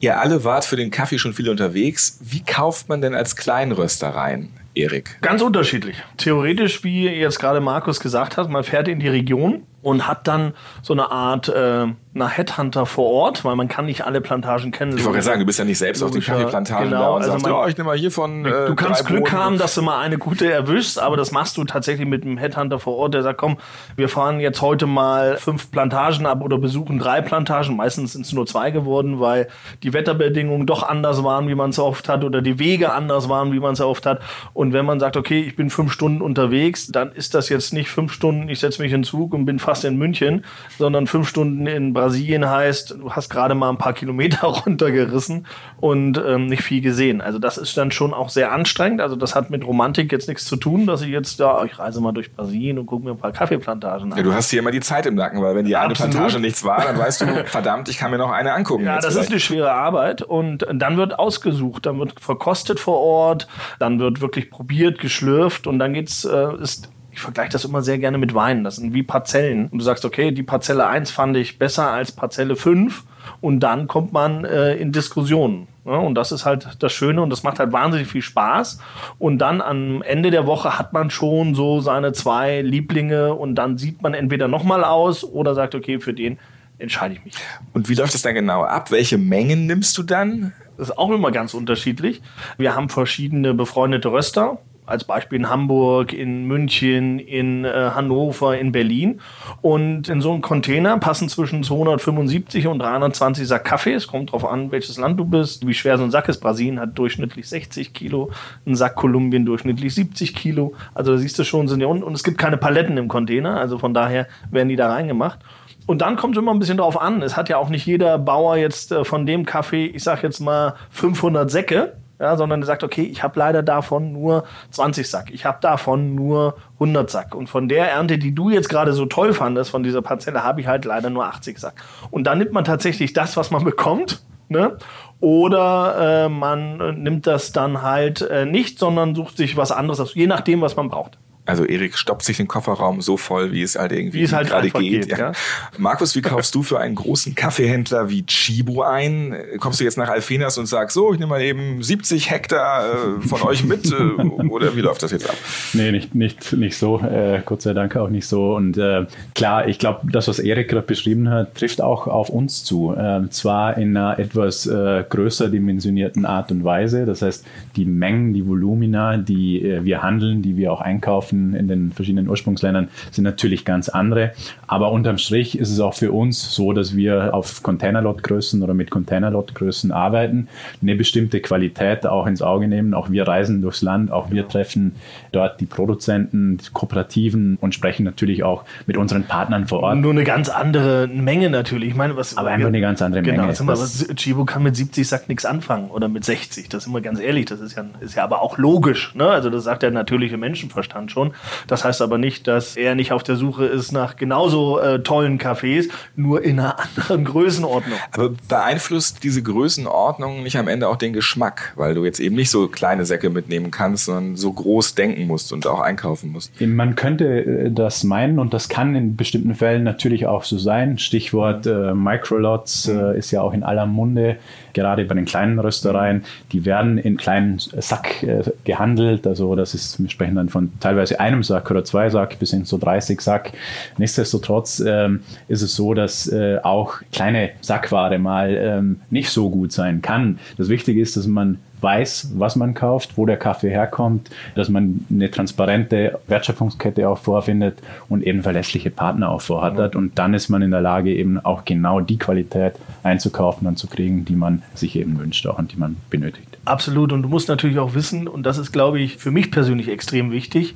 Ihr 0.01 0.19
alle 0.19 0.45
wart 0.45 0.65
für 0.65 0.77
den 0.77 0.91
Kaffee 0.91 1.19
schon 1.19 1.33
viel 1.33 1.49
unterwegs. 1.49 2.19
Wie 2.23 2.43
kauft 2.43 2.89
man 2.89 3.01
denn 3.01 3.15
als 3.15 3.37
Kleinröster 3.37 4.09
rein? 4.09 4.51
Erik? 4.75 5.19
Ganz 5.21 5.43
unterschiedlich. 5.43 5.97
Theoretisch, 6.17 6.83
wie 6.83 7.09
jetzt 7.09 7.39
gerade 7.39 7.61
Markus 7.61 8.01
gesagt 8.01 8.37
hat, 8.37 8.49
man 8.49 8.65
fährt 8.65 8.89
in 8.89 9.01
die 9.01 9.09
Region 9.09 9.63
und 9.83 10.07
hat 10.07 10.27
dann 10.27 10.55
so 10.83 10.93
eine 10.93 11.11
Art 11.11 11.49
äh, 11.49 11.87
einer 12.15 12.29
Headhunter 12.29 12.85
vor 12.85 13.11
Ort, 13.11 13.43
weil 13.43 13.57
man 13.57 13.69
kann 13.69 13.87
nicht 13.87 14.05
alle 14.05 14.21
Plantagen 14.21 14.71
kennen. 14.71 14.93
Ich 14.99 14.99
wollte 15.05 15.13
gerade 15.15 15.25
sagen, 15.25 15.41
du 15.41 15.47
bist 15.47 15.59
ja 15.59 15.65
nicht 15.65 15.79
selbst 15.79 16.03
auf 16.03 16.11
den 16.11 16.21
Kaffeeplantagen 16.21 16.91
genau, 16.91 17.01
da 17.01 17.09
und 17.09 17.23
also 17.23 17.31
sagst, 17.33 17.43
man- 17.47 17.53
ja, 17.55 17.69
ich 17.69 17.77
nehme 17.79 17.87
mal 17.89 17.97
hier 17.97 18.11
von. 18.11 18.45
Äh, 18.45 18.67
Du 18.67 18.75
kannst 18.75 19.07
Glück 19.07 19.25
Bohnen. 19.31 19.33
haben, 19.33 19.59
dass 19.59 19.75
du 19.75 19.81
mal 19.81 19.99
eine 20.01 20.19
gute 20.19 20.53
erwischst, 20.53 20.99
aber 20.99 21.17
das 21.17 21.33
machst 21.33 21.57
du 21.57 21.65
tatsächlich 21.65 22.07
mit 22.07 22.25
einem 22.25 22.37
Headhunter 22.37 22.79
vor 22.79 22.97
Ort, 22.97 23.15
der 23.15 23.23
sagt, 23.23 23.39
komm, 23.39 23.57
wir 23.97 24.11
fahren 24.11 24.41
jetzt 24.41 24.61
heute 24.61 24.87
mal 24.87 25.39
fünf 25.39 25.71
Plantagen 25.71 26.27
ab 26.27 26.43
oder 26.43 26.59
besuchen 26.59 26.99
drei 26.99 27.23
Plantagen. 27.23 27.77
Meistens 27.77 28.13
sind 28.13 28.27
es 28.27 28.33
nur 28.35 28.45
zwei 28.47 28.71
geworden, 28.71 29.19
weil 29.19 29.49
die 29.83 29.95
Wetterbedingungen 29.95 30.67
doch 30.67 30.83
anders 30.83 31.25
waren, 31.25 31.49
wie 31.49 31.55
man 31.55 31.71
es 31.71 31.79
oft 31.79 32.11
hat, 32.11 32.25
oder 32.25 32.43
die 32.43 32.59
Wege 32.59 32.93
anders 32.93 33.31
waren, 33.31 33.53
wie 33.53 33.61
man 33.61 33.73
es 33.73 33.81
oft 33.81 34.05
hat. 34.05 34.21
Und 34.53 34.75
wenn 34.75 34.85
man 34.85 35.01
sagt, 35.01 35.17
okay, 35.17 35.41
ich 35.41 35.57
bin 35.57 35.71
fünf 35.71 35.91
Stunden 35.93 36.21
unterwegs, 36.21 36.89
dann 36.89 37.11
ist 37.13 37.35
das 37.35 37.49
jetzt 37.49 37.73
nicht 37.73 37.89
fünf 37.89 38.13
Stunden, 38.13 38.51
ich 38.51 38.61
setze 38.61 38.83
mich 38.83 38.93
in 38.93 38.99
den 39.01 39.05
Zug 39.05 39.33
und 39.33 39.47
bin 39.47 39.59
fast 39.59 39.87
in 39.87 39.97
München, 39.97 40.45
sondern 40.77 41.07
fünf 41.07 41.27
Stunden 41.27 41.67
in 41.67 41.95
Brasilien 41.95 42.02
heißt, 42.11 42.97
du 42.99 43.13
hast 43.13 43.31
gerade 43.31 43.55
mal 43.55 43.71
ein 43.71 43.79
paar 43.79 43.93
Kilometer 43.93 44.47
runtergerissen 44.67 45.47
und 45.81 46.23
ähm, 46.25 46.47
nicht 46.47 46.63
viel 46.63 46.81
gesehen. 46.81 47.21
Also 47.21 47.39
das 47.39 47.59
ist 47.59 47.77
dann 47.77 47.91
schon 47.91 48.15
auch 48.15 48.29
sehr 48.29 48.53
anstrengend. 48.53 49.01
Also 49.01 49.17
das 49.17 49.35
hat 49.35 49.51
mit 49.51 49.67
Romantik 49.67 50.13
jetzt 50.13 50.29
nichts 50.29 50.45
zu 50.45 50.57
tun, 50.57 50.87
dass 50.87 51.03
ich 51.03 51.09
jetzt 51.09 51.41
da, 51.41 51.65
ich 51.65 51.79
reise 51.79 52.01
mal 52.01 52.13
durch 52.13 52.33
Brasilien 52.33 52.79
und 52.79 52.87
gucke 52.87 53.05
mir 53.05 53.13
ein 53.13 53.19
paar 53.19 53.33
Kaffeeplantagen 53.33 54.13
an. 54.13 54.19
Ja, 54.19 54.25
du 54.25 54.33
hast 54.33 54.51
hier 54.51 54.61
immer 54.61 54.71
die 54.71 54.81
Zeit 54.81 55.07
im 55.07 55.15
Nacken, 55.15 55.43
weil 55.43 55.55
wenn 55.55 55.65
die 55.65 55.77
eine. 55.77 55.93
Plantage 55.93 56.41
nichts 56.41 56.65
war, 56.65 56.85
dann 56.85 56.99
weißt 56.99 57.21
du, 57.21 57.27
verdammt, 57.47 57.89
ich 57.89 57.99
kann 57.99 58.11
mir 58.11 58.19
noch 58.19 58.31
eine 58.31 58.53
angucken. 58.53 58.85
Ja, 58.85 58.97
das 58.97 59.07
ist 59.07 59.13
vielleicht. 59.13 59.31
eine 59.31 59.41
schwere 59.41 59.73
Arbeit 59.73 60.23
und 60.23 60.67
dann 60.73 60.97
wird 60.97 61.19
ausgesucht, 61.19 61.87
dann 61.87 61.99
wird 61.99 62.19
verkostet 62.19 62.81
vor 62.81 63.01
Ort, 63.01 63.47
dann 63.79 63.99
wird 63.99 64.21
wirklich 64.21 64.51
probiert, 64.51 64.99
geschlürft 64.99 65.67
und 65.67 65.79
dann 65.79 65.93
geht's, 65.93 66.25
äh, 66.25 66.57
ist 66.61 66.89
ich 67.13 67.21
vergleiche 67.21 67.51
das 67.51 67.65
immer 67.65 67.83
sehr 67.83 67.99
gerne 67.99 68.19
mit 68.19 68.35
Weinen. 68.35 68.65
Das 68.65 68.77
sind 68.77 68.95
wie 68.95 69.03
Parzellen. 69.03 69.69
Und 69.69 69.79
du 69.79 69.85
sagst, 69.85 70.05
okay, 70.05 70.33
die 70.33 70.43
Parzelle 70.43 70.87
1 70.87 71.11
fand 71.11 71.37
ich 71.37 71.59
besser 71.59 71.91
als 71.91 72.13
Parzelle 72.13 72.57
5. 72.57 73.05
Und 73.41 73.61
dann 73.61 73.87
kommt 73.87 74.13
man 74.13 74.45
äh, 74.45 74.75
in 74.77 74.93
Diskussionen. 74.93 75.69
Ja, 75.85 75.97
und 75.97 76.15
das 76.15 76.33
ist 76.33 76.45
halt 76.47 76.77
das 76.79 76.93
Schöne 76.93 77.23
und 77.23 77.31
das 77.31 77.43
macht 77.43 77.59
halt 77.59 77.73
wahnsinnig 77.73 78.09
viel 78.09 78.23
Spaß. 78.23 78.79
Und 79.19 79.39
dann 79.39 79.61
am 79.61 80.01
Ende 80.03 80.31
der 80.31 80.47
Woche 80.47 80.79
hat 80.79 80.93
man 80.93 81.11
schon 81.11 81.55
so 81.55 81.81
seine 81.81 82.13
zwei 82.13 82.63
Lieblinge 82.63 83.35
und 83.35 83.57
dann 83.57 83.79
sieht 83.79 84.01
man 84.01 84.15
entweder 84.15 84.49
nochmal 84.49 84.85
aus 84.85 85.25
oder 85.25 85.55
sagt, 85.55 85.75
okay, 85.75 85.99
für 85.99 86.15
den 86.15 86.39
entscheide 86.79 87.15
ich 87.15 87.25
mich. 87.25 87.35
Und 87.73 87.89
wie 87.89 87.95
läuft 87.95 88.15
das 88.15 88.23
dann 88.23 88.35
genau 88.35 88.63
ab? 88.63 88.91
Welche 88.91 89.19
Mengen 89.19 89.67
nimmst 89.67 89.99
du 89.99 90.03
dann? 90.03 90.53
Das 90.77 90.89
ist 90.89 90.99
auch 90.99 91.11
immer 91.11 91.31
ganz 91.31 91.53
unterschiedlich. 91.53 92.23
Wir 92.59 92.75
haben 92.75 92.89
verschiedene 92.89 93.53
befreundete 93.53 94.11
Röster. 94.11 94.59
Als 94.85 95.05
Beispiel 95.05 95.39
in 95.39 95.49
Hamburg, 95.49 96.13
in 96.13 96.45
München, 96.47 97.19
in 97.19 97.65
äh, 97.65 97.91
Hannover, 97.95 98.59
in 98.59 98.73
Berlin. 98.73 99.21
Und 99.61 100.09
in 100.09 100.21
so 100.21 100.33
einem 100.33 100.43
Container 100.43 100.99
passen 100.99 101.29
zwischen 101.29 101.63
275 101.63 102.67
und 102.67 102.81
320 102.81 103.47
Sack 103.47 103.65
Kaffee. 103.65 103.95
Es 103.95 104.07
kommt 104.07 104.31
darauf 104.31 104.45
an, 104.45 104.73
welches 104.73 104.99
Land 104.99 105.21
du 105.21 105.25
bist, 105.25 105.67
wie 105.67 105.75
schwer 105.75 105.99
so 105.99 106.05
ein 106.05 106.11
Sack 106.11 106.29
ist. 106.29 106.41
Brasilien 106.41 106.81
hat 106.81 106.99
durchschnittlich 106.99 107.49
60 107.49 107.93
Kilo, 107.95 108.31
ein 108.67 108.75
Sack 108.75 108.97
Kolumbien 108.97 109.47
durchschnittlich 109.47 109.95
70 109.95 110.35
Kilo. 110.35 110.75
Also 110.95 111.13
da 111.13 111.19
siehst 111.19 111.39
du 111.39 111.45
schon, 111.45 111.69
sind 111.69 111.81
die 111.81 111.87
unten. 111.87 112.03
Und 112.03 112.15
es 112.15 112.25
gibt 112.25 112.39
keine 112.39 112.57
Paletten 112.57 112.97
im 112.97 113.09
Container. 113.09 113.61
Also 113.61 113.79
von 113.79 113.95
daher 113.95 114.27
werden 114.51 114.69
die 114.69 114.77
da 114.77 114.91
reingemacht. 114.91 115.39
Und 115.87 116.01
dann 116.01 116.17
kommt 116.17 116.37
es 116.37 116.43
immer 116.43 116.53
ein 116.53 116.59
bisschen 116.59 116.79
drauf 116.79 117.01
an. 117.01 117.23
Es 117.23 117.37
hat 117.37 117.49
ja 117.49 117.59
auch 117.59 117.69
nicht 117.69 117.87
jeder 117.87 118.19
Bauer 118.19 118.57
jetzt 118.57 118.93
äh, 118.93 119.05
von 119.05 119.27
dem 119.27 119.45
Kaffee, 119.45 119.87
ich 119.87 120.03
sag 120.03 120.23
jetzt 120.23 120.41
mal 120.41 120.75
500 120.91 121.51
Säcke, 121.51 121.97
ja, 122.23 122.37
sondern 122.37 122.61
der 122.61 122.69
sagt, 122.69 122.85
okay, 122.85 123.03
ich 123.03 123.25
habe 123.25 123.37
leider 123.37 123.65
davon 123.65 124.13
nur 124.13 124.45
20 124.71 125.11
Sack, 125.11 125.31
ich 125.33 125.45
habe 125.45 125.59
davon 125.61 126.15
nur 126.15 126.55
100 126.75 127.11
Sack. 127.11 127.35
Und 127.35 127.49
von 127.49 127.69
der 127.69 127.91
Ernte, 127.91 128.17
die 128.17 128.33
du 128.33 128.49
jetzt 128.49 128.69
gerade 128.69 128.93
so 128.93 129.07
toll 129.07 129.33
fandest, 129.35 129.71
von 129.73 129.83
dieser 129.83 130.03
Parzelle, 130.03 130.45
habe 130.45 130.61
ich 130.61 130.69
halt 130.69 130.85
leider 130.85 131.11
nur 131.11 131.27
80 131.27 131.59
Sack. 131.59 131.75
Und 132.13 132.25
dann 132.25 132.39
nimmt 132.39 132.53
man 132.53 132.65
tatsächlich 132.65 133.13
das, 133.13 133.37
was 133.37 133.51
man 133.51 133.65
bekommt, 133.73 134.23
ne? 134.49 134.77
Oder 135.19 136.25
äh, 136.25 136.29
man 136.29 137.03
nimmt 137.03 137.27
das 137.27 137.53
dann 137.53 137.83
halt 137.83 138.23
äh, 138.23 138.45
nicht, 138.45 138.79
sondern 138.79 139.15
sucht 139.15 139.37
sich 139.37 139.57
was 139.57 139.71
anderes 139.71 140.15
je 140.15 140.27
nachdem, 140.27 140.61
was 140.61 140.77
man 140.77 140.89
braucht. 140.89 141.19
Also 141.45 141.65
Erik 141.65 141.99
stoppt 141.99 142.23
sich 142.23 142.37
den 142.37 142.47
Kofferraum 142.47 143.03
so 143.03 143.17
voll, 143.17 143.51
wie 143.51 143.63
es 143.63 143.77
halt 143.77 143.91
irgendwie 143.91 144.23
es 144.23 144.33
halt 144.33 144.49
gerade 144.49 144.71
geht. 144.71 145.09
geht, 145.09 145.19
ja. 145.19 145.33
Markus, 145.77 146.15
wie 146.15 146.23
kaufst 146.23 146.55
du 146.55 146.63
für 146.63 146.79
einen 146.79 146.95
großen 146.95 147.35
Kaffeehändler 147.35 148.09
wie 148.11 148.25
Chibo 148.25 148.83
ein? 148.83 149.35
Kommst 149.59 149.81
du 149.81 149.85
jetzt 149.85 149.99
nach 149.99 150.09
Alfenas 150.09 150.57
und 150.59 150.67
sagst, 150.67 150.95
so, 150.95 151.13
ich 151.13 151.19
nehme 151.19 151.31
mal 151.31 151.43
eben 151.43 151.83
70 151.83 152.31
Hektar 152.31 153.19
äh, 153.19 153.21
von 153.27 153.43
euch 153.43 153.65
mit? 153.65 153.91
Äh, 153.91 154.23
oder 154.49 154.77
wie 154.77 154.81
läuft 154.81 155.03
das 155.03 155.11
jetzt 155.11 155.29
ab? 155.29 155.37
Nee, 155.73 155.91
nicht, 155.91 156.15
nicht, 156.15 156.53
nicht 156.53 156.77
so. 156.77 157.01
Äh, 157.01 157.43
Gott 157.45 157.63
sei 157.63 157.73
Dank 157.73 157.97
auch 157.97 158.09
nicht 158.09 158.29
so. 158.29 158.55
Und 158.55 158.79
äh, 158.79 159.07
klar, 159.35 159.67
ich 159.67 159.81
glaube, 159.81 160.13
das, 160.13 160.29
was 160.29 160.39
Erik 160.39 160.69
gerade 160.69 160.87
beschrieben 160.87 161.29
hat, 161.29 161.57
trifft 161.57 161.81
auch 161.81 162.07
auf 162.07 162.29
uns 162.29 162.63
zu. 162.63 162.95
Äh, 162.95 163.29
zwar 163.31 163.77
in 163.79 163.97
einer 163.97 164.19
etwas 164.21 164.67
äh, 164.67 165.05
größer 165.09 165.49
dimensionierten 165.49 166.25
Art 166.25 166.53
und 166.53 166.63
Weise. 166.63 167.05
Das 167.05 167.23
heißt, 167.23 167.45
die 167.75 167.85
Mengen, 167.85 168.33
die 168.33 168.47
Volumina, 168.47 169.17
die 169.17 169.65
äh, 169.65 169.85
wir 169.85 170.03
handeln, 170.03 170.43
die 170.43 170.57
wir 170.57 170.73
auch 170.73 170.81
einkaufen 170.81 171.32
in 171.33 171.69
den 171.69 171.93
verschiedenen 171.93 172.29
Ursprungsländern, 172.29 172.89
sind 173.11 173.25
natürlich 173.25 173.65
ganz 173.65 173.89
andere. 173.89 174.33
Aber 174.67 174.93
unterm 174.93 175.19
Strich 175.19 175.59
ist 175.59 175.71
es 175.71 175.81
auch 175.81 175.95
für 175.95 176.13
uns 176.13 176.55
so, 176.55 176.73
dass 176.73 176.97
wir 176.97 177.35
auf 177.35 177.63
Containerlotgrößen 177.63 178.63
oder 178.63 178.75
mit 178.75 178.91
Containerlotgrößen 178.91 179.93
arbeiten, 179.93 180.49
eine 180.81 180.95
bestimmte 180.95 181.41
Qualität 181.41 182.07
auch 182.07 182.27
ins 182.27 182.43
Auge 182.43 182.69
nehmen. 182.69 182.95
Auch 182.95 183.11
wir 183.11 183.27
reisen 183.27 183.63
durchs 183.63 183.83
Land, 183.83 184.11
auch 184.11 184.31
wir 184.31 184.49
treffen 184.49 184.95
dort 185.33 185.61
die 185.61 185.67
Produzenten, 185.67 186.59
die 186.59 186.71
Kooperativen 186.73 187.59
und 187.61 187.75
sprechen 187.75 188.05
natürlich 188.05 188.43
auch 188.43 188.65
mit 188.87 188.97
unseren 188.97 189.25
Partnern 189.25 189.67
vor 189.67 189.81
Ort. 189.81 189.99
Nur 189.99 190.13
eine 190.13 190.25
ganz 190.25 190.49
andere 190.49 191.09
Menge 191.09 191.51
natürlich. 191.51 191.91
Ich 191.91 191.95
meine, 191.95 192.17
was, 192.17 192.37
Aber 192.37 192.51
einfach 192.51 192.69
eine 192.69 192.81
ganz 192.81 193.01
andere 193.03 193.23
genau, 193.23 193.47
Menge. 193.47 193.59
Was, 193.67 194.07
Chibo 194.17 194.45
kann 194.45 194.63
mit 194.63 194.77
70 194.77 195.07
Sack 195.07 195.29
nichts 195.29 195.45
anfangen 195.45 195.91
oder 195.91 196.09
mit 196.09 196.25
60. 196.25 196.69
Das 196.69 196.85
sind 196.85 196.93
wir 196.93 197.01
ganz 197.01 197.21
ehrlich. 197.21 197.47
Das 197.47 197.61
ist 197.61 197.77
ja, 197.77 197.85
ist 198.01 198.17
ja 198.17 198.25
aber 198.25 198.43
auch 198.43 198.59
logisch. 198.59 199.15
Ne? 199.15 199.29
Also 199.29 199.51
das 199.51 199.65
sagt 199.65 199.83
der 199.83 199.91
natürliche 199.91 200.37
Menschenverstand 200.37 201.11
schon. 201.11 201.22
Das 201.67 201.85
heißt 201.85 202.03
aber 202.03 202.19
nicht, 202.19 202.49
dass 202.49 202.77
er 202.77 202.95
nicht 202.95 203.13
auf 203.13 203.23
der 203.23 203.37
Suche 203.37 203.67
ist 203.67 203.93
nach 203.93 204.17
genauso 204.17 204.81
äh, 204.81 205.03
tollen 205.03 205.39
Cafés, 205.39 205.89
nur 206.17 206.43
in 206.43 206.59
einer 206.59 206.79
anderen 206.97 207.25
Größenordnung. 207.25 207.99
Aber 208.11 208.31
beeinflusst 208.49 209.23
diese 209.23 209.43
Größenordnung 209.43 210.43
nicht 210.43 210.57
am 210.57 210.69
Ende 210.69 210.89
auch 210.89 210.97
den 210.97 211.13
Geschmack, 211.13 211.73
weil 211.77 211.95
du 211.95 212.05
jetzt 212.05 212.21
eben 212.21 212.37
nicht 212.37 212.51
so 212.51 212.69
kleine 212.69 213.05
Säcke 213.05 213.31
mitnehmen 213.31 213.71
kannst, 213.71 214.07
sondern 214.07 214.37
so 214.37 214.53
groß 214.53 214.95
denken 214.95 215.27
musst 215.27 215.53
und 215.53 215.67
auch 215.67 215.81
einkaufen 215.81 216.33
musst? 216.33 216.61
Man 216.61 216.97
könnte 216.97 217.45
äh, 217.45 217.71
das 217.71 218.05
meinen 218.05 218.39
und 218.39 218.55
das 218.55 218.69
kann 218.69 218.95
in 218.95 219.17
bestimmten 219.17 219.55
Fällen 219.55 219.85
natürlich 219.85 220.27
auch 220.27 220.45
so 220.45 220.59
sein. 220.59 220.99
Stichwort 220.99 221.67
äh, 221.67 221.95
Microlots 221.95 222.89
äh, 222.89 223.19
ist 223.19 223.31
ja 223.31 223.43
auch 223.43 223.53
in 223.53 223.63
aller 223.63 223.87
Munde, 223.87 224.37
gerade 224.75 225.05
bei 225.05 225.15
den 225.15 225.25
kleinen 225.25 225.59
Röstereien. 225.59 226.25
Die 226.53 226.65
werden 226.65 226.99
in 226.99 227.17
kleinen 227.17 227.59
Sack 227.59 228.23
äh, 228.23 228.43
gehandelt. 228.65 229.27
Also 229.27 229.55
das 229.55 229.75
ist, 229.75 230.01
wir 230.03 230.11
sprechen 230.11 230.37
dann 230.37 230.49
von 230.49 230.73
teilweise 230.81 231.21
einem 231.21 231.43
Sack 231.43 231.71
oder 231.71 231.85
zwei 231.85 232.11
Sack 232.11 232.39
bis 232.39 232.51
hin 232.51 232.65
zu 232.65 232.79
30 232.79 233.21
Sack. 233.21 233.53
Nichtsdestotrotz 233.99 234.83
ähm, 234.87 235.21
ist 235.49 235.63
es 235.63 235.75
so, 235.75 235.95
dass 235.95 236.29
äh, 236.29 236.59
auch 236.63 236.97
kleine 237.13 237.51
Sackware 237.61 238.19
mal 238.19 238.55
ähm, 238.55 239.01
nicht 239.11 239.31
so 239.31 239.51
gut 239.51 239.73
sein 239.73 240.03
kann. 240.03 240.39
Das 240.59 240.69
Wichtige 240.69 241.01
ist, 241.01 241.17
dass 241.17 241.27
man 241.27 241.59
weiß, 241.83 242.33
was 242.37 242.57
man 242.57 242.75
kauft, 242.75 243.17
wo 243.17 243.27
der 243.27 243.37
Kaffee 243.37 243.71
herkommt, 243.71 244.31
dass 244.55 244.69
man 244.69 245.05
eine 245.11 245.31
transparente 245.31 246.19
Wertschöpfungskette 246.27 247.09
auch 247.09 247.19
vorfindet 247.19 247.79
und 248.09 248.23
eben 248.23 248.43
verlässliche 248.43 248.91
Partner 248.91 249.31
auch 249.31 249.41
vorhat. 249.41 249.97
Und 249.97 250.19
dann 250.19 250.35
ist 250.35 250.49
man 250.49 250.63
in 250.63 250.71
der 250.71 250.81
Lage, 250.81 251.15
eben 251.15 251.39
auch 251.41 251.65
genau 251.65 252.01
die 252.01 252.19
Qualität 252.19 252.75
einzukaufen 253.03 253.67
und 253.67 253.79
zu 253.79 253.87
kriegen, 253.87 254.25
die 254.25 254.37
man 254.37 254.63
sich 254.75 254.97
eben 254.97 255.19
wünscht 255.19 255.47
auch 255.47 255.59
und 255.59 255.73
die 255.73 255.77
man 255.77 255.97
benötigt. 256.11 256.59
Absolut. 256.65 257.13
Und 257.13 257.23
du 257.23 257.29
musst 257.29 257.49
natürlich 257.49 257.79
auch 257.79 257.95
wissen, 257.95 258.29
und 258.29 258.45
das 258.45 258.59
ist, 258.59 258.73
glaube 258.73 259.01
ich, 259.01 259.17
für 259.17 259.31
mich 259.31 259.51
persönlich 259.51 259.89
extrem 259.89 260.31
wichtig, 260.31 260.75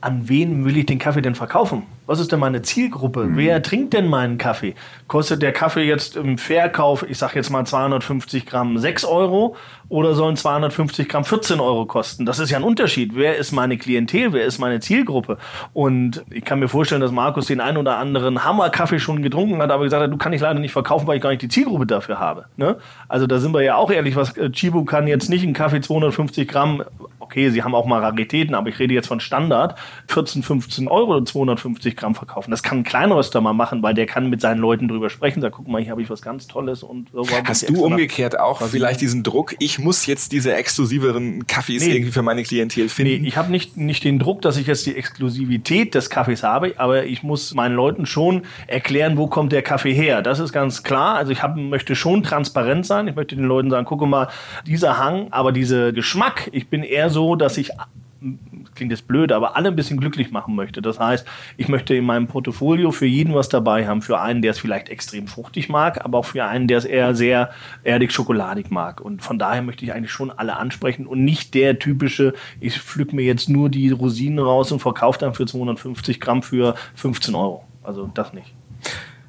an 0.00 0.28
wen 0.28 0.64
will 0.64 0.76
ich 0.76 0.86
den 0.86 0.98
Kaffee 0.98 1.22
denn 1.22 1.34
verkaufen? 1.34 1.82
was 2.06 2.20
ist 2.20 2.32
denn 2.32 2.40
meine 2.40 2.62
Zielgruppe? 2.62 3.24
Mhm. 3.24 3.36
Wer 3.36 3.62
trinkt 3.62 3.92
denn 3.92 4.08
meinen 4.08 4.38
Kaffee? 4.38 4.74
Kostet 5.08 5.42
der 5.42 5.52
Kaffee 5.52 5.82
jetzt 5.82 6.16
im 6.16 6.38
Verkauf, 6.38 7.04
ich 7.08 7.18
sag 7.18 7.34
jetzt 7.34 7.50
mal 7.50 7.64
250 7.64 8.46
Gramm 8.46 8.78
6 8.78 9.04
Euro 9.04 9.56
oder 9.88 10.14
sollen 10.14 10.36
250 10.36 11.08
Gramm 11.08 11.24
14 11.24 11.60
Euro 11.60 11.86
kosten? 11.86 12.26
Das 12.26 12.38
ist 12.38 12.50
ja 12.50 12.58
ein 12.58 12.64
Unterschied. 12.64 13.12
Wer 13.14 13.36
ist 13.36 13.52
meine 13.52 13.76
Klientel? 13.76 14.32
Wer 14.32 14.44
ist 14.44 14.58
meine 14.58 14.80
Zielgruppe? 14.80 15.38
Und 15.72 16.24
ich 16.30 16.44
kann 16.44 16.58
mir 16.58 16.68
vorstellen, 16.68 17.00
dass 17.00 17.12
Markus 17.12 17.46
den 17.46 17.60
einen 17.60 17.76
oder 17.76 17.98
anderen 17.98 18.44
Hammer-Kaffee 18.44 18.98
schon 18.98 19.22
getrunken 19.22 19.60
hat, 19.60 19.70
aber 19.70 19.84
gesagt 19.84 20.02
hat, 20.02 20.12
du 20.12 20.16
kann 20.16 20.32
ich 20.32 20.40
leider 20.40 20.60
nicht 20.60 20.72
verkaufen, 20.72 21.06
weil 21.06 21.16
ich 21.16 21.22
gar 21.22 21.30
nicht 21.30 21.42
die 21.42 21.48
Zielgruppe 21.48 21.86
dafür 21.86 22.18
habe. 22.18 22.46
Ne? 22.56 22.76
Also 23.08 23.26
da 23.26 23.38
sind 23.38 23.52
wir 23.52 23.62
ja 23.62 23.76
auch 23.76 23.90
ehrlich, 23.90 24.16
was 24.16 24.36
äh, 24.36 24.50
Chibu 24.50 24.84
kann 24.84 25.06
jetzt 25.06 25.28
nicht 25.28 25.42
einen 25.42 25.54
Kaffee 25.54 25.80
250 25.80 26.48
Gramm, 26.48 26.82
okay, 27.18 27.50
sie 27.50 27.62
haben 27.62 27.74
auch 27.74 27.86
mal 27.86 28.00
Raritäten, 28.00 28.54
aber 28.54 28.68
ich 28.68 28.78
rede 28.78 28.94
jetzt 28.94 29.08
von 29.08 29.20
Standard, 29.20 29.76
14, 30.08 30.42
15 30.42 30.88
Euro 30.88 31.16
oder 31.16 31.24
250 31.24 31.95
Gramm 31.96 32.14
verkaufen. 32.14 32.50
Das 32.50 32.62
kann 32.62 32.78
ein 32.78 32.84
Kleinröster 32.84 33.40
mal 33.40 33.52
machen, 33.52 33.82
weil 33.82 33.94
der 33.94 34.06
kann 34.06 34.30
mit 34.30 34.40
seinen 34.40 34.58
Leuten 34.58 34.88
drüber 34.88 35.10
sprechen. 35.10 35.40
Sag, 35.40 35.52
guck 35.52 35.68
mal, 35.68 35.80
hier 35.80 35.90
habe 35.90 36.02
ich 36.02 36.10
was 36.10 36.22
ganz 36.22 36.46
Tolles 36.46 36.82
und 36.82 37.10
so. 37.12 37.26
Hast 37.44 37.68
du 37.68 37.84
umgekehrt 37.84 38.38
auch 38.38 38.62
vielleicht 38.62 39.00
diesen 39.00 39.22
Druck, 39.22 39.54
ich 39.58 39.78
muss 39.78 40.06
jetzt 40.06 40.32
diese 40.32 40.54
exklusiveren 40.54 41.46
Kaffees 41.46 41.84
nee, 41.84 41.94
irgendwie 41.94 42.12
für 42.12 42.22
meine 42.22 42.42
Klientel 42.42 42.88
finden? 42.88 43.22
Nee, 43.22 43.28
ich 43.28 43.36
habe 43.36 43.50
nicht, 43.50 43.76
nicht 43.76 44.04
den 44.04 44.18
Druck, 44.18 44.42
dass 44.42 44.56
ich 44.56 44.66
jetzt 44.66 44.86
die 44.86 44.96
Exklusivität 44.96 45.94
des 45.94 46.10
Kaffees 46.10 46.42
habe, 46.42 46.74
aber 46.76 47.04
ich 47.04 47.22
muss 47.22 47.54
meinen 47.54 47.74
Leuten 47.74 48.06
schon 48.06 48.42
erklären, 48.66 49.16
wo 49.16 49.26
kommt 49.26 49.52
der 49.52 49.62
Kaffee 49.62 49.92
her. 49.92 50.22
Das 50.22 50.38
ist 50.38 50.52
ganz 50.52 50.82
klar. 50.82 51.16
Also 51.16 51.32
ich 51.32 51.42
hab, 51.42 51.56
möchte 51.56 51.96
schon 51.96 52.22
transparent 52.22 52.86
sein. 52.86 53.08
Ich 53.08 53.14
möchte 53.14 53.36
den 53.36 53.44
Leuten 53.46 53.70
sagen, 53.70 53.86
guck 53.86 54.06
mal, 54.06 54.28
dieser 54.66 54.98
Hang, 54.98 55.28
aber 55.30 55.52
dieser 55.52 55.92
Geschmack. 55.92 56.48
Ich 56.52 56.68
bin 56.68 56.82
eher 56.82 57.10
so, 57.10 57.36
dass 57.36 57.58
ich 57.58 57.70
klingt 58.76 58.92
jetzt 58.92 59.08
blöd, 59.08 59.32
aber 59.32 59.56
alle 59.56 59.68
ein 59.68 59.76
bisschen 59.76 59.98
glücklich 59.98 60.30
machen 60.30 60.54
möchte. 60.54 60.82
Das 60.82 61.00
heißt, 61.00 61.26
ich 61.56 61.68
möchte 61.68 61.94
in 61.94 62.04
meinem 62.04 62.28
Portfolio 62.28 62.92
für 62.92 63.06
jeden 63.06 63.34
was 63.34 63.48
dabei 63.48 63.86
haben. 63.86 64.02
Für 64.02 64.20
einen, 64.20 64.42
der 64.42 64.52
es 64.52 64.58
vielleicht 64.58 64.88
extrem 64.88 65.26
fruchtig 65.26 65.68
mag, 65.68 66.04
aber 66.04 66.18
auch 66.18 66.24
für 66.24 66.44
einen, 66.44 66.68
der 66.68 66.78
es 66.78 66.84
eher 66.84 67.14
sehr 67.14 67.50
erdig-schokoladig 67.82 68.70
mag. 68.70 69.00
Und 69.00 69.22
von 69.22 69.38
daher 69.38 69.62
möchte 69.62 69.84
ich 69.84 69.92
eigentlich 69.92 70.12
schon 70.12 70.30
alle 70.30 70.56
ansprechen 70.56 71.06
und 71.06 71.24
nicht 71.24 71.54
der 71.54 71.78
typische, 71.78 72.34
ich 72.60 72.78
pflück 72.78 73.12
mir 73.12 73.24
jetzt 73.24 73.48
nur 73.48 73.68
die 73.68 73.90
Rosinen 73.90 74.38
raus 74.38 74.70
und 74.72 74.80
verkaufe 74.80 75.18
dann 75.18 75.34
für 75.34 75.46
250 75.46 76.20
Gramm 76.20 76.42
für 76.42 76.74
15 76.94 77.34
Euro. 77.34 77.64
Also 77.82 78.10
das 78.12 78.32
nicht. 78.32 78.55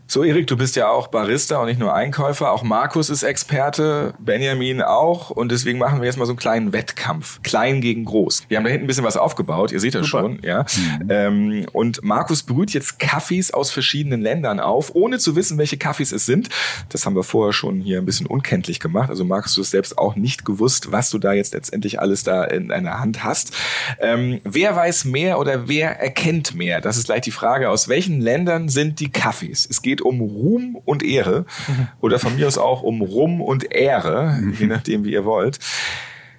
So, 0.09 0.23
Erik, 0.23 0.47
du 0.47 0.55
bist 0.55 0.77
ja 0.77 0.87
auch 0.87 1.07
Barista 1.07 1.57
und 1.57 1.67
nicht 1.67 1.81
nur 1.81 1.93
Einkäufer. 1.93 2.53
Auch 2.53 2.63
Markus 2.63 3.09
ist 3.09 3.23
Experte, 3.23 4.13
Benjamin 4.19 4.81
auch. 4.81 5.31
Und 5.31 5.51
deswegen 5.51 5.79
machen 5.79 5.99
wir 5.99 6.05
jetzt 6.05 6.15
mal 6.15 6.25
so 6.25 6.31
einen 6.31 6.39
kleinen 6.39 6.71
Wettkampf. 6.71 7.41
Klein 7.43 7.81
gegen 7.81 8.05
groß. 8.05 8.43
Wir 8.47 8.55
haben 8.55 8.63
da 8.63 8.69
hinten 8.69 8.85
ein 8.85 8.87
bisschen 8.87 9.03
was 9.03 9.17
aufgebaut. 9.17 9.73
Ihr 9.73 9.81
seht 9.81 9.95
das 9.95 10.07
Super. 10.07 10.21
schon, 10.21 10.39
ja. 10.43 10.61
Mhm. 11.01 11.07
Ähm, 11.09 11.65
und 11.73 12.05
Markus 12.05 12.43
brüht 12.43 12.71
jetzt 12.71 12.99
Kaffees 12.99 13.53
aus 13.53 13.69
verschiedenen 13.69 14.21
Ländern 14.21 14.61
auf, 14.61 14.95
ohne 14.95 15.19
zu 15.19 15.35
wissen, 15.35 15.57
welche 15.57 15.75
Kaffees 15.77 16.13
es 16.13 16.25
sind. 16.25 16.47
Das 16.87 17.05
haben 17.05 17.17
wir 17.17 17.23
vorher 17.23 17.51
schon 17.51 17.81
hier 17.81 17.97
ein 17.97 18.05
bisschen 18.05 18.27
unkenntlich 18.27 18.79
gemacht. 18.79 19.09
Also 19.09 19.25
Markus, 19.25 19.55
du 19.55 19.61
hast 19.61 19.71
selbst 19.71 19.97
auch 19.97 20.15
nicht 20.15 20.45
gewusst, 20.45 20.89
was 20.89 21.09
du 21.09 21.17
da 21.17 21.33
jetzt 21.33 21.53
letztendlich 21.53 21.99
alles 21.99 22.23
da 22.23 22.45
in 22.45 22.69
deiner 22.69 23.01
Hand 23.01 23.25
hast. 23.25 23.53
Ähm, 23.99 24.39
wer 24.45 24.73
weiß 24.73 25.03
mehr 25.03 25.37
oder 25.37 25.67
wer 25.67 25.99
erkennt 25.99 26.55
mehr? 26.55 26.79
Das 26.79 26.95
ist 26.95 27.07
gleich 27.07 27.21
die 27.21 27.31
Frage. 27.31 27.69
Aus 27.69 27.89
welchen 27.89 28.21
Ländern 28.21 28.69
sind 28.69 29.01
die 29.01 29.11
Kaffees? 29.11 29.67
Es 29.69 29.81
geht 29.81 29.96
geht 29.97 30.01
um 30.05 30.21
Ruhm 30.21 30.77
und 30.85 31.03
Ehre 31.03 31.45
mhm. 31.67 31.87
oder 32.01 32.19
von 32.19 32.35
mir 32.35 32.47
aus 32.47 32.57
auch 32.57 32.83
um 32.83 33.01
Ruhm 33.01 33.41
und 33.41 33.71
Ehre, 33.71 34.37
mhm. 34.39 34.53
je 34.53 34.67
nachdem, 34.67 35.03
wie 35.03 35.11
ihr 35.11 35.25
wollt. 35.25 35.59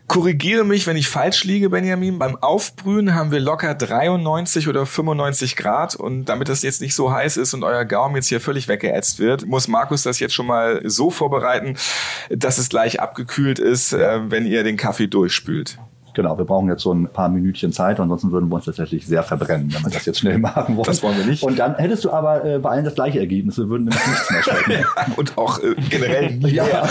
Korrigiere 0.06 0.64
mich, 0.64 0.86
wenn 0.86 0.96
ich 0.96 1.06
falsch 1.06 1.44
liege, 1.44 1.68
Benjamin. 1.68 2.18
Beim 2.18 2.36
Aufbrühen 2.36 3.14
haben 3.14 3.30
wir 3.30 3.40
locker 3.40 3.74
93 3.74 4.66
oder 4.66 4.86
95 4.86 5.54
Grad 5.54 5.96
und 5.96 6.24
damit 6.26 6.48
das 6.48 6.62
jetzt 6.62 6.80
nicht 6.80 6.94
so 6.94 7.12
heiß 7.12 7.36
ist 7.36 7.52
und 7.52 7.62
euer 7.62 7.84
Gaumen 7.84 8.16
jetzt 8.16 8.28
hier 8.28 8.40
völlig 8.40 8.68
weggeätzt 8.68 9.18
wird, 9.18 9.46
muss 9.46 9.68
Markus 9.68 10.04
das 10.04 10.18
jetzt 10.18 10.32
schon 10.32 10.46
mal 10.46 10.80
so 10.84 11.10
vorbereiten, 11.10 11.76
dass 12.30 12.56
es 12.56 12.70
gleich 12.70 13.00
abgekühlt 13.00 13.58
ist, 13.58 13.92
äh, 13.92 14.30
wenn 14.30 14.46
ihr 14.46 14.64
den 14.64 14.78
Kaffee 14.78 15.08
durchspült. 15.08 15.78
Genau, 16.18 16.36
wir 16.36 16.46
brauchen 16.46 16.68
jetzt 16.68 16.82
so 16.82 16.92
ein 16.92 17.06
paar 17.06 17.28
Minütchen 17.28 17.72
Zeit, 17.72 18.00
ansonsten 18.00 18.32
würden 18.32 18.48
wir 18.48 18.56
uns 18.56 18.64
tatsächlich 18.64 19.06
sehr 19.06 19.22
verbrennen, 19.22 19.72
wenn 19.72 19.84
wir 19.84 19.90
das 19.92 20.04
jetzt 20.04 20.18
schnell 20.18 20.38
machen 20.38 20.76
wollen. 20.76 20.84
Das 20.84 21.00
wollen 21.00 21.16
wir 21.16 21.24
nicht. 21.24 21.44
Und 21.44 21.60
dann 21.60 21.76
hättest 21.76 22.04
du 22.04 22.10
aber 22.10 22.44
äh, 22.44 22.58
bei 22.58 22.70
allen 22.70 22.84
das 22.84 22.96
gleiche 22.96 23.20
Ergebnis, 23.20 23.56
wir 23.56 23.68
würden 23.68 23.84
nämlich 23.84 24.04
nichts 24.04 24.28
mehr 24.28 24.42
schmecken. 24.42 24.84
ja, 24.96 25.06
und 25.16 25.38
auch 25.38 25.62
äh, 25.62 25.76
generell 25.88 26.32
nie. 26.32 26.54
ja. 26.54 26.82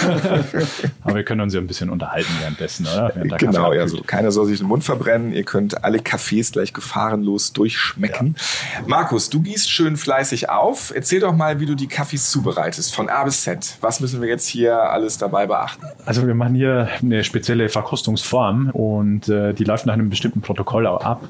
aber 1.03 1.15
wir 1.15 1.25
können 1.25 1.41
uns 1.41 1.53
ja 1.53 1.59
ein 1.59 1.67
bisschen 1.67 1.89
unterhalten 1.89 2.31
währenddessen, 2.39 2.85
oder? 2.85 3.11
Während 3.15 3.37
genau, 3.37 3.73
ja, 3.73 3.85
so 3.85 4.01
keiner 4.01 4.31
soll 4.31 4.45
sich 4.45 4.59
den 4.59 4.67
Mund 4.69 4.85
verbrennen. 4.85 5.33
Ihr 5.33 5.43
könnt 5.43 5.83
alle 5.83 5.97
Cafés 5.97 6.53
gleich 6.53 6.71
gefahrenlos 6.71 7.51
durchschmecken. 7.51 8.37
Ja. 8.37 8.87
Markus, 8.87 9.29
du 9.29 9.41
gießt 9.41 9.69
schön 9.69 9.97
fleißig 9.97 10.49
auf. 10.49 10.93
Erzähl 10.95 11.19
doch 11.19 11.35
mal, 11.35 11.59
wie 11.59 11.65
du 11.65 11.75
die 11.75 11.87
Kaffees 11.87 12.31
zubereitest, 12.31 12.95
von 12.95 13.09
A 13.09 13.25
bis 13.25 13.41
Z. 13.41 13.75
Was 13.81 13.99
müssen 13.99 14.21
wir 14.21 14.29
jetzt 14.29 14.47
hier 14.47 14.77
alles 14.77 15.17
dabei 15.17 15.47
beachten? 15.47 15.85
Also 16.05 16.25
wir 16.25 16.33
machen 16.33 16.55
hier 16.55 16.87
eine 17.01 17.25
spezielle 17.25 17.67
Verkostungsform 17.67 18.69
und 18.69 19.16
und 19.17 19.29
äh, 19.29 19.53
die 19.53 19.63
läuft 19.63 19.85
nach 19.87 19.93
einem 19.93 20.09
bestimmten 20.09 20.41
Protokoll 20.41 20.85
auch 20.85 21.03
ab. 21.03 21.27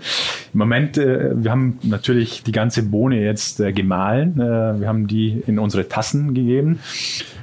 Im 0.54 0.60
Moment, 0.60 0.98
äh, 0.98 1.32
wir 1.42 1.52
haben 1.52 1.80
natürlich 1.84 2.44
die 2.44 2.52
ganze 2.52 2.84
Bohne 2.84 3.24
jetzt 3.24 3.60
äh, 3.60 3.72
gemahlen. 3.72 4.40
Äh, 4.40 4.80
wir 4.82 4.88
haben 4.88 5.08
die 5.08 5.42
in 5.48 5.58
unsere 5.58 5.88
Tassen 5.88 6.34
gegeben 6.34 6.80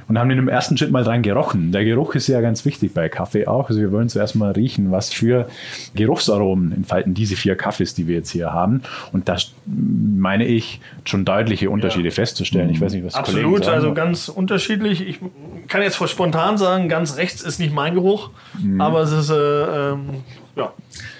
und 0.07 0.19
haben 0.19 0.29
in 0.29 0.37
dem 0.37 0.47
ersten 0.47 0.77
Schritt 0.77 0.91
mal 0.91 1.03
dran 1.03 1.23
gerochen. 1.23 1.71
Der 1.71 1.83
Geruch 1.83 2.13
ist 2.13 2.27
ja 2.27 2.41
ganz 2.41 2.63
wichtig 2.63 2.93
bei 2.93 3.09
Kaffee 3.09 3.47
auch. 3.47 3.69
Also 3.69 3.81
wir 3.81 3.91
wollen 3.91 4.07
zuerst 4.07 4.35
mal 4.35 4.51
riechen, 4.51 4.91
was 4.91 5.11
für 5.11 5.47
Geruchsaromen 5.95 6.71
entfalten 6.71 7.15
diese 7.15 7.35
vier 7.35 7.55
Kaffees, 7.55 7.95
die 7.95 8.07
wir 8.07 8.15
jetzt 8.15 8.29
hier 8.29 8.53
haben. 8.53 8.83
Und 9.11 9.27
da 9.27 9.37
meine 9.65 10.45
ich 10.45 10.79
schon 11.05 11.25
deutliche 11.25 11.71
Unterschiede 11.71 12.09
ja. 12.09 12.13
festzustellen. 12.13 12.69
Ich 12.69 12.81
weiß 12.81 12.93
nicht, 12.93 13.03
was 13.05 13.15
Absolut, 13.15 13.67
also 13.67 13.95
ganz 13.95 14.29
unterschiedlich. 14.29 15.07
Ich 15.07 15.19
kann 15.67 15.81
jetzt 15.81 15.97
spontan 16.07 16.59
sagen, 16.59 16.87
ganz 16.87 17.17
rechts 17.17 17.41
ist 17.41 17.59
nicht 17.59 17.73
mein 17.73 17.95
Geruch, 17.95 18.29
mhm. 18.61 18.79
aber 18.79 19.01
es 19.01 19.11
ist 19.11 19.31
äh, 19.31 19.35
ähm, 19.35 20.23
ja. 20.55 20.73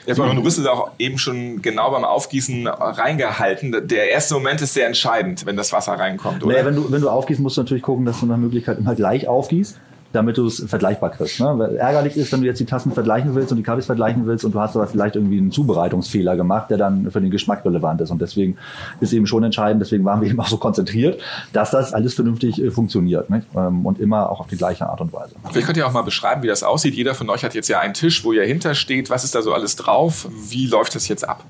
Jetzt 0.06 0.18
mal, 0.18 0.34
du 0.34 0.44
bist 0.44 0.58
es 0.58 0.66
auch 0.66 0.92
eben 1.00 1.18
schon 1.18 1.62
genau 1.62 1.92
beim 1.92 2.06
Aufgießen 2.06 2.68
reingehalten. 2.68 3.88
Der 3.88 4.10
erste 4.10 4.36
Moment 4.36 4.62
ist 4.62 4.74
sehr 4.74 4.88
entscheidend, 4.88 5.46
wenn 5.46 5.58
das 5.58 5.74
Wasser 5.74 5.94
reinkommt, 5.94 6.44
oder? 6.44 6.54
Naja, 6.54 6.66
wenn 6.66 6.76
du, 6.76 6.92
wenn 6.92 7.02
du 7.02 7.10
aufgießt, 7.10 7.40
musst 7.40 7.58
du 7.58 7.62
natürlich 7.62 7.84
gucken, 7.84 8.06
dass 8.06 8.20
du 8.20 8.26
nach 8.26 8.38
Möglichkeit 8.38 8.78
immer 8.78 8.96
gleich 8.96 9.28
aufgießt 9.28 9.80
damit 10.16 10.38
du 10.38 10.48
es 10.48 10.64
vergleichbar 10.68 11.12
kriegst. 11.12 11.40
Ne? 11.40 11.54
Weil 11.58 11.76
ärgerlich 11.76 12.16
ist, 12.16 12.32
wenn 12.32 12.42
du 12.42 12.48
jetzt 12.48 12.60
die 12.60 12.66
Tassen 12.66 12.92
vergleichen 12.92 13.36
willst 13.36 13.52
und 13.52 13.58
die 13.58 13.64
Kaffees 13.64 13.86
vergleichen 13.86 14.26
willst 14.26 14.46
und 14.46 14.56
du 14.56 14.60
hast 14.60 14.76
aber 14.76 14.88
vielleicht 14.88 15.16
irgendwie 15.16 15.38
einen 15.38 15.52
Zubereitungsfehler 15.52 16.36
gemacht, 16.36 16.70
der 16.70 16.78
dann 16.78 17.12
für 17.12 17.22
den 17.22 17.32
Geschmack 17.32 17.66
relevant 17.66 18.02
ist. 18.02 18.12
Und 18.12 18.22
deswegen 18.22 18.58
ist 19.02 19.14
eben 19.14 19.28
schon 19.28 19.44
entscheidend, 19.44 19.82
deswegen 19.82 20.06
waren 20.06 20.22
wir 20.22 20.30
eben 20.32 20.40
auch 20.40 20.48
so 20.48 20.58
konzentriert, 20.58 21.20
dass 21.54 21.72
das 21.72 21.94
alles 21.94 22.14
vernünftig 22.14 22.62
äh, 22.62 22.72
funktioniert? 22.72 23.28
Ähm, 23.56 23.86
und 23.86 24.00
immer 24.00 24.30
auch 24.30 24.40
auf 24.40 24.48
die 24.48 24.58
gleiche 24.58 24.88
Art 24.88 25.02
und 25.02 25.12
Weise. 25.14 25.36
Vielleicht 25.50 25.68
könnt 25.68 25.78
ihr 25.78 25.88
auch 25.88 25.94
mal 25.94 26.04
beschreiben, 26.04 26.44
wie 26.44 26.48
das 26.48 26.64
aussieht. 26.64 26.96
Jeder 26.96 27.16
von 27.16 27.30
euch 27.30 27.44
hat 27.44 27.54
jetzt 27.54 27.68
ja 27.68 27.80
einen 27.80 27.94
Tisch, 27.94 28.24
wo 28.24 28.32
ihr 28.32 28.44
hintersteht. 28.44 29.10
Was 29.10 29.24
ist 29.24 29.36
da 29.36 29.42
so 29.42 29.54
alles 29.54 29.76
drauf? 29.76 30.28
Wie 30.50 30.68
läuft 30.68 30.96
das 30.96 31.08
jetzt 31.08 31.28
ab? 31.28 31.44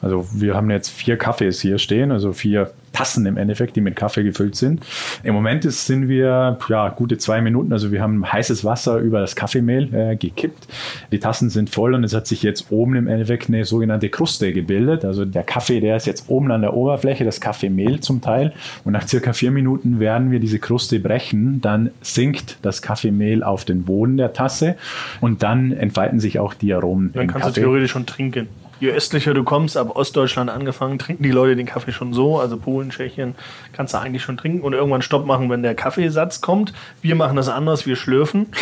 Also 0.00 0.26
wir 0.32 0.54
haben 0.54 0.70
jetzt 0.70 0.88
vier 0.88 1.16
Kaffees 1.16 1.60
hier 1.60 1.78
stehen, 1.78 2.10
also 2.12 2.32
vier 2.32 2.72
Tassen 2.92 3.26
im 3.26 3.36
Endeffekt, 3.36 3.76
die 3.76 3.80
mit 3.80 3.96
Kaffee 3.96 4.22
gefüllt 4.22 4.56
sind. 4.56 4.82
Im 5.22 5.34
Moment 5.34 5.64
ist, 5.64 5.86
sind 5.86 6.08
wir 6.08 6.58
ja 6.68 6.88
gute 6.90 7.18
zwei 7.18 7.40
Minuten, 7.40 7.72
also 7.72 7.92
wir 7.92 8.02
haben 8.02 8.30
heißes 8.30 8.64
Wasser 8.64 8.98
über 8.98 9.20
das 9.20 9.36
Kaffeemehl 9.36 9.94
äh, 9.94 10.16
gekippt. 10.16 10.66
Die 11.12 11.18
Tassen 11.18 11.50
sind 11.50 11.70
voll 11.70 11.94
und 11.94 12.04
es 12.04 12.14
hat 12.14 12.26
sich 12.26 12.42
jetzt 12.42 12.70
oben 12.70 12.96
im 12.96 13.08
Endeffekt 13.08 13.48
eine 13.48 13.64
sogenannte 13.64 14.08
Kruste 14.08 14.52
gebildet. 14.52 15.04
Also 15.04 15.24
der 15.24 15.42
Kaffee, 15.42 15.80
der 15.80 15.96
ist 15.96 16.06
jetzt 16.06 16.28
oben 16.28 16.50
an 16.50 16.62
der 16.62 16.74
Oberfläche, 16.74 17.24
das 17.24 17.40
Kaffeemehl 17.40 18.00
zum 18.00 18.20
Teil. 18.20 18.52
Und 18.84 18.92
nach 18.92 19.06
circa 19.06 19.32
vier 19.32 19.50
Minuten 19.50 20.00
werden 20.00 20.30
wir 20.30 20.40
diese 20.40 20.58
Kruste 20.58 21.00
brechen. 21.00 21.60
Dann 21.60 21.90
sinkt 22.00 22.58
das 22.62 22.82
Kaffeemehl 22.82 23.42
auf 23.42 23.64
den 23.64 23.84
Boden 23.84 24.16
der 24.16 24.32
Tasse 24.32 24.76
und 25.20 25.42
dann 25.42 25.72
entfalten 25.72 26.20
sich 26.20 26.38
auch 26.38 26.54
die 26.54 26.72
Aromen. 26.74 27.12
Dann 27.12 27.26
kannst 27.28 27.46
Kaffee. 27.46 27.60
du 27.60 27.66
theoretisch 27.66 27.92
schon 27.92 28.06
trinken 28.06 28.48
je 28.80 28.90
östlicher 28.90 29.34
du 29.34 29.44
kommst, 29.44 29.76
ab 29.76 29.96
Ostdeutschland 29.96 30.50
angefangen, 30.50 30.98
trinken 30.98 31.22
die 31.22 31.30
Leute 31.30 31.56
den 31.56 31.66
Kaffee 31.66 31.92
schon 31.92 32.12
so. 32.12 32.38
Also 32.38 32.56
Polen, 32.56 32.90
Tschechien 32.90 33.34
kannst 33.72 33.94
du 33.94 33.98
eigentlich 33.98 34.22
schon 34.22 34.36
trinken 34.36 34.62
und 34.62 34.72
irgendwann 34.72 35.02
Stopp 35.02 35.26
machen, 35.26 35.50
wenn 35.50 35.62
der 35.62 35.74
Kaffeesatz 35.74 36.40
kommt. 36.40 36.72
Wir 37.02 37.14
machen 37.14 37.36
das 37.36 37.48
anders, 37.48 37.86
wir 37.86 37.96
schlürfen. 37.96 38.46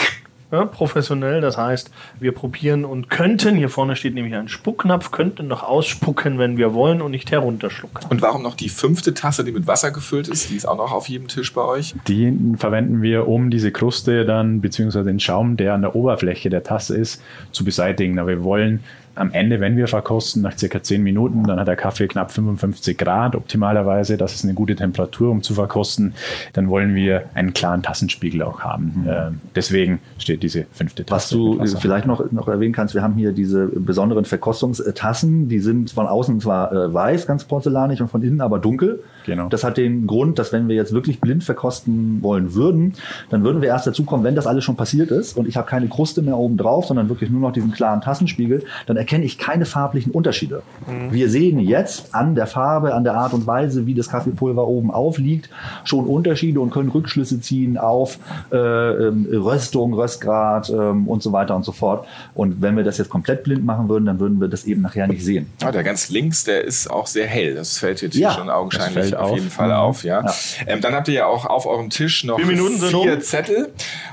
Ja, 0.52 0.64
professionell, 0.64 1.40
das 1.40 1.59
heißt, 1.59 1.90
wir 2.20 2.31
probieren 2.31 2.85
und 2.85 3.11
könnten, 3.11 3.57
hier 3.57 3.68
vorne 3.68 3.96
steht 3.96 4.14
nämlich 4.14 4.37
ein 4.37 4.46
Spucknapf, 4.46 5.11
könnten 5.11 5.48
noch 5.48 5.64
ausspucken, 5.64 6.38
wenn 6.38 6.57
wir 6.57 6.72
wollen 6.72 7.02
und 7.02 7.11
nicht 7.11 7.33
herunterschlucken. 7.33 8.09
Und 8.11 8.22
warum 8.22 8.44
noch 8.44 8.55
die 8.55 8.68
fünfte 8.68 9.12
Tasse, 9.12 9.42
die 9.42 9.50
mit 9.50 9.66
Wasser 9.66 9.90
gefüllt 9.90 10.29
ist? 10.29 10.50
Die 10.50 10.55
ist 10.55 10.64
auch 10.64 10.76
noch 10.76 10.92
auf 10.92 11.09
jedem 11.09 11.26
Tisch 11.26 11.52
bei 11.52 11.62
euch? 11.62 11.96
Die 12.07 12.33
verwenden 12.57 13.02
wir, 13.02 13.26
um 13.26 13.50
diese 13.50 13.72
Kruste 13.72 14.24
dann, 14.24 14.61
beziehungsweise 14.61 15.07
den 15.07 15.18
Schaum, 15.18 15.57
der 15.57 15.74
an 15.74 15.83
der 15.83 15.96
Oberfläche 15.96 16.48
der 16.48 16.62
Tasse 16.62 16.96
ist, 16.96 17.20
zu 17.50 17.64
beseitigen. 17.64 18.20
Aber 18.20 18.29
wir 18.29 18.44
wollen 18.44 18.85
am 19.16 19.33
Ende, 19.33 19.61
wenn 19.61 19.76
wir 19.76 19.88
verkosten, 19.88 20.42
nach 20.42 20.57
circa 20.57 20.83
10 20.83 21.02
Minuten, 21.02 21.44
dann 21.44 21.59
hat 21.59 21.68
der 21.68 21.76
Kaffee 21.76 22.07
knapp 22.07 22.31
55 22.31 22.96
Grad 22.98 23.35
optimalerweise. 23.35 24.16
Das 24.16 24.35
ist 24.35 24.44
eine 24.44 24.55
gute 24.55 24.76
Temperatur, 24.76 25.31
um 25.31 25.42
zu 25.42 25.55
verkosten. 25.55 26.14
Dann 26.52 26.68
wollen 26.68 26.94
wir 26.94 27.24
einen 27.35 27.55
klaren 27.55 27.83
Tassenspiegel 27.83 28.42
auch 28.42 28.61
haben. 28.61 29.02
Mhm. 29.02 29.09
Äh, 29.09 29.31
deswegen 29.55 30.00
steht 30.18 30.42
diese 30.42 30.66
fünfte 30.72 31.05
Tasse. 31.05 31.16
Was 31.16 31.29
du 31.31 31.79
vielleicht 31.79 32.07
noch, 32.07 32.31
noch 32.31 32.46
erwähnen 32.48 32.74
kannst, 32.74 32.94
wir 32.94 33.02
haben 33.02 33.14
hier 33.14 33.33
diese 33.33 33.66
besonderen 33.66 34.26
Verkostungstassen. 34.26 35.48
Die 35.48 35.61
sind 35.61 35.90
von 35.90 36.07
außen 36.07 36.40
zwar 36.40 36.72
äh, 36.72 36.92
weiß, 36.92 37.26
ganz 37.26 37.44
porzellanig 37.44 38.00
und 38.02 38.09
von 38.09 38.22
innen 38.22 38.42
aber 38.42 38.59
dunkel. 38.59 39.02
Genau. 39.24 39.48
Das 39.48 39.64
hat 39.64 39.79
den 39.79 40.07
Grund, 40.07 40.38
dass 40.38 40.52
wenn 40.52 40.68
wir 40.68 40.76
jetzt 40.76 40.92
wirklich 40.92 41.20
blind 41.20 41.42
verkosten 41.42 42.22
wollen 42.22 42.55
würden, 42.55 42.94
dann 43.31 43.42
würden 43.44 43.62
wir 43.62 43.68
erst 43.68 43.87
dazu 43.87 44.05
kommen, 44.05 44.24
wenn 44.24 44.35
das 44.35 44.46
alles 44.46 44.62
schon 44.62 44.76
passiert 44.76 45.11
ist 45.11 45.37
und 45.37 45.48
ich 45.48 45.57
habe 45.57 45.66
keine 45.66 45.88
Kruste 45.88 46.22
mehr 46.22 46.37
oben 46.37 46.57
drauf, 46.57 46.87
sondern 46.87 47.09
wirklich 47.09 47.31
nur 47.31 47.40
noch 47.40 47.52
diesen 47.52 47.72
klaren 47.72 48.00
Tassenspiegel, 48.00 48.62
dann 48.87 48.96
erkenne 49.07 49.25
ich 49.25 49.38
keine 49.38 49.66
farblichen 49.66 50.11
Unterschiede. 50.11 50.62
Wir 51.11 51.31
sehen 51.31 51.61
jetzt 51.61 52.12
an 52.12 52.35
der 52.35 52.49
Farbe, 52.49 52.92
an 52.92 53.05
der 53.05 53.14
Art 53.14 53.35
und 53.35 53.47
Weise, 53.47 53.87
wie 53.87 53.95
das 53.95 54.09
Kaffeepulver 54.09 54.66
oben 54.66 54.90
aufliegt, 54.90 55.49
schon 55.85 56.07
Unterschiede 56.07 56.59
und 56.61 56.73
können 56.73 56.88
Rückschlüsse 56.88 57.40
ziehen 57.40 57.79
auf 57.79 58.19
äh, 58.51 58.57
ähm, 58.57 59.29
Röstung, 59.31 59.95
Röstgrad 59.95 60.71
ähm, 60.71 61.07
und 61.07 61.23
so 61.23 61.31
weiter 61.31 61.55
und 61.55 61.64
so 61.64 61.71
fort. 61.71 62.09
Und 62.35 62.61
wenn 62.62 62.77
wir 62.77 62.83
das 62.83 62.99
jetzt 62.99 63.09
komplett 63.09 63.45
blind 63.45 63.64
machen 63.64 63.88
würden, 63.88 64.07
dann 64.07 64.19
würden 64.19 64.40
wir 64.40 64.49
das 64.49 64.64
eben 64.64 64.83
nachher 64.83 65.07
nicht 65.07 65.25
sehen. 65.25 65.53
Ah, 65.62 65.71
der 65.71 65.85
ganz 65.85 66.09
links, 66.11 66.42
der 66.42 66.64
ist 66.64 66.90
auch 66.90 67.07
sehr 67.07 67.29
hell. 67.29 67.55
Das 67.55 67.79
fällt 67.79 68.03
jetzt 68.03 68.16
Ja, 68.16 68.31
hier 68.31 68.40
schon 68.40 68.51
augenscheinlich 68.51 69.14
auf 69.14 69.31
auf. 69.31 69.37
jeden 69.37 69.51
Fall 69.51 69.69
Mhm. 69.69 69.75
auf. 69.75 70.03
Ja. 70.03 70.25
Ja. 70.25 70.35
Ähm, 70.66 70.81
dann 70.81 70.95
habt 70.95 71.07
ihr 71.07 71.14
ja 71.14 71.27
auch 71.27 71.45
auf 71.47 71.66
eurem 71.66 71.90
Tisch 71.90 72.25
noch 72.25 72.38
Vier 72.38 72.47
Minuten 72.47 72.79
sind 72.79 72.90
vier. 72.90 73.21
Zettel 73.21 73.69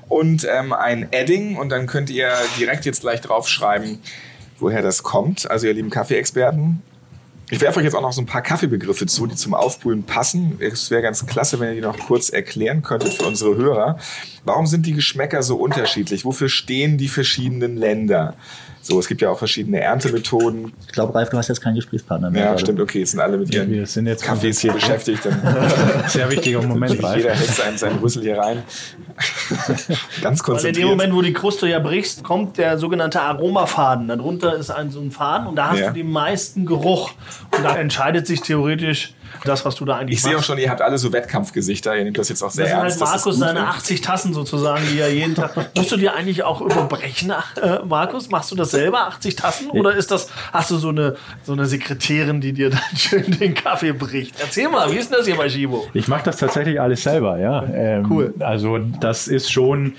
und 0.07 0.45
ähm, 0.55 0.71
ein 0.71 1.07
Edding 1.11 1.57
und 1.57 1.69
dann 1.69 1.87
könnt 1.87 2.11
ihr 2.11 2.29
direkt 2.59 2.85
jetzt 2.85 3.01
gleich 3.01 3.21
draufschreiben, 3.21 3.97
woher 4.59 4.81
das 4.81 5.03
kommt. 5.03 5.49
Also 5.49 5.67
ihr 5.67 5.73
lieben 5.73 5.89
Kaffeeexperten. 5.89 6.81
Ich 7.49 7.61
werfe 7.61 7.79
euch 7.79 7.85
jetzt 7.85 7.93
auch 7.93 8.01
noch 8.01 8.13
so 8.13 8.21
ein 8.21 8.25
paar 8.25 8.41
Kaffeebegriffe 8.41 9.05
zu, 9.05 9.27
die 9.27 9.35
zum 9.35 9.53
Aufbrühen 9.53 10.03
passen. 10.03 10.57
Es 10.59 10.89
wäre 10.89 11.01
ganz 11.01 11.25
klasse, 11.25 11.59
wenn 11.59 11.69
ihr 11.69 11.75
die 11.75 11.81
noch 11.81 11.99
kurz 11.99 12.29
erklären 12.29 12.81
könntet 12.81 13.13
für 13.13 13.25
unsere 13.25 13.55
Hörer. 13.55 13.99
Warum 14.45 14.65
sind 14.65 14.85
die 14.85 14.93
Geschmäcker 14.93 15.43
so 15.43 15.57
unterschiedlich? 15.57 16.25
Wofür 16.25 16.49
stehen 16.49 16.97
die 16.97 17.09
verschiedenen 17.09 17.77
Länder? 17.77 18.35
So, 18.85 18.99
es 18.99 19.07
gibt 19.07 19.21
ja 19.21 19.29
auch 19.29 19.37
verschiedene 19.37 19.79
Erntemethoden. 19.79 20.73
Ich 20.85 20.91
glaube, 20.91 21.15
Ralf, 21.15 21.29
du 21.29 21.37
hast 21.37 21.47
jetzt 21.47 21.61
keinen 21.61 21.75
Gesprächspreispartner 21.75 22.29
mehr. 22.29 22.41
Ja, 22.41 22.47
gerade. 22.49 22.59
stimmt, 22.61 22.81
okay, 22.81 22.99
jetzt 22.99 23.11
sind 23.11 23.21
alle 23.21 23.37
mit 23.37 23.53
ihren 23.55 23.71
Wir 23.71 23.85
sind 23.85 24.07
jetzt 24.07 24.23
Kaffees 24.25 24.59
hier 24.59 24.73
beschäftigt. 24.73 25.25
Dann 25.25 25.39
Sehr 26.09 26.29
wichtiger 26.29 26.61
Moment, 26.67 26.91
jeder 26.95 27.07
Ralf. 27.07 27.23
hält 27.23 27.37
seinen, 27.49 27.77
seinen 27.77 27.99
Rüssel 27.99 28.23
hier 28.23 28.37
rein. 28.37 28.61
Ganz 30.21 30.21
Weil 30.21 30.31
in 30.31 30.35
dem 30.35 30.37
konzentriert. 30.43 30.89
Moment, 30.89 31.13
wo 31.15 31.21
die 31.21 31.31
Kruste 31.33 31.67
ja 31.67 31.79
brichst, 31.79 32.23
kommt 32.23 32.57
der 32.57 32.77
sogenannte 32.77 33.21
Aromafaden. 33.21 34.09
Darunter 34.09 34.55
ist 34.57 34.69
ein 34.69 34.91
so 34.91 34.99
ein 34.99 35.11
Faden 35.11 35.47
und 35.47 35.55
da 35.55 35.69
hast 35.71 35.79
Ja. 35.79 35.87
du 35.87 35.93
den 35.93 36.11
meisten 36.11 36.65
Geruch. 36.65 37.11
Und 37.55 37.63
da 37.63 37.77
entscheidet 37.77 38.27
sich 38.27 38.41
theoretisch 38.41 39.13
das, 39.43 39.65
was 39.65 39.75
du 39.75 39.85
da 39.85 39.97
eigentlich 39.97 40.17
ich 40.19 40.23
sehe 40.23 40.37
auch 40.37 40.43
schon, 40.43 40.57
ihr 40.57 40.69
habt 40.69 40.81
alle 40.81 40.97
so 40.97 41.11
Wettkampfgesichter. 41.11 41.95
Ihr 41.97 42.03
nehmt 42.03 42.17
das 42.17 42.29
jetzt 42.29 42.43
auch 42.43 42.51
sehr 42.51 42.65
Das 42.65 42.73
halt 42.73 42.83
ernst. 42.83 43.01
Das 43.01 43.09
ist 43.09 43.15
Markus 43.15 43.35
gut. 43.35 43.47
seine 43.47 43.67
80 43.67 44.01
Tassen 44.01 44.33
sozusagen, 44.33 44.83
die 44.91 44.99
er 44.99 45.13
jeden 45.13 45.35
Tag. 45.35 45.53
Musst 45.75 45.91
du 45.91 45.97
dir 45.97 46.13
eigentlich 46.13 46.43
auch 46.43 46.61
überbrechen, 46.61 47.31
äh, 47.31 47.79
Markus? 47.85 48.29
Machst 48.29 48.51
du 48.51 48.55
das 48.55 48.71
selber, 48.71 49.07
80 49.07 49.35
Tassen? 49.35 49.69
Oder 49.69 49.93
ist 49.95 50.11
das, 50.11 50.29
hast 50.51 50.71
du 50.71 50.77
so 50.77 50.89
eine, 50.89 51.15
so 51.43 51.53
eine 51.53 51.65
Sekretärin, 51.65 52.41
die 52.41 52.53
dir 52.53 52.69
dann 52.69 52.79
schön 52.97 53.31
den 53.31 53.53
Kaffee 53.53 53.93
bricht? 53.93 54.35
Erzähl 54.39 54.69
mal, 54.69 54.91
wie 54.91 54.97
ist 54.97 55.09
denn 55.11 55.17
das 55.17 55.27
hier 55.27 55.35
bei 55.35 55.49
Shibo? 55.49 55.87
Ich 55.93 56.07
mache 56.07 56.23
das 56.25 56.37
tatsächlich 56.37 56.79
alles 56.79 57.03
selber, 57.03 57.39
ja. 57.39 57.63
Ähm, 57.73 58.07
Cool. 58.09 58.33
Also 58.39 58.77
das 58.77 59.27
ist 59.27 59.51
schon, 59.51 59.93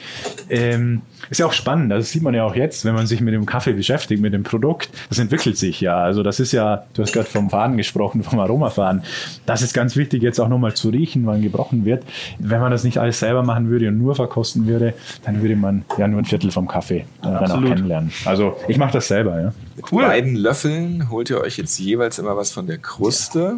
ähm, 0.51 1.03
ist 1.31 1.39
ja 1.41 1.47
auch 1.47 1.53
spannend. 1.53 1.91
Das 1.91 2.11
sieht 2.11 2.23
man 2.23 2.35
ja 2.35 2.45
auch 2.45 2.55
jetzt, 2.55 2.85
wenn 2.85 2.95
man 2.95 3.07
sich 3.07 3.21
mit 3.21 3.35
dem 3.35 3.47
Kaffee 3.47 3.73
beschäftigt, 3.73 4.21
mit 4.21 4.33
dem 4.35 4.43
Produkt. 4.43 4.91
Das 5.09 5.19
entwickelt 5.19 5.57
sich 5.57 5.81
ja. 5.81 5.97
Also 5.97 6.23
das 6.23 6.41
ist 6.41 6.53
ja, 6.53 6.85
du 6.95 7.03
hast 7.03 7.13
gerade 7.13 7.29
vom 7.29 7.51
Faden 7.51 7.77
gesprochen, 7.77 8.23
vom 8.23 8.39
Aromafaden. 8.39 9.03
Das 9.47 9.63
ist 9.63 9.75
ganz 9.75 9.97
wichtig, 9.97 10.23
jetzt 10.23 10.41
auch 10.41 10.49
nochmal 10.49 10.75
zu 10.75 10.89
riechen, 10.91 11.27
wann 11.27 11.43
gebrochen 11.43 11.85
wird. 11.85 12.05
Wenn 12.39 12.61
man 12.61 12.71
das 12.71 12.85
nicht 12.85 12.99
alles 12.99 13.19
selber 13.19 13.43
machen 13.43 13.69
würde 13.69 13.89
und 13.89 13.99
nur 13.99 14.15
verkosten 14.15 14.67
würde, 14.67 14.95
dann 15.25 15.43
würde 15.43 15.57
man 15.57 15.85
ja 15.99 16.09
nur 16.09 16.21
ein 16.21 16.25
Viertel 16.25 16.51
vom 16.51 16.67
Kaffee 16.69 16.99
äh, 16.99 17.05
dann 17.23 17.51
auch 17.51 17.65
kennenlernen. 17.65 18.13
Also 18.25 18.57
ich 18.69 18.79
mache 18.79 18.93
das 18.93 19.09
selber, 19.09 19.41
ja. 19.41 19.53
Mit 19.77 19.91
beiden 19.91 20.37
Löffeln 20.37 21.11
holt 21.11 21.31
ihr 21.31 21.41
euch 21.41 21.57
jetzt 21.59 21.79
jeweils 21.79 22.19
immer 22.19 22.37
was 22.37 22.51
von 22.53 22.67
der 22.67 22.79
Kruste 22.79 23.57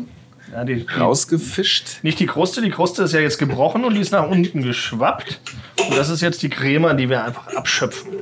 Ja, 0.52 0.64
die, 0.64 0.76
die, 0.76 0.86
rausgefischt. 0.98 2.02
nicht 2.02 2.18
die 2.20 2.26
Kruste, 2.26 2.62
die 2.62 2.70
Kruste 2.70 3.02
ist 3.02 3.12
ja 3.12 3.20
jetzt 3.20 3.38
gebrochen 3.38 3.84
und 3.84 3.94
die 3.94 4.00
ist 4.00 4.12
nach 4.12 4.28
unten 4.28 4.62
geschwappt. 4.62 5.40
Und 5.88 5.96
das 5.96 6.08
ist 6.08 6.20
jetzt 6.22 6.42
die 6.42 6.48
Crema, 6.48 6.94
die 6.94 7.08
wir 7.08 7.24
einfach 7.24 7.48
abschöpfen. 7.54 8.12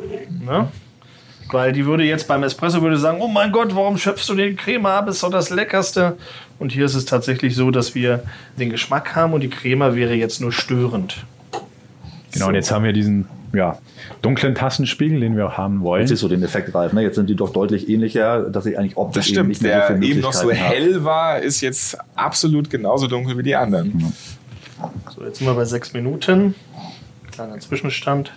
Ne? 0.45 0.69
Weil 1.51 1.73
die 1.73 1.85
würde 1.87 2.05
jetzt 2.05 2.27
beim 2.27 2.43
Espresso 2.43 2.81
würde 2.83 2.97
sagen, 2.97 3.19
oh 3.21 3.29
mein 3.29 3.53
Gott, 3.53 3.75
warum 3.77 3.99
schöpfst 3.99 4.29
du 4.29 4.35
den 4.35 4.57
Crema 4.57 4.99
ab? 4.99 5.09
Ist 5.09 5.23
doch 5.23 5.31
das 5.31 5.51
Leckerste. 5.51 6.17
Und 6.59 6.73
hier 6.73 6.85
ist 6.85 6.95
es 6.95 7.05
tatsächlich 7.05 7.55
so, 7.57 7.71
dass 7.71 7.95
wir 7.95 8.23
den 8.59 8.71
Geschmack 8.71 9.17
haben 9.17 9.33
und 9.33 9.41
die 9.41 9.51
Crema 9.51 9.95
wäre 9.95 10.15
jetzt 10.15 10.41
nur 10.41 10.53
störend. 10.53 11.25
Genau, 12.33 12.49
und 12.49 12.55
jetzt 12.55 12.71
haben 12.71 12.85
wir 12.85 12.93
diesen 12.93 13.27
ja, 13.53 13.79
dunklen 14.23 14.55
Tassenspiegel, 14.55 15.21
den 15.21 15.37
wir 15.37 15.47
auch 15.47 15.57
haben 15.57 15.81
wollen. 15.83 16.03
Jetzt 16.03 16.11
ist 16.11 16.21
so 16.21 16.29
den 16.29 16.43
Effekt, 16.43 16.75
Ralf. 16.75 16.93
Ne? 16.93 17.03
Jetzt 17.03 17.15
sind 17.15 17.29
die 17.29 17.37
doch 17.37 17.53
deutlich 17.53 17.89
ähnlicher, 17.89 18.43
dass 18.51 18.67
ich 18.67 18.79
eigentlich 18.79 18.97
optisch 18.97 19.27
Das 19.27 19.29
eben 19.29 19.35
stimmt. 19.35 19.49
nicht 19.49 19.63
mehr 19.63 19.87
so 19.89 19.95
Der 19.95 20.03
eben 20.03 20.21
noch 20.21 20.33
so 20.33 20.43
habe. 20.43 20.55
hell 20.55 21.05
war, 21.05 21.41
ist 21.41 21.61
jetzt 21.61 21.97
absolut 22.17 22.71
genauso 22.71 23.07
dunkel 23.07 23.39
wie 23.39 23.43
die 23.43 23.55
anderen. 23.55 24.13
So, 25.15 25.25
jetzt 25.25 25.39
sind 25.39 25.47
wir 25.47 25.55
bei 25.55 25.65
sechs 25.65 25.93
Minuten. 25.93 26.55
Kleiner 27.31 27.59
Zwischenstand. 27.59 28.33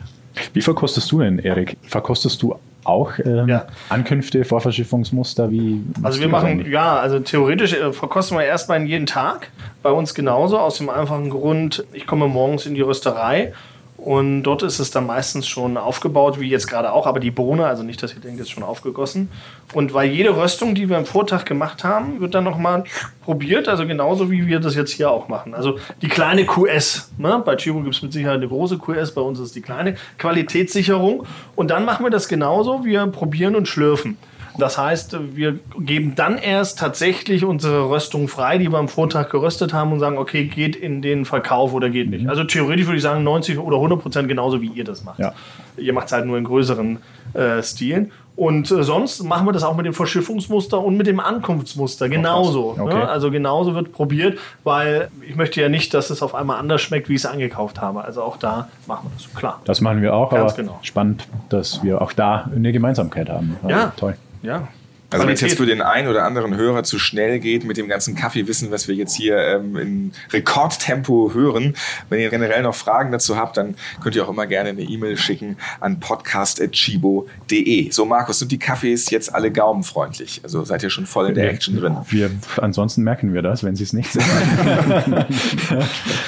Wie 0.54 0.62
verkostest 0.62 1.12
du 1.12 1.20
denn, 1.20 1.40
Erik? 1.40 1.78
Verkostest 1.84 2.42
du 2.44 2.56
auch 2.84 3.14
ähm, 3.24 3.48
Ja. 3.48 3.68
Ankünfte, 3.90 4.46
Vorverschiffungsmuster? 4.46 5.52
Wie 5.52 5.84
Also 6.04 6.20
wir 6.20 6.30
machen, 6.30 6.70
ja, 6.70 6.98
also 6.98 7.20
theoretisch 7.20 7.74
äh, 7.74 7.92
verkosten 7.92 8.38
wir 8.38 8.46
erstmal 8.46 8.82
jeden 8.84 9.06
Tag. 9.06 9.52
Bei 9.84 9.92
uns 9.92 10.14
genauso, 10.14 10.58
aus 10.58 10.78
dem 10.78 10.90
einfachen 10.90 11.30
Grund, 11.30 11.86
ich 11.94 12.08
komme 12.08 12.28
morgens 12.28 12.66
in 12.66 12.76
die 12.76 12.82
Rösterei 12.82 13.54
und 13.98 14.44
dort 14.44 14.62
ist 14.62 14.78
es 14.78 14.92
dann 14.92 15.08
meistens 15.08 15.48
schon 15.48 15.76
aufgebaut, 15.76 16.40
wie 16.40 16.48
jetzt 16.48 16.68
gerade 16.68 16.94
auch, 16.94 17.08
aber 17.08 17.20
die 17.20 17.32
Bohne, 17.32 17.66
also 17.66 17.82
nicht, 17.82 18.02
dass 18.04 18.14
ihr 18.14 18.20
denkt, 18.20 18.40
ist 18.40 18.52
schon 18.52 18.64
aufgegossen. 18.64 19.30
Und 19.74 19.92
weil 19.94 20.12
jede 20.12 20.38
Röstung, 20.38 20.76
die 20.76 20.88
wir 20.88 20.98
am 20.98 21.06
Vortag 21.06 21.46
gemacht 21.46 21.84
haben, 21.84 22.22
wird 22.22 22.36
dann 22.36 22.44
nochmal 22.44 22.84
probiert, 23.24 23.68
also 23.68 23.88
genauso 23.88 24.30
wie 24.30 24.46
wir 24.46 24.60
das 24.60 24.76
jetzt 24.76 24.92
hier 24.92 25.10
auch 25.10 25.30
machen. 25.30 25.56
Also 25.56 25.80
die 26.04 26.10
kleine 26.10 26.46
QS, 26.46 27.12
ne? 27.18 27.42
bei 27.44 27.56
Chibo 27.56 27.82
gibt 27.82 27.96
es 27.96 28.02
mit 28.04 28.14
Sicherheit 28.14 28.38
eine 28.38 28.48
große 28.48 28.78
QS, 28.78 29.14
bei 29.16 29.22
uns 29.22 29.40
ist 29.40 29.56
die 29.56 29.62
kleine 29.62 29.96
Qualitätssicherung. 30.20 31.26
Und 31.56 31.72
dann 31.72 31.84
machen 31.84 32.06
wir 32.06 32.12
das 32.12 32.28
genauso, 32.28 32.86
wir 32.86 33.08
probieren 33.08 33.56
und 33.56 33.68
schlürfen. 33.68 34.18
Das 34.58 34.78
heißt, 34.78 35.18
wir 35.36 35.60
geben 35.80 36.14
dann 36.16 36.38
erst 36.38 36.80
tatsächlich 36.80 37.46
unsere 37.46 37.90
Röstung 37.90 38.28
frei, 38.28 38.58
die 38.58 38.72
wir 38.72 38.78
am 38.78 38.88
Vortag 38.88 39.30
geröstet 39.30 39.74
haben 39.74 39.92
und 39.92 40.00
sagen, 40.00 40.18
okay, 40.18 40.46
geht 40.46 40.76
in 40.76 41.02
den 41.02 41.26
Verkauf 41.26 41.74
oder 41.74 41.90
geht 41.90 42.10
nicht. 42.10 42.28
Also 42.28 42.44
theoretisch 42.44 42.86
würde 42.86 42.98
ich 42.98 43.04
sagen 43.04 43.24
90 43.24 43.60
oder 43.60 43.76
100 43.76 44.02
Prozent 44.02 44.28
genauso 44.28 44.62
wie 44.62 44.68
ihr 44.68 44.84
das 44.84 45.04
macht. 45.04 45.20
Ja. 45.20 45.34
Ihr 45.78 45.94
macht 45.94 46.08
es 46.08 46.14
halt 46.14 46.26
nur 46.26 46.38
in 46.38 46.44
größeren 46.44 46.98
äh, 47.34 47.62
Stilen. 47.62 48.12
Und 48.36 48.70
äh, 48.70 48.84
sonst 48.84 49.24
machen 49.24 49.48
wir 49.48 49.52
das 49.52 49.64
auch 49.64 49.76
mit 49.76 49.88
dem 49.88 49.96
Verschiffungsmuster 49.96 50.80
und 50.80 50.96
mit 50.96 51.08
dem 51.08 51.20
Ankunftsmuster 51.20 52.08
genauso. 52.08 52.76
Okay. 52.80 52.94
Ne? 52.94 53.10
Also 53.10 53.32
genauso 53.32 53.74
wird 53.74 53.92
probiert, 53.92 54.38
weil 54.64 55.10
ich 55.28 55.36
möchte 55.36 55.60
ja 55.60 55.70
nicht, 55.70 55.92
dass 55.96 56.12
es 56.12 56.22
auf 56.22 56.36
einmal 56.36 56.60
anders 56.60 56.82
schmeckt, 56.82 57.10
wie 57.10 57.14
ich 57.16 57.22
es 57.22 57.26
angekauft 57.26 57.82
habe. 57.82 58.04
Also 58.04 58.22
auch 58.22 58.38
da 58.38 58.70
machen 58.86 59.10
wir 59.10 59.18
das, 59.18 59.34
klar. 59.34 59.60
Das 59.66 59.82
machen 59.82 60.04
wir 60.04 60.14
auch, 60.14 60.30
Ganz 60.30 60.54
aber 60.54 60.62
genau. 60.62 60.80
spannend, 60.84 61.28
dass 61.50 61.82
wir 61.82 62.00
auch 62.00 62.14
da 62.14 62.48
eine 62.56 62.72
Gemeinsamkeit 62.72 63.28
haben. 63.28 63.58
Also 63.64 63.76
Ja. 63.76 63.92
Toll. 63.98 64.16
Ja. 64.42 64.68
Also 65.10 65.26
wenn 65.26 65.36
es 65.36 65.42
jetzt 65.42 65.56
für 65.56 65.66
den 65.66 65.82
einen 65.82 66.10
oder 66.10 66.26
anderen 66.26 66.58
Hörer 66.58 66.84
zu 66.84 67.00
schnell 67.00 67.40
geht 67.40 67.64
mit 67.64 67.78
dem 67.78 67.88
ganzen 67.88 68.14
Kaffeewissen, 68.16 68.72
was 68.72 68.90
wir 68.90 68.96
jetzt 68.96 69.16
hier 69.16 69.38
ähm, 69.38 69.78
in 69.78 70.12
Rekordtempo 70.32 71.32
hören, 71.34 71.76
wenn 72.10 72.20
ihr 72.20 72.30
generell 72.30 72.62
noch 72.62 72.76
Fragen 72.76 73.14
dazu 73.14 73.38
habt, 73.38 73.56
dann 73.56 73.76
könnt 74.02 74.18
ihr 74.18 74.26
auch 74.26 74.30
immer 74.30 74.48
gerne 74.48 74.70
eine 74.70 74.82
E-Mail 74.82 75.16
schicken 75.16 75.56
an 75.80 76.02
podcast.chibo.de. 76.02 77.90
So 77.92 78.04
Markus, 78.06 78.40
sind 78.40 78.52
die 78.52 78.60
Kaffees 78.60 79.10
jetzt 79.10 79.34
alle 79.34 79.50
gaumenfreundlich? 79.50 80.42
Also 80.44 80.66
seid 80.66 80.84
ihr 80.84 80.90
schon 80.90 81.06
voll 81.06 81.30
in 81.30 81.36
der 81.36 81.52
Action 81.52 81.78
drin? 81.78 81.96
Wir, 82.10 82.30
ansonsten 82.58 83.04
merken 83.04 83.34
wir 83.34 83.42
das, 83.42 83.64
wenn 83.64 83.78
sie 83.78 83.84
es 83.86 83.94
nicht 83.94 84.12
sind. 84.12 84.26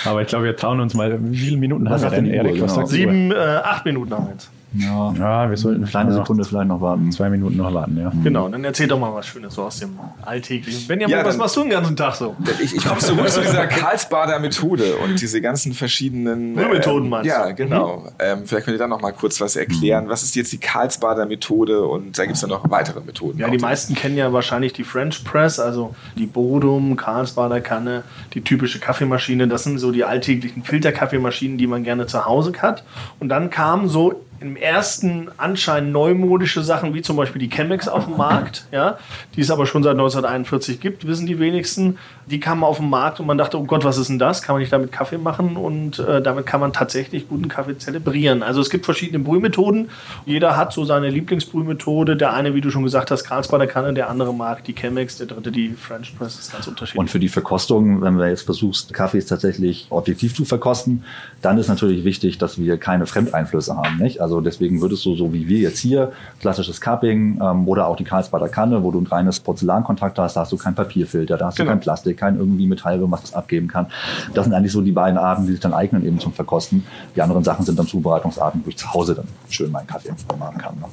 aber 0.06 0.22
ich 0.22 0.30
glaube, 0.30 0.46
wir 0.46 0.56
trauen 0.56 0.80
uns 0.80 0.94
mal. 0.94 1.20
Wie 1.22 1.38
viele 1.38 1.58
Minuten 1.58 1.84
Was 1.86 1.92
haben 1.92 2.00
wir 2.02 2.10
sagt 2.12 2.18
denn, 2.18 2.28
Erik? 2.34 2.54
Genau. 2.56 2.86
Sieben, 2.86 3.32
äh, 3.32 3.36
acht 3.36 3.84
Minuten 3.84 4.14
haben 4.14 4.28
wir 4.28 4.32
jetzt. 4.32 4.50
Ja, 4.74 5.14
Ja, 5.18 5.50
wir 5.50 5.58
sollten 5.58 5.82
eine 5.82 5.90
kleine 5.90 6.14
Sekunde 6.14 6.44
vielleicht 6.44 6.68
noch 6.68 6.82
warten. 6.82 7.12
zwei 7.12 7.30
Minuten 7.30 7.58
noch 7.58 7.74
warten. 7.74 7.98
Ja. 7.98 8.12
Genau, 8.24 8.48
dann 8.50 8.64
erzähl 8.64 8.88
doch 8.88 9.00
mal 9.00 9.14
was 9.14 9.26
Schönes 9.26 9.56
so 9.56 9.64
aus 9.64 9.80
dem 9.80 9.98
Alltäglichen. 10.22 10.88
Benjamin, 10.88 11.16
Ja, 11.18 11.26
was 11.26 11.38
machst 11.38 11.56
du 11.58 11.62
den 11.62 11.72
ganzen 11.72 11.96
Tag 11.96 12.16
so? 12.16 12.36
Ich, 12.62 12.76
ich 12.76 12.86
komme 12.86 13.00
zurück 13.00 13.30
zu 13.30 13.42
dieser 13.42 13.68
Karlsbader 13.68 14.40
Methode 14.40 14.96
und 14.98 15.20
diese 15.20 15.42
ganzen 15.42 15.74
verschiedenen 15.74 16.54
Brühmethoden 16.54 17.06
ähm, 17.06 17.10
meinst 17.10 17.26
du? 17.26 17.30
Ja, 17.32 17.52
genau. 17.52 18.08
Ähm, 18.20 18.44
vielleicht 18.46 18.66
könnt 18.66 18.76
ihr 18.76 18.80
da 18.80 18.88
noch 18.88 19.02
mal 19.02 19.12
kurz 19.12 19.42
was 19.42 19.56
erklären. 19.56 20.08
Was 20.08 20.24
ist 20.24 20.36
jetzt 20.36 20.52
die 20.52 20.60
Karlsbader 20.60 21.26
Methode 21.26 21.82
und 21.84 22.18
da 22.18 22.24
gibt 22.24 22.36
es 22.36 22.42
dann 22.42 22.50
noch 22.52 22.70
weitere 22.70 23.02
Methoden. 23.02 23.40
Ja, 23.40 23.50
die 23.50 23.58
meisten 23.58 23.96
kennen 23.96 24.18
ja 24.18 24.32
wahrscheinlich 24.34 24.74
die 24.74 24.84
French 24.84 25.24
Press, 25.24 25.60
also 25.60 25.96
die 26.16 26.26
Bodum, 26.28 26.96
Karlsbader 26.96 27.62
Kanne, 27.62 28.04
die 28.34 28.42
typische 28.42 28.80
Kaffeemaschine. 28.80 29.48
Das 29.48 29.64
sind 29.64 29.80
so 29.80 29.92
die 29.92 30.04
alltäglichen 30.04 30.64
Filterkaffeemaschinen, 30.64 31.58
die 31.58 31.68
man 31.68 31.84
gerne 31.84 32.06
zu 32.08 32.26
Hause 32.26 32.52
hat. 32.62 32.84
Und 33.20 33.30
dann 33.30 33.50
kamen 33.50 33.88
so 33.88 34.22
im 34.42 34.56
ersten 34.56 35.30
Anschein 35.38 35.92
neumodische 35.92 36.64
Sachen, 36.64 36.94
wie 36.94 37.02
zum 37.02 37.18
Beispiel 37.18 37.40
die 37.40 37.50
Chemex 37.50 37.88
auf 37.88 38.06
den 38.06 38.18
Markt, 38.18 38.66
ja, 38.72 38.98
die 39.36 39.42
es 39.42 39.52
aber 39.52 39.66
schon 39.66 39.84
seit 39.84 39.92
1941 39.92 40.80
gibt, 40.80 41.06
wissen 41.08 41.26
die 41.26 41.40
wenigsten. 41.40 41.98
Die 42.28 42.40
kamen 42.40 42.64
auf 42.64 42.78
den 42.78 42.90
Markt 42.90 43.20
und 43.20 43.26
man 43.26 43.38
dachte, 43.38 43.60
oh 43.60 43.64
Gott, 43.64 43.84
was 43.84 43.98
ist 43.98 44.10
denn 44.10 44.20
das? 44.20 44.42
Kann 44.42 44.54
man 44.54 44.62
nicht 44.62 44.72
damit 44.72 44.92
Kaffee 44.92 45.18
machen? 45.18 45.58
Und 45.58 46.00
äh, 46.00 46.22
damit 46.22 46.46
kann 46.46 46.60
man 46.60 46.74
tatsächlich 46.74 47.28
guten 47.28 47.48
Kaffee 47.48 47.78
zelebrieren. 47.78 48.44
Also 48.44 48.62
es 48.62 48.70
gibt 48.70 48.86
verschiedene 48.86 49.20
Brühmethoden. 49.20 49.90
Jeder 50.26 50.56
hat 50.56 50.72
so 50.72 50.86
seine 50.86 51.10
Lieblingsbrühmethode. 51.10 52.16
Der 52.16 52.34
eine, 52.34 52.54
wie 52.54 52.62
du 52.62 52.70
schon 52.70 52.84
gesagt 52.84 53.12
hast, 53.12 53.24
Karlsbader 53.24 53.68
Kanne, 53.68 53.94
der 53.94 54.10
andere 54.10 54.34
mag 54.34 54.64
die 54.64 54.74
Chemex, 54.74 55.18
der 55.18 55.28
dritte 55.28 55.52
die 55.52 55.72
French 55.72 56.18
Press. 56.18 56.36
Das 56.36 56.46
ist 56.46 56.52
ganz 56.52 56.68
unterschiedlich. 56.68 57.00
Und 57.00 57.10
für 57.10 57.20
die 57.20 57.30
Verkostung, 57.30 58.02
wenn 58.02 58.18
wir 58.18 58.30
jetzt 58.30 58.44
versuchst, 58.44 58.94
Kaffees 58.94 59.26
tatsächlich 59.26 59.88
objektiv 59.90 60.36
zu 60.36 60.46
verkosten, 60.46 61.04
dann 61.42 61.58
ist 61.58 61.68
natürlich 61.68 62.04
wichtig, 62.04 62.38
dass 62.38 62.60
wir 62.60 62.78
keine 62.78 63.08
Fremdeinflüsse 63.08 63.76
haben. 63.76 63.98
Nicht? 63.98 64.22
Also 64.22 64.29
deswegen 64.40 64.82
würdest 64.82 65.06
du 65.06 65.16
so 65.16 65.34
wie 65.34 65.48
wir 65.48 65.60
jetzt 65.60 65.80
hier, 65.80 66.12
klassisches 66.40 66.80
Cupping 66.80 67.40
ähm, 67.42 67.68
oder 67.68 67.88
auch 67.88 67.96
die 67.96 68.04
Karlsbader 68.04 68.50
Kanne, 68.50 68.84
wo 68.84 68.92
du 68.92 69.00
ein 69.02 69.08
reines 69.08 69.40
Porzellankontakt 69.40 70.18
hast, 70.20 70.36
da 70.36 70.42
hast 70.42 70.52
du 70.52 70.58
kein 70.58 70.76
Papierfilter, 70.76 71.38
da 71.38 71.48
hast 71.48 71.58
Genau. 71.58 71.70
du 71.70 71.74
kein 71.74 71.80
Plastik, 71.82 72.18
kein 72.18 72.38
irgendwie 72.38 72.68
Metall, 72.68 73.00
was 73.12 73.22
das 73.22 73.34
abgeben 73.34 73.68
kann. 73.68 73.88
Das 74.34 74.46
sind 74.46 74.54
eigentlich 74.54 74.72
so 74.72 74.82
die 74.82 74.92
beiden 74.92 75.18
Arten, 75.18 75.46
die 75.46 75.52
sich 75.52 75.60
dann 75.60 75.74
eignen 75.74 76.06
eben 76.06 76.20
zum 76.20 76.34
Verkosten. 76.34 76.86
Die 77.16 77.22
anderen 77.22 77.44
Sachen 77.44 77.66
sind 77.66 77.78
dann 77.80 77.88
Zubereitungsarten, 77.88 78.62
wo 78.64 78.70
ich 78.70 78.78
zu 78.78 78.94
Hause 78.94 79.16
dann 79.16 79.26
schön 79.50 79.72
meinen 79.72 79.88
Kaffee 79.88 80.10
machen 80.38 80.58
kann. 80.58 80.76
Ne? 80.76 80.86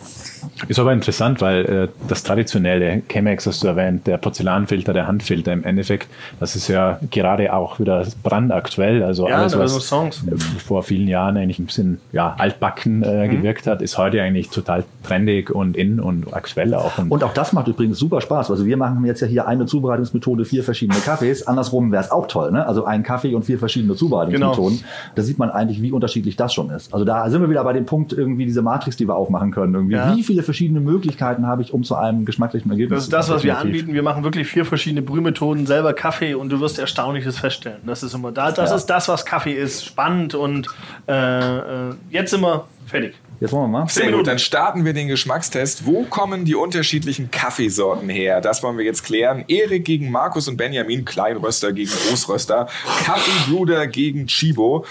Ist 0.68 0.79
aber 0.79 0.92
interessant, 0.92 1.40
weil 1.40 1.64
äh, 1.66 1.88
das 2.09 2.22
traditionelle 2.22 3.03
Chemex 3.09 3.46
hast 3.46 3.62
du 3.62 3.68
erwähnt, 3.68 4.07
der 4.07 4.16
Porzellanfilter, 4.18 4.92
der 4.92 5.07
Handfilter 5.07 5.53
im 5.53 5.64
Endeffekt, 5.64 6.09
das 6.40 6.57
ist 6.57 6.68
ja 6.68 6.99
gerade 7.11 7.53
auch 7.53 7.79
wieder 7.79 8.05
brandaktuell. 8.22 9.03
Also 9.03 9.29
Ja, 9.29 9.37
alles, 9.38 9.59
was 9.59 9.75
Songs. 9.87 10.25
vor 10.64 10.83
vielen 10.83 11.09
Jahren 11.09 11.37
eigentlich 11.37 11.59
ein 11.59 11.66
bisschen 11.66 12.01
ja, 12.12 12.35
altbacken 12.38 13.03
äh, 13.03 13.25
gewirkt 13.28 13.66
hat, 13.66 13.82
ist 13.82 13.98
heute 13.98 14.20
eigentlich 14.22 14.50
total 14.50 14.84
trendig 15.02 15.50
und 15.50 15.76
in 15.76 16.00
und 16.00 16.32
aktuell 16.34 16.74
auch. 16.74 16.98
Und 17.08 17.22
auch 17.24 17.32
das 17.34 17.52
macht 17.52 17.68
übrigens 17.68 17.98
super 17.98 18.20
Spaß. 18.20 18.50
Also 18.50 18.66
wir 18.66 18.76
machen 18.76 19.04
jetzt 19.04 19.20
ja 19.20 19.26
hier 19.26 19.46
eine 19.46 19.66
Zubereitungsmethode, 19.66 20.44
vier 20.44 20.62
verschiedene 20.64 20.98
Kaffees. 21.00 21.46
Andersrum 21.46 21.92
wäre 21.92 22.02
es 22.02 22.10
auch 22.10 22.26
toll, 22.26 22.50
ne? 22.52 22.66
Also 22.66 22.84
ein 22.84 23.02
Kaffee 23.02 23.34
und 23.34 23.44
vier 23.44 23.58
verschiedene 23.58 23.94
Zubereitungsmethoden. 23.94 24.80
Da 25.14 25.22
sieht 25.22 25.38
man 25.38 25.50
eigentlich, 25.50 25.82
wie 25.82 25.92
unterschiedlich 25.92 26.36
das 26.36 26.52
schon 26.54 26.70
ist. 26.70 26.92
Also 26.92 27.04
da 27.04 27.28
sind 27.30 27.40
wir 27.40 27.50
wieder 27.50 27.64
bei 27.64 27.72
dem 27.72 27.86
Punkt 27.86 28.12
irgendwie 28.12 28.46
diese 28.46 28.62
Matrix, 28.62 28.96
die 28.96 29.06
wir 29.08 29.16
aufmachen 29.16 29.50
können. 29.52 29.74
Irgendwie. 29.74 29.94
Ja. 29.94 30.14
Wie 30.16 30.22
viele 30.22 30.42
verschiedene 30.42 30.80
Möglichkeiten 30.80 31.46
habe 31.46 31.62
ich, 31.62 31.72
um 31.72 31.82
zu 31.84 31.94
einem 31.94 32.24
geschmacklichen 32.24 32.70
Ergebnis 32.70 32.98
Das 32.98 33.04
ist 33.04 33.12
das, 33.12 33.30
was 33.30 33.44
wir 33.44 33.58
anbieten. 33.58 33.92
Wir 33.92 34.02
machen 34.02 34.24
wirklich 34.24 34.46
vier 34.46 34.64
verschiedene 34.64 35.02
Brühmethoden, 35.02 35.66
selber 35.66 35.92
Kaffee 35.92 36.34
und 36.34 36.50
du 36.50 36.60
wirst 36.60 36.78
Erstaunliches 36.78 37.38
feststellen. 37.38 37.78
Das 37.86 38.02
ist 38.02 38.14
immer 38.14 38.32
da. 38.32 38.50
Das 38.50 38.70
Ja. 38.70 38.76
ist 38.76 38.86
das, 38.86 39.08
was 39.08 39.24
Kaffee 39.24 39.52
ist. 39.54 39.84
Spannend 39.84 40.34
und 40.34 40.68
äh, 41.08 41.58
äh, 41.58 41.62
jetzt 42.10 42.30
sind 42.30 42.40
wir 42.40 42.64
fertig. 42.87 43.14
Jetzt 43.38 43.53
wollen 43.53 43.70
wir 43.70 43.81
mal. 43.81 43.88
Sehr 43.88 44.11
gut, 44.12 44.27
dann 44.27 44.38
starten 44.38 44.85
wir 44.85 44.94
den 44.94 45.09
Geschmackstest. 45.09 45.85
Wo 45.85 46.05
kommen 46.05 46.44
die 46.44 46.55
unterschiedlichen 46.55 47.31
Kaffeesorten 47.31 48.09
her? 48.09 48.40
Das 48.40 48.62
wollen 48.62 48.79
wir 48.79 48.85
jetzt 48.85 49.05
klären. 49.05 49.44
Erik 49.49 49.85
gegen 49.85 50.11
Markus 50.11 50.49
und 50.49 50.57
Benjamin, 50.57 51.05
Kleinröster 51.05 51.72
gegen 51.72 51.90
Großröster, 51.90 52.68
Kaffeebruder 53.05 53.87
gegen 53.87 54.27
Chibo. 54.27 54.87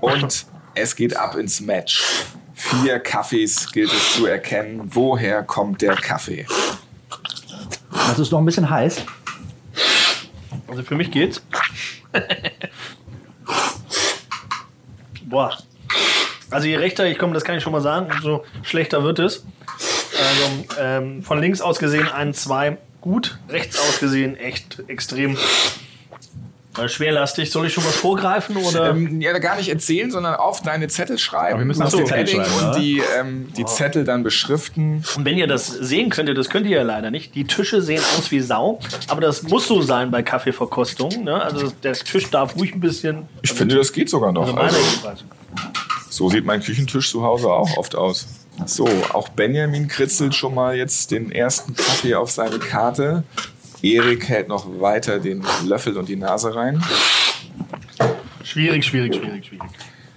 Und 0.00 0.46
es 0.74 0.94
geht 0.94 1.16
ab 1.16 1.34
ins 1.34 1.60
Match. 1.60 2.04
Vier 2.54 3.00
Kaffees 3.00 3.70
gilt 3.72 3.92
es 3.92 4.14
zu 4.14 4.26
erkennen. 4.26 4.82
Woher 4.94 5.42
kommt 5.42 5.82
der 5.82 5.96
Kaffee? 5.96 6.46
Das 7.90 8.18
ist 8.18 8.30
noch 8.30 8.38
ein 8.38 8.44
bisschen 8.44 8.70
heiß. 8.70 9.04
Also 10.68 10.82
für 10.82 10.94
mich 10.94 11.10
geht's. 11.10 11.42
Boah. 15.24 15.56
Also 16.50 16.66
je 16.66 16.76
rechter 16.76 17.06
ich 17.06 17.18
komme, 17.18 17.34
das 17.34 17.44
kann 17.44 17.56
ich 17.56 17.62
schon 17.62 17.72
mal 17.72 17.80
sagen, 17.80 18.10
umso 18.10 18.44
schlechter 18.62 19.02
wird 19.02 19.18
es. 19.18 19.44
Also 20.18 20.64
ähm, 20.80 21.22
von 21.22 21.40
links 21.40 21.60
aus 21.60 21.78
gesehen 21.78 22.08
1, 22.08 22.42
2 22.42 22.78
gut, 23.00 23.38
rechts 23.48 23.78
aus 23.78 24.00
gesehen 24.00 24.36
echt 24.36 24.82
extrem 24.88 25.36
äh, 26.78 26.88
schwerlastig. 26.88 27.50
Soll 27.50 27.66
ich 27.66 27.74
schon 27.74 27.84
was 27.84 27.96
vorgreifen 27.96 28.56
oder? 28.56 28.90
Ähm, 28.90 29.20
ja, 29.20 29.36
gar 29.38 29.56
nicht 29.56 29.68
erzählen, 29.68 30.10
sondern 30.10 30.34
auf 30.34 30.62
deine 30.62 30.88
Zettel 30.88 31.18
schreiben. 31.18 31.52
Aber 31.54 31.58
wir 31.60 31.66
müssen 31.66 31.82
Auf 31.82 31.94
auf 31.94 32.00
die 32.00 32.06
Zettel 32.06 32.44
schreiben, 32.44 32.66
und 32.66 32.76
die, 32.76 33.02
ähm, 33.18 33.48
die 33.56 33.64
Zettel 33.64 34.04
dann 34.04 34.22
beschriften. 34.22 35.04
Und 35.16 35.24
wenn 35.24 35.38
ihr 35.38 35.46
das 35.46 35.66
sehen 35.66 36.10
könntet, 36.10 36.36
das 36.36 36.50
könnt 36.50 36.66
ihr 36.66 36.76
ja 36.76 36.82
leider 36.82 37.10
nicht. 37.10 37.34
Die 37.34 37.44
Tische 37.44 37.80
sehen 37.82 38.02
aus 38.18 38.30
wie 38.30 38.40
Sau, 38.40 38.80
aber 39.08 39.20
das 39.20 39.42
muss 39.44 39.66
so 39.66 39.82
sein 39.82 40.10
bei 40.10 40.22
Kaffeeverkostung. 40.22 41.24
Ne? 41.24 41.40
Also 41.40 41.70
der 41.82 41.94
Tisch 41.94 42.30
darf 42.30 42.56
ruhig 42.56 42.74
ein 42.74 42.80
bisschen. 42.80 43.28
Ich 43.42 43.52
finde, 43.52 43.76
das 43.76 43.92
geht 43.92 44.10
sogar 44.10 44.32
noch. 44.32 44.42
also 44.42 44.54
meiner 44.54 44.76
Also. 45.08 45.24
So 46.16 46.30
sieht 46.30 46.46
mein 46.46 46.62
Küchentisch 46.62 47.10
zu 47.10 47.22
Hause 47.22 47.48
auch 47.48 47.76
oft 47.76 47.94
aus. 47.94 48.26
So, 48.64 48.88
auch 49.12 49.28
Benjamin 49.28 49.86
kritzelt 49.86 50.34
schon 50.34 50.54
mal 50.54 50.74
jetzt 50.74 51.10
den 51.10 51.30
ersten 51.30 51.74
Kaffee 51.76 52.14
auf 52.14 52.30
seine 52.30 52.58
Karte. 52.58 53.22
Erik 53.82 54.26
hält 54.26 54.48
noch 54.48 54.80
weiter 54.80 55.18
den 55.18 55.44
Löffel 55.66 55.94
und 55.98 56.08
die 56.08 56.16
Nase 56.16 56.54
rein. 56.54 56.82
Schwierig, 58.42 58.86
schwierig, 58.86 59.14
schwierig, 59.14 59.46
schwierig. 59.46 59.68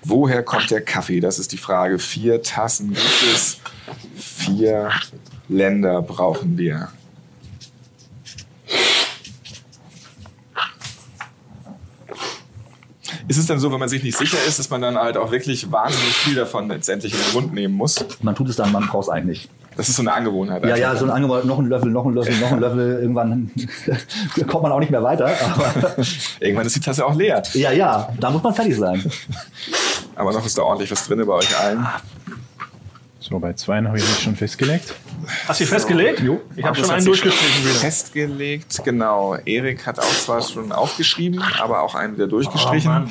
Woher 0.04 0.42
kommt 0.42 0.72
der 0.72 0.80
Kaffee? 0.80 1.20
Das 1.20 1.38
ist 1.38 1.52
die 1.52 1.58
Frage. 1.58 2.00
Vier 2.00 2.42
Tassen 2.42 2.94
gibt 2.94 3.24
es. 3.34 3.60
Vier 4.16 4.92
Länder 5.50 6.02
brauchen 6.02 6.58
wir. 6.58 6.88
Ist 13.30 13.38
es 13.38 13.46
denn 13.46 13.60
so, 13.60 13.72
wenn 13.72 13.80
man 13.80 13.90
sich 13.90 14.02
nicht 14.02 14.18
sicher 14.18 14.38
ist, 14.48 14.58
dass 14.58 14.72
man 14.72 14.82
dann 14.82 14.98
halt 14.98 15.16
auch 15.16 15.30
wirklich 15.32 15.72
wahnsinnig 15.72 16.16
viel 16.16 16.34
davon 16.34 16.68
letztendlich 16.68 17.14
in 17.14 17.20
den 17.20 17.34
Mund 17.34 17.54
nehmen 17.54 17.76
muss? 17.76 18.04
Man 18.24 18.34
tut 18.34 18.50
es 18.50 18.56
dann, 18.56 18.72
man 18.72 18.88
braucht 18.88 19.04
es 19.04 19.10
eigentlich 19.10 19.44
nicht. 19.44 19.52
Das 19.78 19.88
ist 19.88 19.98
so 19.98 20.02
eine 20.02 20.14
Angewohnheit. 20.14 20.64
Ja, 20.64 20.70
einfach. 20.74 20.80
ja, 20.80 20.96
so 20.96 21.06
ein 21.06 21.12
Angebot, 21.12 21.46
noch 21.46 21.60
ein 21.60 21.68
Löffel, 21.68 21.92
noch 21.92 22.06
ein 22.08 22.16
Löffel, 22.16 22.36
noch 22.40 22.52
ein 22.52 22.60
Löffel. 22.60 23.00
Irgendwann 23.02 23.52
kommt 24.48 24.64
man 24.64 24.72
auch 24.72 24.80
nicht 24.80 24.90
mehr 24.90 25.04
weiter. 25.04 25.28
Aber 25.28 25.96
Irgendwann 26.40 26.66
ist 26.66 26.76
die 26.76 26.80
Tasse 26.80 27.06
auch 27.06 27.14
leer. 27.14 27.44
ja, 27.54 27.72
ja, 27.72 28.12
da 28.20 28.32
muss 28.32 28.42
man 28.42 28.56
fertig 28.56 28.76
sein. 28.76 29.00
Aber 30.16 30.34
noch 30.34 30.44
ist 30.44 30.58
da 30.58 30.64
ordentlich 30.64 30.90
was 30.90 31.06
drin 31.08 31.24
bei 31.24 31.34
euch 31.34 31.56
allen. 31.60 31.86
So, 33.20 33.38
bei 33.38 33.54
zweien 33.54 33.88
habe 33.88 34.00
ich 34.00 34.04
mich 34.04 34.20
schon 34.22 34.36
festgelegt. 34.36 34.96
Hast 35.48 35.60
du 35.60 35.64
dich 35.64 35.70
festgelegt? 35.70 36.20
Jo. 36.22 36.42
Ich 36.56 36.64
habe 36.64 36.78
schon 36.78 36.90
einen 36.90 37.06
durchgestrichen 37.06 37.64
wieder. 37.66 37.74
Festgelegt, 37.80 38.84
genau. 38.84 39.36
Erik 39.46 39.86
hat 39.86 40.00
auch 40.00 40.04
zwar 40.14 40.42
schon 40.42 40.72
aufgeschrieben, 40.72 41.42
aber 41.60 41.82
auch 41.82 41.96
einen 41.96 42.16
wieder 42.16 42.26
Oh, 42.26 42.30
durchgestrichen. 42.30 42.92
Mann. 42.92 43.10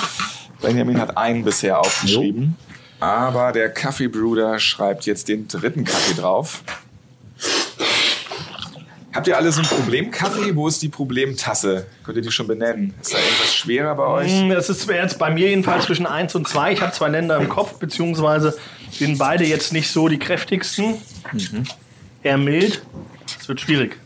Benjamin 0.60 1.00
hat 1.00 1.16
einen 1.16 1.44
bisher 1.44 1.78
aufgeschrieben. 1.80 2.56
Aber 3.00 3.52
der 3.52 3.70
Kaffeebruder 3.70 4.58
schreibt 4.58 5.06
jetzt 5.06 5.28
den 5.28 5.46
dritten 5.46 5.84
Kaffee 5.84 6.20
drauf. 6.20 6.62
Habt 9.14 9.26
ihr 9.26 9.36
alle 9.36 9.50
so 9.50 9.62
ein 9.62 9.66
Problemkaffee? 9.66 10.54
Wo 10.54 10.68
ist 10.68 10.82
die 10.82 10.88
Problemtasse? 10.88 11.86
Könnt 12.04 12.16
ihr 12.18 12.22
die 12.22 12.30
schon 12.30 12.46
benennen? 12.46 12.92
Ist 13.00 13.14
da 13.14 13.18
irgendwas 13.18 13.54
schwerer 13.54 13.94
bei 13.94 14.06
euch? 14.06 14.48
Das 14.50 14.68
ist 14.68 14.88
jetzt 14.88 15.18
bei 15.18 15.30
mir 15.30 15.48
jedenfalls 15.48 15.86
zwischen 15.86 16.06
1 16.06 16.34
und 16.34 16.46
2. 16.46 16.72
Ich 16.72 16.80
habe 16.82 16.92
zwei 16.92 17.08
Länder 17.08 17.36
im 17.38 17.48
Kopf, 17.48 17.78
beziehungsweise 17.78 18.56
sind 18.90 19.18
beide 19.18 19.44
jetzt 19.44 19.72
nicht 19.72 19.90
so 19.90 20.08
die 20.08 20.18
kräftigsten. 20.18 20.96
Eher 22.22 22.38
mild. 22.38 22.82
Es 23.40 23.48
wird 23.48 23.60
schwierig. 23.60 23.96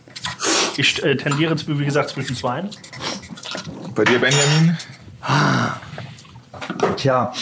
Ich 0.77 1.03
äh, 1.03 1.16
tendiere 1.16 1.53
jetzt, 1.53 1.68
wie 1.68 1.85
gesagt, 1.85 2.11
zwischen 2.11 2.37
zwei. 2.37 2.64
Bei 3.94 4.05
dir, 4.05 4.18
Benjamin? 4.18 4.77
Tja, 6.96 7.33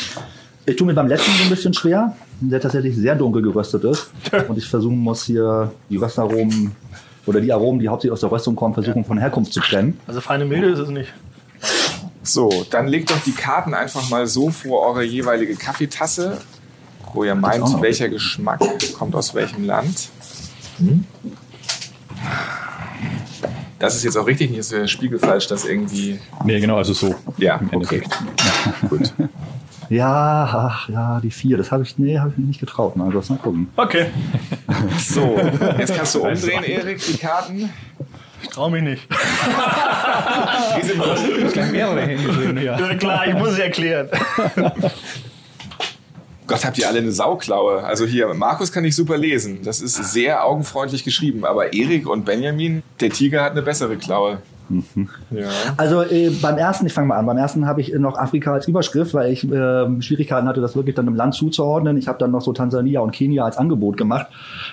ich 0.66 0.76
tue 0.76 0.86
mir 0.86 0.94
beim 0.94 1.08
letzten 1.08 1.32
so 1.32 1.42
ein 1.44 1.50
bisschen 1.50 1.74
schwer, 1.74 2.16
der 2.40 2.60
tatsächlich 2.60 2.96
sehr 2.96 3.14
dunkel 3.14 3.42
geröstet 3.42 3.84
ist. 3.84 4.10
Und 4.48 4.58
ich 4.58 4.68
versuchen 4.68 4.98
muss, 4.98 5.24
hier 5.24 5.72
die 5.88 5.96
Röstaromen 5.96 6.74
oder 7.26 7.40
die 7.40 7.52
Aromen, 7.52 7.80
die 7.80 7.88
hauptsächlich 7.88 8.12
aus 8.12 8.20
der 8.20 8.32
Röstung 8.32 8.56
kommen, 8.56 8.74
versuchen 8.74 9.04
von 9.04 9.18
Herkunft 9.18 9.52
zu 9.52 9.60
trennen. 9.60 9.98
Also 10.06 10.20
feine 10.20 10.44
Milde 10.44 10.68
ist 10.68 10.78
es 10.78 10.88
nicht. 10.88 11.12
So, 12.22 12.66
dann 12.70 12.86
legt 12.86 13.10
doch 13.10 13.20
die 13.24 13.32
Karten 13.32 13.74
einfach 13.74 14.08
mal 14.10 14.26
so 14.26 14.50
vor 14.50 14.86
eure 14.86 15.04
jeweilige 15.04 15.56
Kaffeetasse, 15.56 16.38
wo 17.12 17.24
ihr 17.24 17.34
meint, 17.34 17.80
welcher 17.80 18.08
Geschmack 18.08 18.60
kommt 18.96 19.14
aus 19.14 19.34
welchem 19.34 19.64
Land. 19.64 20.10
Hm? 20.80 21.04
Das 23.78 23.96
ist 23.96 24.04
jetzt 24.04 24.16
auch 24.16 24.26
richtig, 24.26 24.50
nicht 24.50 24.58
ist 24.60 24.72
der 24.72 24.86
Spiegel 24.86 25.18
falsch, 25.18 25.46
das 25.46 25.64
irgendwie. 25.64 26.18
Nee, 26.44 26.60
genau, 26.60 26.76
also 26.76 26.92
so. 26.92 27.14
Ja, 27.38 27.56
im 27.56 27.66
okay. 27.66 28.02
Endeffekt. 28.02 28.18
Gut. 28.90 29.12
Ja, 29.88 30.44
ach, 30.52 30.88
ja, 30.88 31.20
die 31.20 31.30
vier, 31.30 31.56
das 31.56 31.72
habe 31.72 31.82
ich, 31.82 31.98
nee, 31.98 32.18
habe 32.18 32.30
ich 32.30 32.38
mir 32.38 32.46
nicht 32.46 32.60
getraut. 32.60 32.94
Mal, 32.94 33.08
mal 33.08 33.38
gucken. 33.38 33.68
Okay, 33.76 34.06
So, 34.98 35.36
jetzt 35.78 35.96
kannst 35.96 36.14
du 36.14 36.22
umdrehen, 36.22 36.62
Erik, 36.62 37.04
die 37.04 37.16
Karten. 37.16 37.70
ich 38.42 38.48
traue 38.50 38.70
mich 38.70 38.82
nicht. 38.82 39.08
Die 40.80 40.86
sind 40.86 41.72
mehrere 41.72 42.02
hingeschrieben, 42.02 42.62
ja. 42.62 42.78
Ja, 42.78 42.94
klar, 42.94 43.26
ich 43.26 43.34
muss 43.34 43.50
es 43.50 43.58
erklären. 43.58 44.08
Gott, 46.50 46.64
habt 46.64 46.78
ihr 46.78 46.88
alle 46.88 46.98
eine 46.98 47.12
Sauklaue. 47.12 47.84
Also 47.84 48.06
hier, 48.06 48.34
Markus 48.34 48.72
kann 48.72 48.84
ich 48.84 48.96
super 48.96 49.16
lesen. 49.16 49.60
Das 49.62 49.80
ist 49.80 49.94
sehr 49.94 50.44
augenfreundlich 50.44 51.04
geschrieben. 51.04 51.44
Aber 51.44 51.72
Erik 51.72 52.08
und 52.08 52.24
Benjamin, 52.24 52.82
der 52.98 53.10
Tiger 53.10 53.44
hat 53.44 53.52
eine 53.52 53.62
bessere 53.62 53.96
Klaue. 53.96 54.42
Ja. 55.30 55.48
Also 55.76 56.02
äh, 56.02 56.30
beim 56.42 56.56
ersten, 56.58 56.86
ich 56.86 56.92
fange 56.92 57.08
mal 57.08 57.16
an, 57.16 57.26
beim 57.26 57.36
ersten 57.38 57.66
habe 57.66 57.80
ich 57.80 57.92
noch 57.94 58.16
Afrika 58.18 58.52
als 58.52 58.68
Überschrift, 58.68 59.14
weil 59.14 59.32
ich 59.32 59.44
äh, 59.50 60.02
Schwierigkeiten 60.02 60.46
hatte, 60.48 60.60
das 60.60 60.76
wirklich 60.76 60.94
dann 60.94 61.06
einem 61.06 61.16
Land 61.16 61.34
zuzuordnen. 61.34 61.96
Ich 61.96 62.08
habe 62.08 62.18
dann 62.18 62.30
noch 62.30 62.40
so 62.42 62.52
Tansania 62.52 63.00
und 63.00 63.10
Kenia 63.12 63.44
als 63.44 63.56
Angebot 63.56 63.96
gemacht. 63.96 64.26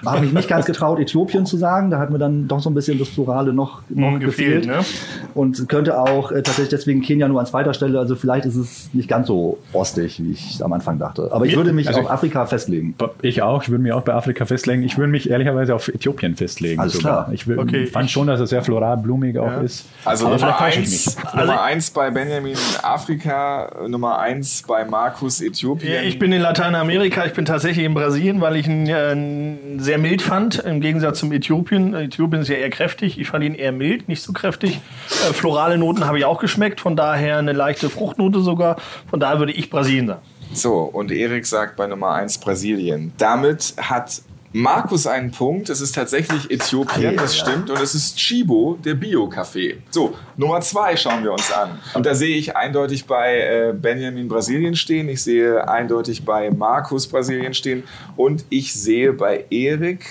Da 0.04 0.12
habe 0.14 0.26
ich 0.26 0.34
nicht 0.34 0.48
ganz 0.50 0.66
getraut, 0.68 1.00
Äthiopien 1.00 1.46
zu 1.46 1.58
sagen. 1.58 1.90
Da 1.92 2.00
hat 2.00 2.10
mir 2.12 2.20
dann 2.20 2.48
doch 2.48 2.60
so 2.60 2.70
ein 2.70 2.74
bisschen 2.74 3.00
das 3.00 3.10
Plurale 3.10 3.54
noch, 3.54 3.82
noch 3.90 4.12
Hm, 4.14 4.20
gefehlt, 4.20 4.64
gefehlt. 4.66 4.68
ne? 4.68 4.86
Und 5.34 5.68
könnte 5.70 6.00
auch 6.00 6.32
äh, 6.32 6.36
tatsächlich 6.44 6.70
deswegen 6.70 7.02
Kenia 7.02 7.28
nur 7.28 7.40
an 7.40 7.46
zweiter 7.46 7.74
Stelle. 7.74 8.00
Also 8.00 8.16
vielleicht 8.16 8.46
ist 8.46 8.56
es 8.56 8.90
nicht 8.94 9.08
ganz 9.10 9.28
so 9.28 9.58
ostig, 9.74 10.22
wie 10.24 10.32
ich 10.32 10.64
am 10.64 10.74
Anfang 10.74 11.00
dachte. 11.00 11.30
Aber 11.32 11.46
ich 11.46 11.56
würde 11.56 11.74
mich 11.74 11.88
Also 11.88 12.02
auf 12.02 12.12
Afrika 12.12 12.46
festlegen. 12.46 12.96
Ich 13.22 13.42
auch, 13.42 13.64
ich 13.64 13.70
würde 13.70 13.84
mich 13.84 13.94
auch 13.94 14.02
bei 14.04 14.14
Afrika 14.14 14.46
festlegen. 14.46 14.84
Ich 14.84 14.98
würde 14.98 15.12
mich 15.12 15.30
ehrlicherweise 15.30 15.74
auf 15.76 15.88
Äthiopien 15.88 16.36
festlegen. 16.36 16.80
Alles 16.80 16.94
sogar. 16.94 17.24
klar. 17.26 17.34
Ich 17.34 17.44
wür- 17.44 17.60
Okay, 17.60 17.86
fand 17.88 18.10
schon, 18.12 18.28
dass 18.28 18.40
er 18.40 18.48
sehr 18.48 18.62
floral, 18.64 18.98
blumig 18.98 19.38
auch 19.38 19.48
Ja. 19.48 19.62
ist. 19.62 19.87
Also 20.06 20.28
Aber 20.28 20.38
Nummer 20.38 20.62
eins. 20.62 21.18
Nummer 21.36 21.62
eins 21.62 21.90
bei 21.90 22.10
Benjamin 22.12 22.56
Afrika, 22.82 23.72
Nummer 23.88 24.20
eins 24.20 24.64
bei 24.66 24.86
Markus 24.86 25.42
Äthiopien. 25.42 26.04
Ich 26.06 26.18
bin 26.18 26.32
in 26.32 26.42
Lateinamerika, 26.42 27.26
ich 27.26 27.34
bin 27.34 27.46
tatsächlich 27.46 27.86
in 27.86 27.94
Brasilien, 27.94 28.40
weil 28.40 28.56
ich 28.56 28.68
ihn 28.68 28.88
äh, 28.88 29.82
sehr 29.82 29.98
mild 29.98 30.22
fand, 30.22 30.60
im 30.60 30.80
Gegensatz 30.80 31.20
zum 31.20 31.32
Äthiopien. 31.32 31.94
Äthiopien 31.94 32.42
ist 32.42 32.48
ja 32.48 32.56
eher 32.56 32.70
kräftig, 32.70 33.20
ich 33.20 33.28
fand 33.28 33.44
ihn 33.44 33.56
eher 33.56 33.72
mild, 33.72 34.08
nicht 34.08 34.22
so 34.22 34.32
kräftig. 34.32 34.80
Äh, 35.10 35.34
florale 35.34 35.78
Noten 35.78 36.06
habe 36.06 36.18
ich 36.18 36.26
auch 36.26 36.40
geschmeckt, 36.40 36.80
von 36.80 36.96
daher 36.96 37.38
eine 37.38 37.54
leichte 37.54 37.90
Fruchtnote 37.90 38.40
sogar. 38.40 38.78
Von 39.10 39.20
daher 39.20 39.40
würde 39.40 39.52
ich 39.52 39.70
Brasilien 39.70 40.08
sagen. 40.08 40.22
So, 40.54 40.80
und 40.80 41.12
Erik 41.12 41.46
sagt 41.46 41.76
bei 41.76 41.88
Nummer 41.88 42.14
1 42.14 42.38
Brasilien. 42.38 43.12
Damit 43.18 43.74
hat 43.78 44.22
Markus 44.54 45.08
einen 45.08 45.32
Punkt. 45.32 45.70
Es 45.70 45.82
ist 45.82 45.94
tatsächlich 45.94 46.50
Äthiopien, 46.50 47.18
das 47.18 47.38
stimmt. 47.38 47.70
Und 47.70 47.82
es 47.82 47.94
ist 47.94 48.18
Chibo, 48.18 48.78
der 48.84 48.96
Bio-Kaffee. 48.96 49.78
So, 49.90 50.16
Nummer 50.36 50.62
2 50.62 50.96
schauen 50.98 51.24
wir 51.24 51.32
uns 51.32 51.52
an. 51.52 51.80
Und 51.94 52.06
da 52.06 52.16
sehe 52.16 52.36
ich 52.36 52.56
eindeutig 52.56 53.06
bei 53.06 53.40
äh, 53.40 53.74
Benjamin 53.74 54.28
Brasilien 54.28 54.76
stehen. 54.76 55.10
Ich 55.10 55.24
sehe 55.24 55.68
eindeutig 55.68 56.24
bei 56.24 56.50
Markus 56.50 57.08
Brasilien 57.08 57.54
stehen. 57.54 57.84
Und 58.16 58.46
ich 58.50 58.74
sehe 58.74 59.14
bei 59.14 59.46
Erik 59.50 60.06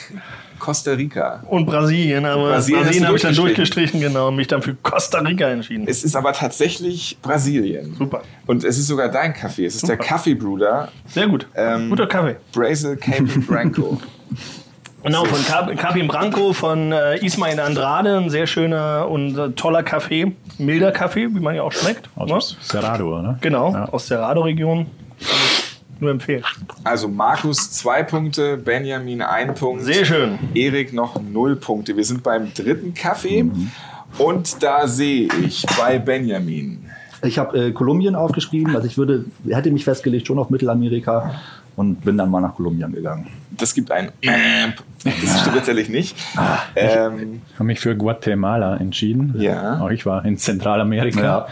Costa 0.59 0.93
Rica. 0.93 1.43
Und 1.49 1.67
Brasilien, 1.67 2.25
aber 2.25 2.51
Brasilien 2.51 2.83
Brasilien, 2.83 3.07
habe 3.07 3.17
ich 3.17 3.23
dann 3.23 3.35
durchgestrichen. 3.35 4.01
genau, 4.01 4.29
und 4.29 4.37
mich 4.37 4.47
dann 4.47 4.63
für 4.63 4.75
Costa 4.75 5.19
Rica 5.19 5.49
entschieden. 5.49 5.85
Es 5.87 6.05
ist 6.05 6.17
aber 6.17 6.33
tatsächlich 6.33 7.19
Brasilien. 7.23 7.95
Super. 7.99 8.23
Und 8.47 8.65
es 8.65 8.79
ist 8.79 8.87
sogar 8.87 9.11
dein 9.11 9.35
Kaffee. 9.35 9.67
Es 9.67 9.77
ist 9.77 9.89
der 9.89 9.97
Super. 9.97 10.09
Kaffeebruder 10.09 10.89
Sehr 11.07 11.29
gut. 11.29 11.47
Ähm, 11.55 11.91
Guter 11.91 12.07
Kaffee. 12.07 12.37
Brasil 12.53 12.97
Cape 12.97 13.25
Branco. 13.47 14.01
Genau, 15.03 15.25
von 15.25 15.45
Cap- 15.45 15.77
Capim 15.77 16.09
Branco, 16.09 16.53
von 16.53 16.91
äh, 16.91 17.25
Ismail 17.25 17.61
Andrade, 17.61 18.17
ein 18.19 18.29
sehr 18.31 18.47
schöner 18.49 19.07
und 19.09 19.39
äh, 19.39 19.51
toller 19.51 19.85
Kaffee, 19.85 20.33
milder 20.59 20.91
Kaffee, 20.91 21.29
wie 21.33 21.39
man 21.41 21.55
ja 21.55 21.63
auch 21.63 21.71
schmeckt. 21.73 22.09
Aus 22.17 22.57
ne? 22.57 22.59
Cerrado, 22.63 23.23
ne? 23.23 23.39
Genau, 23.41 23.73
Ja. 23.73 23.85
aus 23.91 24.07
der 24.09 24.21
Rado-Region. 24.21 24.87
Kann 24.87 24.89
ich 25.21 26.01
Nur 26.01 26.11
empfehlen. 26.11 26.43
Also 26.83 27.07
Markus 27.09 27.71
zwei 27.71 28.03
Punkte, 28.03 28.57
Benjamin 28.57 29.23
ein 29.23 29.55
Punkt. 29.55 29.85
Sehr 29.85 30.05
schön. 30.05 30.39
Erik 30.55 30.93
noch 30.93 31.21
null 31.23 31.55
Punkte. 31.57 31.97
Wir 31.97 32.05
sind 32.05 32.23
beim 32.25 32.53
dritten 32.53 32.93
Kaffee. 32.93 33.45
Und 34.19 34.63
da 34.63 34.89
sehe 34.89 35.29
ich 35.45 35.65
bei 35.79 35.99
Benjamin. 36.01 36.91
Ich 37.25 37.39
habe 37.39 37.59
äh, 37.69 37.73
Kolumbien 37.73 38.15
aufgeschrieben, 38.15 38.75
also 38.77 38.87
ich 38.87 38.99
würde, 38.99 39.25
hätte 39.49 39.71
mich 39.71 39.85
festgelegt 39.85 40.27
schon 40.27 40.39
auf 40.39 40.51
Mittelamerika 40.51 41.35
und 41.77 42.05
bin 42.05 42.17
dann 42.17 42.31
mal 42.31 42.41
nach 42.41 42.55
Kolumbien 42.55 42.93
gegangen. 42.93 43.29
Das 43.51 43.75
gibt 43.75 43.91
ein 43.91 44.11
Das 44.23 45.41
stimmt 45.41 45.57
tatsächlich 45.57 45.89
nicht. 45.89 46.17
Ähm, 46.75 47.41
Ich 47.49 47.55
habe 47.55 47.65
mich 47.65 47.81
für 47.81 47.97
Guatemala 47.97 48.77
entschieden. 48.77 49.35
Ja. 49.39 49.81
Auch 49.81 49.91
ich 49.91 50.07
war 50.07 50.25
in 50.25 50.37
Zentralamerika. 50.39 51.21
Ja. 51.21 51.47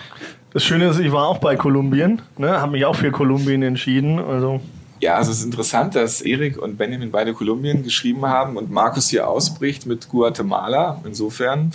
Das 0.53 0.65
Schöne 0.65 0.87
ist, 0.87 1.01
ich 1.01 1.11
war 1.11 1.27
auch 1.27 1.39
bei 1.39 1.57
Kolumbien, 1.57 2.23
ne, 2.39 2.61
habe 2.61 2.73
mich 2.73 2.85
auch 2.85 2.95
für 2.95 3.11
Kolumbien 3.11 3.63
entschieden. 3.63 4.21
Also 4.21 4.61
ja, 5.05 5.17
also 5.17 5.33
es 5.33 5.41
ist 5.41 5.45
interessant, 5.45 5.95
dass 5.95 6.23
Erik 6.23 6.57
und 6.57 6.79
Benjamin 6.79 7.11
beide 7.11 7.35
Kolumbien 7.35 7.83
geschrieben 7.83 8.25
haben 8.25 8.57
und 8.57 8.71
Markus 8.71 9.11
hier 9.11 9.29
ausbricht 9.29 9.85
mit 9.85 10.09
Guatemala. 10.09 11.03
Insofern 11.05 11.73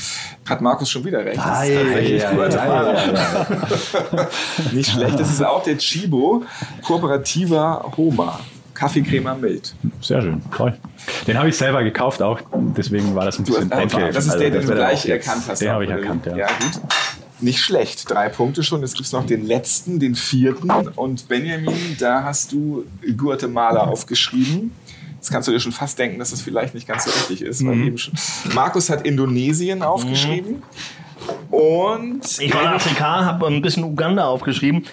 hat 0.50 0.62
Markus 0.62 0.90
schon 0.90 1.06
wieder 1.06 1.24
recht. 1.24 1.38
Das 1.38 1.68
ist 1.68 1.76
tatsächlich 1.76 2.24
Guatemala. 2.28 3.48
Nicht 4.72 4.90
schlecht. 4.90 5.20
Das 5.20 5.30
ist 5.30 5.46
auch 5.46 5.62
der 5.62 5.78
Chibo 5.78 6.44
Kooperativer 6.84 7.94
Homa. 7.96 8.40
Kaffeecrema 8.74 9.36
mild. 9.36 9.76
Sehr 10.02 10.22
schön, 10.22 10.42
toll. 10.56 10.76
Den 11.28 11.38
habe 11.38 11.50
ich 11.50 11.58
selber 11.58 11.84
gekauft 11.84 12.22
auch, 12.22 12.40
deswegen 12.78 13.14
war 13.14 13.26
das 13.26 13.38
ein 13.38 13.46
Du 13.46 13.54
bisschen 13.54 13.70
hast, 13.72 13.94
okay, 13.94 14.12
das 14.12 14.26
ist 14.26 14.32
Also, 14.32 14.40
der, 14.40 14.52
den 14.52 14.68
du 14.68 14.74
gleich 14.74 15.06
erkannt 15.06 15.44
hast. 15.48 15.62
Den 15.62 15.70
habe 15.70 15.84
ich 15.84 15.92
erkannt, 15.92 16.26
ja. 16.26 16.36
Ja, 16.38 16.48
gut. 16.48 16.82
Nicht 17.42 17.60
schlecht. 17.62 18.10
Drei 18.10 18.30
Punkte 18.30 18.64
schon. 18.64 18.82
Jetzt 18.82 18.96
gibt 18.96 19.06
es 19.06 19.14
noch 19.14 19.26
den 19.26 19.46
letzten, 19.46 20.00
den 20.00 20.16
vierten. 20.16 20.70
Und 20.70 21.28
Benjamin, 21.28 21.96
da 22.00 22.24
hast 22.24 22.52
du 22.52 22.86
Guatemala 23.18 23.82
aufgeschrieben. 23.82 24.72
Jetzt 25.16 25.32
kannst 25.32 25.48
du 25.48 25.52
dir 25.52 25.60
schon 25.60 25.72
fast 25.72 26.00
denken, 26.00 26.20
dass 26.20 26.32
das 26.32 26.42
vielleicht 26.42 26.74
nicht 26.74 26.88
ganz 26.88 27.04
so 27.04 27.12
richtig 27.12 27.42
ist. 27.42 27.60
schon. 27.60 28.14
Markus 28.54 28.90
hat 28.90 29.06
Indonesien 29.06 29.84
aufgeschrieben. 29.84 30.64
Und 31.52 32.40
ich 32.40 32.54
war 32.54 32.62
in 32.62 32.68
Afrika, 32.68 33.26
habe 33.26 33.48
ein 33.48 33.62
bisschen 33.62 33.84
Uganda 33.84 34.26
aufgeschrieben, 34.26 34.86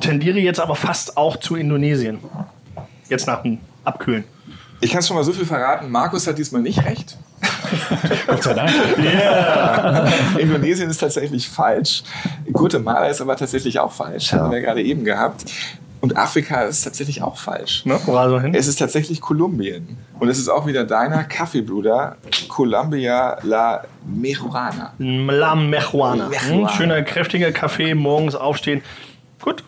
tendiere 0.00 0.38
jetzt 0.38 0.60
aber 0.60 0.74
fast 0.74 1.16
auch 1.16 1.36
zu 1.36 1.56
Indonesien. 1.56 2.18
Jetzt 3.08 3.26
nach 3.26 3.42
dem 3.42 3.58
Abkühlen. 3.84 4.24
ich 4.80 4.90
kann 4.90 5.02
schon 5.02 5.16
mal 5.16 5.24
so 5.24 5.32
viel 5.32 5.44
verraten. 5.44 5.90
Markus 5.90 6.26
hat 6.26 6.38
diesmal 6.38 6.62
nicht 6.62 6.84
recht. 6.84 7.18
Gott 8.26 8.42
sei 8.42 8.54
Dank. 8.54 8.70
Indonesien 10.38 10.90
ist 10.90 10.98
tatsächlich 10.98 11.48
falsch. 11.48 12.02
Guatemala 12.52 13.06
ist 13.06 13.20
aber 13.20 13.36
tatsächlich 13.36 13.78
auch 13.78 13.92
falsch. 13.92 14.32
Hatten 14.32 14.50
wir 14.50 14.60
gerade 14.60 14.82
eben 14.82 15.04
gehabt. 15.04 15.44
Und 16.00 16.18
Afrika 16.18 16.64
ist 16.64 16.82
tatsächlich 16.82 17.22
auch 17.22 17.38
falsch. 17.38 17.86
Ne? 17.86 17.98
Wo 18.04 18.12
war 18.12 18.28
so 18.28 18.38
hin? 18.38 18.54
Es 18.54 18.66
ist 18.66 18.76
tatsächlich 18.76 19.22
Kolumbien. 19.22 19.96
Und 20.20 20.28
es 20.28 20.38
ist 20.38 20.50
auch 20.50 20.66
wieder 20.66 20.84
deiner 20.84 21.24
Kaffeebruder, 21.24 22.18
Columbia 22.48 23.38
La 23.42 23.84
Mejuana. 24.04 24.92
La 24.98 25.54
Mejuana. 25.54 26.28
Mejuana. 26.28 26.68
Hm, 26.68 26.68
schöner, 26.76 27.02
kräftiger 27.02 27.52
Kaffee, 27.52 27.94
morgens 27.94 28.34
aufstehen. 28.34 28.82
Gut. 29.40 29.64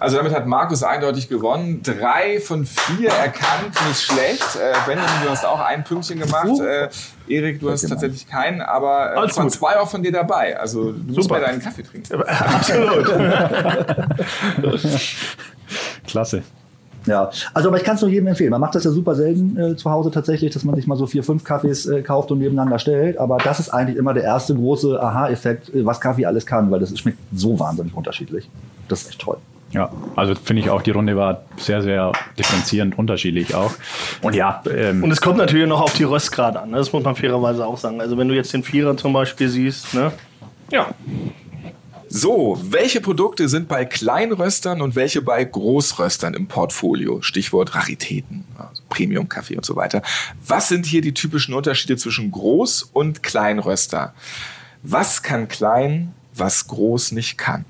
Also 0.00 0.16
damit 0.16 0.32
hat 0.34 0.46
Markus 0.46 0.82
eindeutig 0.82 1.28
gewonnen. 1.28 1.82
Drei 1.82 2.40
von 2.40 2.64
vier 2.64 3.10
erkannt, 3.10 3.74
nicht 3.88 4.00
schlecht. 4.00 4.56
Äh, 4.56 4.74
Benjamin, 4.86 5.10
du 5.24 5.30
hast 5.30 5.44
auch 5.44 5.60
ein 5.60 5.84
Pünktchen 5.84 6.18
gemacht. 6.18 6.46
Uh. 6.46 6.62
Äh, 6.62 6.88
Erik, 7.28 7.60
du 7.60 7.70
hast 7.70 7.88
tatsächlich 7.88 8.26
keinen, 8.26 8.60
aber 8.60 9.12
äh, 9.12 9.16
waren 9.16 9.28
gut. 9.28 9.52
zwei 9.52 9.78
auch 9.78 9.88
von 9.88 10.02
dir 10.02 10.12
dabei. 10.12 10.58
Also 10.58 10.92
du 10.92 11.14
musst 11.14 11.28
Super. 11.28 11.40
bei 11.40 11.46
deinen 11.46 11.60
Kaffee 11.60 11.82
trinken. 11.82 12.22
Absolut. 12.26 13.06
Klasse. 16.06 16.42
Ja, 17.06 17.30
also 17.54 17.68
aber 17.68 17.78
ich 17.78 17.84
kann 17.84 17.94
es 17.94 18.02
nur 18.02 18.10
jedem 18.10 18.26
empfehlen. 18.26 18.50
Man 18.50 18.60
macht 18.60 18.74
das 18.74 18.84
ja 18.84 18.90
super 18.90 19.14
selten 19.14 19.56
äh, 19.56 19.76
zu 19.76 19.90
Hause 19.90 20.10
tatsächlich, 20.10 20.52
dass 20.52 20.64
man 20.64 20.74
sich 20.74 20.86
mal 20.86 20.96
so 20.96 21.06
vier, 21.06 21.22
fünf 21.22 21.42
Kaffees 21.42 21.86
äh, 21.86 22.02
kauft 22.02 22.30
und 22.30 22.38
nebeneinander 22.38 22.78
stellt. 22.78 23.18
Aber 23.18 23.38
das 23.38 23.60
ist 23.60 23.70
eigentlich 23.70 23.96
immer 23.96 24.12
der 24.14 24.24
erste 24.24 24.54
große 24.54 25.00
Aha-Effekt, 25.00 25.74
äh, 25.74 25.86
was 25.86 26.00
Kaffee 26.00 26.26
alles 26.26 26.44
kann, 26.44 26.70
weil 26.70 26.80
das 26.80 26.96
schmeckt 26.98 27.18
so 27.34 27.58
wahnsinnig 27.58 27.94
unterschiedlich. 27.94 28.50
Das 28.88 29.02
ist 29.02 29.08
echt 29.10 29.20
toll. 29.20 29.38
Ja, 29.70 29.92
also 30.16 30.34
finde 30.34 30.62
ich 30.62 30.70
auch, 30.70 30.80
die 30.80 30.92
Runde 30.92 31.14
war 31.16 31.42
sehr, 31.58 31.82
sehr 31.82 32.12
differenzierend 32.38 32.98
unterschiedlich 32.98 33.54
auch. 33.54 33.72
Und 34.22 34.34
ja, 34.34 34.62
ähm, 34.74 35.04
Und 35.04 35.10
es 35.10 35.20
kommt 35.20 35.36
natürlich 35.36 35.66
noch 35.66 35.82
auf 35.82 35.92
die 35.92 36.04
Röstgrade 36.04 36.60
an. 36.60 36.70
ne? 36.70 36.78
Das 36.78 36.92
muss 36.92 37.02
man 37.04 37.14
fairerweise 37.16 37.66
auch 37.66 37.76
sagen. 37.76 38.00
Also 38.00 38.16
wenn 38.16 38.28
du 38.28 38.34
jetzt 38.34 38.52
den 38.54 38.62
Vierer 38.62 38.96
zum 38.96 39.12
Beispiel 39.12 39.48
siehst, 39.48 39.92
ne? 39.92 40.12
Ja. 40.70 40.88
So, 42.10 42.58
welche 42.62 43.02
Produkte 43.02 43.50
sind 43.50 43.68
bei 43.68 43.84
Kleinröstern 43.84 44.80
und 44.80 44.96
welche 44.96 45.20
bei 45.20 45.44
Großröstern 45.44 46.32
im 46.32 46.46
Portfolio? 46.46 47.20
Stichwort 47.20 47.74
Raritäten, 47.74 48.44
also 48.56 48.82
Premium-Kaffee 48.88 49.56
und 49.56 49.66
so 49.66 49.76
weiter. 49.76 50.00
Was 50.46 50.68
sind 50.68 50.86
hier 50.86 51.02
die 51.02 51.12
typischen 51.12 51.52
Unterschiede 51.52 51.98
zwischen 51.98 52.32
Groß- 52.32 52.86
und 52.94 53.22
Kleinröster? 53.22 54.14
Was 54.82 55.22
kann 55.22 55.48
klein, 55.48 56.14
was 56.34 56.66
groß 56.68 57.12
nicht 57.12 57.36
kann? 57.36 57.66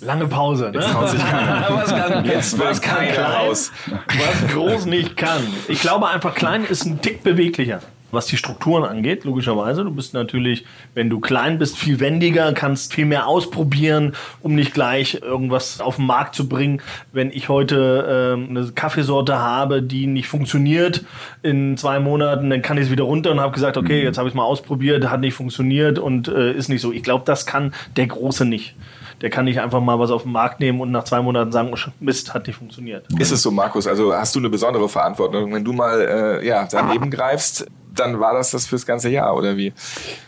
Lange 0.00 0.26
Pause. 0.26 0.70
Ne? 0.70 0.78
Jetzt 0.78 0.94
haut 0.94 1.08
sich 1.08 1.24
keiner. 1.24 1.66
was 1.70 1.90
kann, 1.90 2.24
Jetzt 2.24 2.58
was 2.58 2.80
kann 2.82 3.08
klein, 3.08 3.24
raus. 3.24 3.72
was 3.86 4.52
groß 4.52 4.86
nicht 4.86 5.16
kann. 5.16 5.42
Ich 5.68 5.80
glaube 5.80 6.08
einfach, 6.08 6.34
klein 6.34 6.64
ist 6.64 6.84
ein 6.84 7.00
Tick 7.00 7.22
beweglicher. 7.22 7.80
Was 8.12 8.26
die 8.26 8.36
Strukturen 8.36 8.84
angeht, 8.84 9.24
logischerweise. 9.24 9.82
Du 9.82 9.90
bist 9.90 10.14
natürlich, 10.14 10.64
wenn 10.94 11.10
du 11.10 11.18
klein 11.18 11.58
bist, 11.58 11.76
viel 11.76 11.98
wendiger, 11.98 12.52
kannst 12.52 12.94
viel 12.94 13.04
mehr 13.04 13.26
ausprobieren, 13.26 14.14
um 14.42 14.54
nicht 14.54 14.72
gleich 14.72 15.20
irgendwas 15.22 15.80
auf 15.80 15.96
den 15.96 16.06
Markt 16.06 16.36
zu 16.36 16.48
bringen. 16.48 16.80
Wenn 17.12 17.32
ich 17.32 17.48
heute 17.48 18.34
ähm, 18.36 18.46
eine 18.50 18.70
Kaffeesorte 18.70 19.38
habe, 19.40 19.82
die 19.82 20.06
nicht 20.06 20.28
funktioniert 20.28 21.04
in 21.42 21.76
zwei 21.76 21.98
Monaten, 21.98 22.48
dann 22.48 22.62
kann 22.62 22.76
ich 22.78 22.84
es 22.84 22.90
wieder 22.92 23.04
runter 23.04 23.32
und 23.32 23.40
habe 23.40 23.52
gesagt, 23.52 23.76
okay, 23.76 24.02
jetzt 24.04 24.18
habe 24.18 24.28
ich 24.28 24.32
es 24.34 24.36
mal 24.36 24.44
ausprobiert, 24.44 25.10
hat 25.10 25.20
nicht 25.20 25.34
funktioniert 25.34 25.98
und 25.98 26.28
äh, 26.28 26.52
ist 26.52 26.68
nicht 26.68 26.82
so. 26.82 26.92
Ich 26.92 27.02
glaube, 27.02 27.24
das 27.26 27.44
kann 27.44 27.74
der 27.96 28.06
Große 28.06 28.44
nicht. 28.44 28.76
Der 29.20 29.30
kann 29.30 29.46
nicht 29.46 29.60
einfach 29.60 29.80
mal 29.80 29.98
was 29.98 30.10
auf 30.10 30.24
den 30.24 30.32
Markt 30.32 30.60
nehmen 30.60 30.80
und 30.80 30.90
nach 30.90 31.04
zwei 31.04 31.22
Monaten 31.22 31.52
sagen, 31.52 31.70
oh, 31.72 31.90
Mist, 32.00 32.34
hat 32.34 32.46
nicht 32.46 32.56
funktioniert. 32.56 33.06
Ist 33.18 33.32
es 33.32 33.42
so, 33.42 33.50
Markus? 33.50 33.86
Also 33.86 34.12
hast 34.14 34.34
du 34.34 34.38
eine 34.40 34.50
besondere 34.50 34.88
Verantwortung? 34.88 35.52
Wenn 35.52 35.64
du 35.64 35.72
mal 35.72 36.00
äh, 36.00 36.46
ja, 36.46 36.68
daneben 36.70 37.10
greifst, 37.10 37.66
dann 37.96 38.20
war 38.20 38.34
das 38.34 38.50
das 38.50 38.66
fürs 38.66 38.86
ganze 38.86 39.10
Jahr, 39.10 39.36
oder 39.36 39.56
wie? 39.56 39.72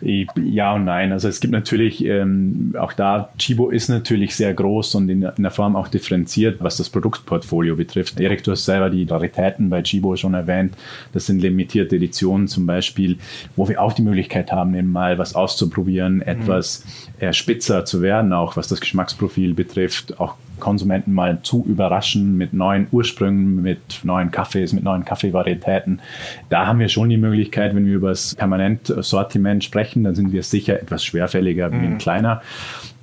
Ja 0.00 0.74
und 0.74 0.84
nein. 0.84 1.12
Also 1.12 1.28
es 1.28 1.40
gibt 1.40 1.52
natürlich 1.52 2.04
ähm, 2.04 2.74
auch 2.78 2.92
da, 2.92 3.30
Chibo 3.38 3.70
ist 3.70 3.88
natürlich 3.88 4.34
sehr 4.34 4.52
groß 4.54 4.94
und 4.96 5.08
in, 5.08 5.22
in 5.22 5.42
der 5.42 5.52
Form 5.52 5.76
auch 5.76 5.88
differenziert, 5.88 6.58
was 6.60 6.76
das 6.76 6.90
Produktportfolio 6.90 7.76
betrifft. 7.76 8.20
Erik, 8.20 8.44
du 8.44 8.52
hast 8.52 8.64
selber 8.64 8.90
die 8.90 9.04
Raritäten 9.04 9.70
bei 9.70 9.82
Chibo 9.82 10.16
schon 10.16 10.34
erwähnt. 10.34 10.74
Das 11.12 11.26
sind 11.26 11.40
limitierte 11.40 11.96
Editionen 11.96 12.48
zum 12.48 12.66
Beispiel, 12.66 13.18
wo 13.56 13.68
wir 13.68 13.82
auch 13.82 13.92
die 13.92 14.02
Möglichkeit 14.02 14.52
haben, 14.52 14.74
eben 14.74 14.90
mal 14.90 15.18
was 15.18 15.34
auszuprobieren, 15.34 16.22
etwas 16.22 16.84
äh, 17.20 17.32
spitzer 17.32 17.84
zu 17.84 18.02
werden, 18.02 18.32
auch 18.32 18.56
was 18.56 18.68
das 18.68 18.80
Geschmacksprofil 18.80 19.54
betrifft, 19.54 20.18
auch 20.20 20.34
Konsumenten 20.58 21.12
mal 21.12 21.38
zu 21.42 21.64
überraschen 21.66 22.36
mit 22.36 22.52
neuen 22.52 22.86
Ursprüngen, 22.90 23.62
mit 23.62 24.00
neuen 24.04 24.30
Kaffees, 24.30 24.72
mit 24.72 24.84
neuen 24.84 25.04
Kaffeevarietäten. 25.04 26.00
Da 26.48 26.66
haben 26.66 26.78
wir 26.78 26.88
schon 26.88 27.08
die 27.08 27.16
Möglichkeit, 27.16 27.74
wenn 27.74 27.86
wir 27.86 27.94
über 27.94 28.10
das 28.10 28.34
Permanent-Sortiment 28.34 29.64
sprechen, 29.64 30.04
dann 30.04 30.14
sind 30.14 30.32
wir 30.32 30.42
sicher 30.42 30.80
etwas 30.80 31.04
schwerfälliger 31.04 31.70
mhm. 31.70 31.82
wie 31.82 31.86
ein 31.86 31.98
kleiner. 31.98 32.42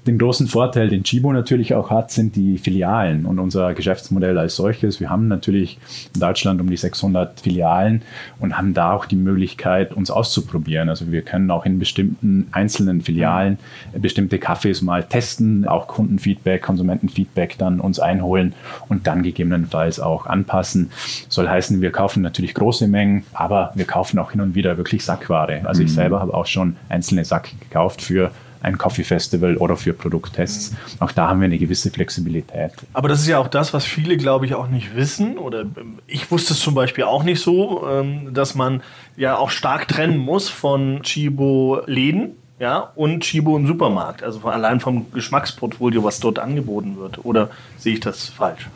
Den 0.07 0.19
großen 0.19 0.47
Vorteil, 0.47 0.89
den 0.89 1.03
Chibo 1.03 1.33
natürlich 1.33 1.73
auch 1.73 1.89
hat, 1.89 2.11
sind 2.11 2.35
die 2.35 2.59
Filialen 2.59 3.25
und 3.25 3.39
unser 3.39 3.73
Geschäftsmodell 3.73 4.37
als 4.37 4.55
solches. 4.55 4.99
Wir 4.99 5.09
haben 5.09 5.27
natürlich 5.27 5.79
in 6.13 6.21
Deutschland 6.21 6.61
um 6.61 6.69
die 6.69 6.77
600 6.77 7.39
Filialen 7.39 8.03
und 8.39 8.55
haben 8.55 8.75
da 8.75 8.91
auch 8.91 9.07
die 9.07 9.15
Möglichkeit, 9.15 9.93
uns 9.93 10.11
auszuprobieren. 10.11 10.89
Also 10.89 11.11
wir 11.11 11.23
können 11.23 11.49
auch 11.49 11.65
in 11.65 11.79
bestimmten 11.79 12.47
einzelnen 12.51 13.01
Filialen 13.01 13.57
bestimmte 13.97 14.37
Kaffees 14.37 14.83
mal 14.83 15.03
testen, 15.03 15.67
auch 15.67 15.87
Kundenfeedback, 15.87 16.61
Konsumentenfeedback 16.61 17.57
dann 17.57 17.79
uns 17.79 17.99
einholen 17.99 18.53
und 18.89 19.07
dann 19.07 19.23
gegebenenfalls 19.23 19.99
auch 19.99 20.27
anpassen. 20.27 20.91
Soll 21.29 21.49
heißen, 21.49 21.81
wir 21.81 21.91
kaufen 21.91 22.21
natürlich 22.21 22.53
große 22.53 22.87
Mengen, 22.87 23.23
aber 23.33 23.71
wir 23.73 23.85
kaufen 23.85 24.19
auch 24.19 24.29
hin 24.29 24.41
und 24.41 24.53
wieder 24.53 24.77
wirklich 24.77 25.03
Sackware. 25.03 25.61
Also 25.63 25.81
ich 25.81 25.89
mhm. 25.89 25.95
selber 25.95 26.19
habe 26.19 26.35
auch 26.35 26.45
schon 26.45 26.75
einzelne 26.89 27.25
Sack 27.25 27.49
gekauft 27.59 28.03
für 28.03 28.29
ein 28.65 28.77
Coffee 28.79 29.03
Festival 29.03 29.57
oder 29.57 29.77
für 29.77 29.93
Produkttests. 29.93 30.75
Auch 30.99 31.11
da 31.11 31.29
haben 31.29 31.39
wir 31.39 31.45
eine 31.45 31.59
gewisse 31.59 31.91
Flexibilität. 31.91 32.71
Aber 32.93 33.07
das 33.07 33.21
ist 33.21 33.27
ja 33.27 33.37
auch 33.37 33.47
das, 33.47 33.73
was 33.73 33.85
viele, 33.85 34.17
glaube 34.17 34.47
ich, 34.47 34.55
auch 34.55 34.67
nicht 34.67 34.95
wissen. 34.95 35.37
Oder 35.37 35.61
ähm, 35.61 35.99
ich 36.07 36.29
wusste 36.31 36.53
es 36.53 36.59
zum 36.59 36.73
Beispiel 36.73 37.03
auch 37.03 37.23
nicht 37.23 37.41
so, 37.41 37.87
ähm, 37.87 38.33
dass 38.33 38.55
man 38.55 38.81
ja 39.15 39.37
auch 39.37 39.51
stark 39.51 39.87
trennen 39.87 40.17
muss 40.17 40.49
von 40.49 41.01
Chibo-Läden. 41.03 42.37
Ja, 42.57 42.93
und 42.95 43.19
Chibo 43.19 43.57
im 43.57 43.67
Supermarkt, 43.67 44.23
also 44.23 44.39
allein 44.47 44.79
vom 44.79 45.11
Geschmacksportfolio, 45.11 46.05
was 46.05 46.21
dort 46.21 46.39
angeboten 46.39 46.95
wird. 46.97 47.25
Oder 47.25 47.49
sehe 47.77 47.95
ich 47.95 47.99
das 47.99 48.29
falsch? 48.29 48.69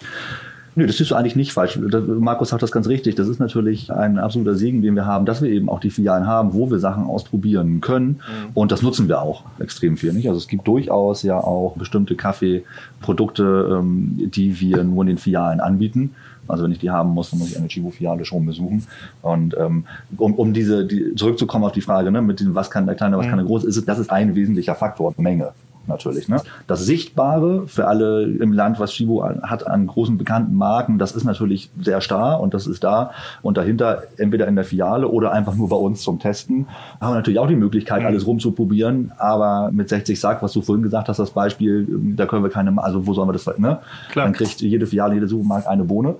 Nö, 0.79 0.87
das 0.87 1.01
ist 1.01 1.11
eigentlich 1.11 1.35
nicht 1.35 1.51
falsch. 1.51 1.77
Markus 1.77 2.51
sagt 2.51 2.63
das 2.63 2.71
ganz 2.71 2.87
richtig. 2.87 3.15
Das 3.15 3.27
ist 3.27 3.39
natürlich 3.39 3.91
ein 3.91 4.17
absoluter 4.17 4.55
Segen, 4.55 4.81
den 4.81 4.95
wir 4.95 5.05
haben, 5.05 5.25
dass 5.25 5.41
wir 5.41 5.49
eben 5.49 5.67
auch 5.67 5.81
die 5.81 5.89
Filialen 5.89 6.25
haben, 6.25 6.53
wo 6.53 6.71
wir 6.71 6.79
Sachen 6.79 7.03
ausprobieren 7.03 7.81
können. 7.81 8.07
Mhm. 8.07 8.51
Und 8.53 8.71
das 8.71 8.81
nutzen 8.81 9.09
wir 9.09 9.21
auch 9.21 9.43
extrem 9.59 9.97
viel. 9.97 10.13
Nicht? 10.13 10.29
Also 10.29 10.37
es 10.37 10.47
gibt 10.47 10.65
durchaus 10.65 11.21
ja 11.23 11.37
auch 11.37 11.75
bestimmte 11.75 12.15
Kaffeeprodukte, 12.15 13.77
ähm, 13.77 14.31
die 14.33 14.61
wir 14.61 14.85
nur 14.85 15.01
in 15.01 15.07
den 15.07 15.17
Filialen 15.17 15.59
anbieten. 15.59 16.15
Also 16.47 16.63
wenn 16.63 16.71
ich 16.71 16.79
die 16.79 16.91
haben 16.91 17.09
muss, 17.09 17.31
dann 17.31 17.39
muss 17.39 17.51
ich 17.51 17.57
eine 17.57 17.67
Chibo-Filiale 17.67 18.23
schon 18.23 18.45
besuchen. 18.45 18.87
Und 19.21 19.57
ähm, 19.59 19.83
um, 20.15 20.33
um 20.35 20.53
diese 20.53 20.85
die, 20.85 21.13
zurückzukommen 21.15 21.65
auf 21.65 21.73
die 21.73 21.81
Frage, 21.81 22.09
ne, 22.09 22.21
mit 22.21 22.39
dem, 22.39 22.55
was 22.55 22.71
kann 22.71 22.85
der 22.85 22.95
Kleine, 22.95 23.17
was 23.17 23.25
mhm. 23.25 23.31
kann 23.31 23.39
der 23.39 23.47
Große, 23.47 23.67
ist 23.67 23.85
das 23.85 23.99
ist 23.99 24.11
ein 24.11 24.33
wesentlicher 24.33 24.75
Faktor, 24.75 25.13
Menge 25.17 25.51
natürlich. 25.87 26.29
Ne? 26.29 26.41
Das 26.67 26.85
Sichtbare 26.85 27.67
für 27.67 27.87
alle 27.87 28.23
im 28.23 28.53
Land, 28.53 28.79
was 28.79 28.93
Shibo 28.93 29.23
hat 29.23 29.67
an 29.67 29.87
großen 29.87 30.17
bekannten 30.17 30.55
Marken, 30.55 30.99
das 30.99 31.11
ist 31.13 31.23
natürlich 31.23 31.69
sehr 31.79 32.01
starr 32.01 32.39
und 32.39 32.53
das 32.53 32.67
ist 32.67 32.83
da. 32.83 33.11
Und 33.41 33.57
dahinter, 33.57 34.03
entweder 34.17 34.47
in 34.47 34.55
der 34.55 34.65
Filiale 34.65 35.07
oder 35.07 35.31
einfach 35.31 35.55
nur 35.55 35.69
bei 35.69 35.75
uns 35.75 36.01
zum 36.01 36.19
Testen, 36.19 36.67
haben 37.01 37.11
wir 37.11 37.15
natürlich 37.15 37.39
auch 37.39 37.47
die 37.47 37.55
Möglichkeit, 37.55 38.05
alles 38.05 38.25
rumzuprobieren. 38.25 39.11
Aber 39.17 39.69
mit 39.71 39.89
60 39.89 40.19
Sack, 40.19 40.41
was 40.41 40.53
du 40.53 40.61
vorhin 40.61 40.83
gesagt 40.83 41.09
hast, 41.09 41.17
das 41.17 41.31
Beispiel, 41.31 41.87
da 42.15 42.25
können 42.25 42.43
wir 42.43 42.49
keine, 42.49 42.71
also 42.81 43.05
wo 43.07 43.13
sollen 43.13 43.27
wir 43.27 43.33
das, 43.33 43.45
ne? 43.57 43.79
Klar. 44.11 44.25
Dann 44.25 44.33
kriegt 44.33 44.61
jede 44.61 44.85
Filiale, 44.85 45.15
jeder 45.15 45.27
Supermarkt 45.27 45.67
eine 45.67 45.83
Bohne. 45.83 46.15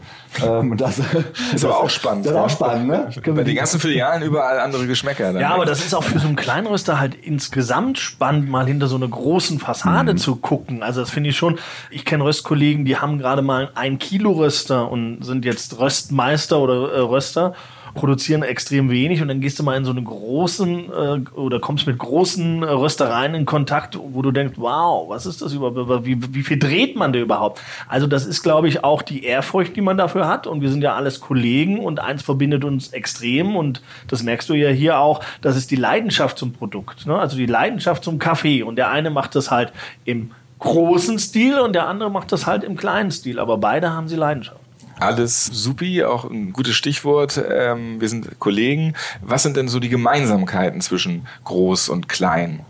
Ähm, 0.45 0.77
das, 0.77 0.99
ist 1.53 1.65
aber 1.65 1.79
auch 1.83 1.89
spannend. 1.89 2.25
Das 2.25 2.33
ist 2.33 2.37
auch 2.37 2.49
spannend, 2.49 2.87
ne? 2.87 3.07
Bei 3.33 3.43
den 3.43 3.55
ganzen 3.55 3.79
Filialen 3.79 4.23
überall 4.23 4.59
andere 4.59 4.87
Geschmäcker. 4.87 5.39
ja, 5.39 5.53
aber 5.53 5.65
das 5.65 5.85
ist 5.85 5.93
auch 5.93 6.03
für 6.03 6.19
so 6.19 6.27
einen 6.27 6.35
Kleinröster 6.35 6.99
halt 6.99 7.15
insgesamt 7.15 7.97
spannend, 7.97 8.49
mal 8.49 8.65
hinter 8.65 8.87
so 8.87 8.95
eine 8.95 9.07
großen 9.49 9.59
Fassade 9.59 10.13
mhm. 10.13 10.17
zu 10.17 10.35
gucken. 10.35 10.83
Also 10.83 11.01
das 11.01 11.09
finde 11.09 11.31
ich 11.31 11.37
schon. 11.37 11.59
Ich 11.89 12.05
kenne 12.05 12.23
Röstkollegen, 12.23 12.85
die 12.85 12.97
haben 12.97 13.17
gerade 13.17 13.41
mal 13.41 13.71
ein 13.75 13.97
Kilo 13.99 14.31
Röster 14.31 14.89
und 14.89 15.23
sind 15.23 15.45
jetzt 15.45 15.79
Röstmeister 15.79 16.59
oder 16.59 16.93
äh, 16.93 16.99
Röster 16.99 17.53
produzieren 17.93 18.43
extrem 18.43 18.89
wenig 18.89 19.21
und 19.21 19.27
dann 19.27 19.41
gehst 19.41 19.59
du 19.59 19.63
mal 19.63 19.77
in 19.77 19.85
so 19.85 19.91
einen 19.91 20.05
großen 20.05 20.89
äh, 20.91 21.29
oder 21.31 21.59
kommst 21.59 21.87
mit 21.87 21.97
großen 21.97 22.63
Röstereien 22.63 23.33
in 23.35 23.45
Kontakt, 23.45 23.97
wo 24.01 24.21
du 24.21 24.31
denkst, 24.31 24.55
wow, 24.57 25.09
was 25.09 25.25
ist 25.25 25.41
das 25.41 25.53
überhaupt? 25.53 26.05
Wie, 26.05 26.33
wie 26.33 26.43
viel 26.43 26.59
dreht 26.59 26.95
man 26.95 27.13
da 27.13 27.19
überhaupt? 27.19 27.61
Also 27.87 28.07
das 28.07 28.25
ist, 28.25 28.43
glaube 28.43 28.67
ich, 28.67 28.83
auch 28.83 29.01
die 29.01 29.23
Ehrfurcht, 29.23 29.75
die 29.75 29.81
man 29.81 29.97
dafür 29.97 30.27
hat 30.27 30.47
und 30.47 30.61
wir 30.61 30.69
sind 30.69 30.81
ja 30.81 30.95
alles 30.95 31.19
Kollegen 31.19 31.79
und 31.79 31.99
eins 31.99 32.21
verbindet 32.21 32.63
uns 32.63 32.89
extrem 32.89 33.55
und 33.55 33.81
das 34.07 34.23
merkst 34.23 34.49
du 34.49 34.53
ja 34.53 34.69
hier 34.69 34.99
auch, 34.99 35.23
das 35.41 35.55
ist 35.55 35.71
die 35.71 35.75
Leidenschaft 35.75 36.37
zum 36.37 36.53
Produkt, 36.53 37.05
ne? 37.07 37.17
also 37.17 37.37
die 37.37 37.45
Leidenschaft 37.45 38.03
zum 38.03 38.19
Kaffee 38.19 38.63
und 38.63 38.75
der 38.75 38.89
eine 38.89 39.09
macht 39.09 39.35
das 39.35 39.51
halt 39.51 39.73
im 40.05 40.31
großen 40.59 41.19
Stil 41.19 41.59
und 41.59 41.73
der 41.73 41.87
andere 41.87 42.11
macht 42.11 42.31
das 42.31 42.45
halt 42.45 42.63
im 42.63 42.75
kleinen 42.75 43.11
Stil, 43.11 43.39
aber 43.39 43.57
beide 43.57 43.91
haben 43.91 44.07
sie 44.07 44.15
Leidenschaft. 44.15 44.59
Alles 44.99 45.45
supi, 45.45 46.03
auch 46.03 46.29
ein 46.29 46.51
gutes 46.51 46.75
Stichwort. 46.75 47.41
Ähm, 47.49 48.01
wir 48.01 48.09
sind 48.09 48.39
Kollegen. 48.39 48.93
Was 49.21 49.43
sind 49.43 49.55
denn 49.55 49.67
so 49.67 49.79
die 49.79 49.89
Gemeinsamkeiten 49.89 50.81
zwischen 50.81 51.25
groß 51.45 51.89
und 51.89 52.09
klein? 52.09 52.61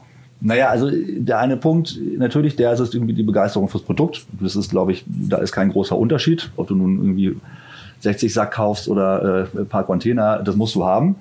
Naja, 0.42 0.70
also 0.70 0.90
der 0.92 1.40
eine 1.40 1.58
Punkt, 1.58 2.00
natürlich, 2.18 2.56
der 2.56 2.72
ist 2.72 2.94
irgendwie 2.94 3.14
die 3.14 3.24
Begeisterung 3.24 3.68
fürs 3.68 3.84
Produkt. 3.84 4.26
Das 4.40 4.56
ist, 4.56 4.70
glaube 4.70 4.94
ich, 4.94 5.04
da 5.08 5.38
ist 5.38 5.52
kein 5.52 5.70
großer 5.70 5.98
Unterschied, 5.98 6.50
ob 6.56 6.68
du 6.68 6.76
nun 6.76 6.98
irgendwie 6.98 7.36
60 8.00 8.34
Sack 8.34 8.52
kaufst 8.52 8.88
oder 8.88 9.48
äh, 9.54 9.60
ein 9.60 9.68
paar 9.68 9.84
Container, 9.84 10.38
das 10.40 10.56
musst 10.56 10.76
du 10.76 10.86
haben. 10.86 11.16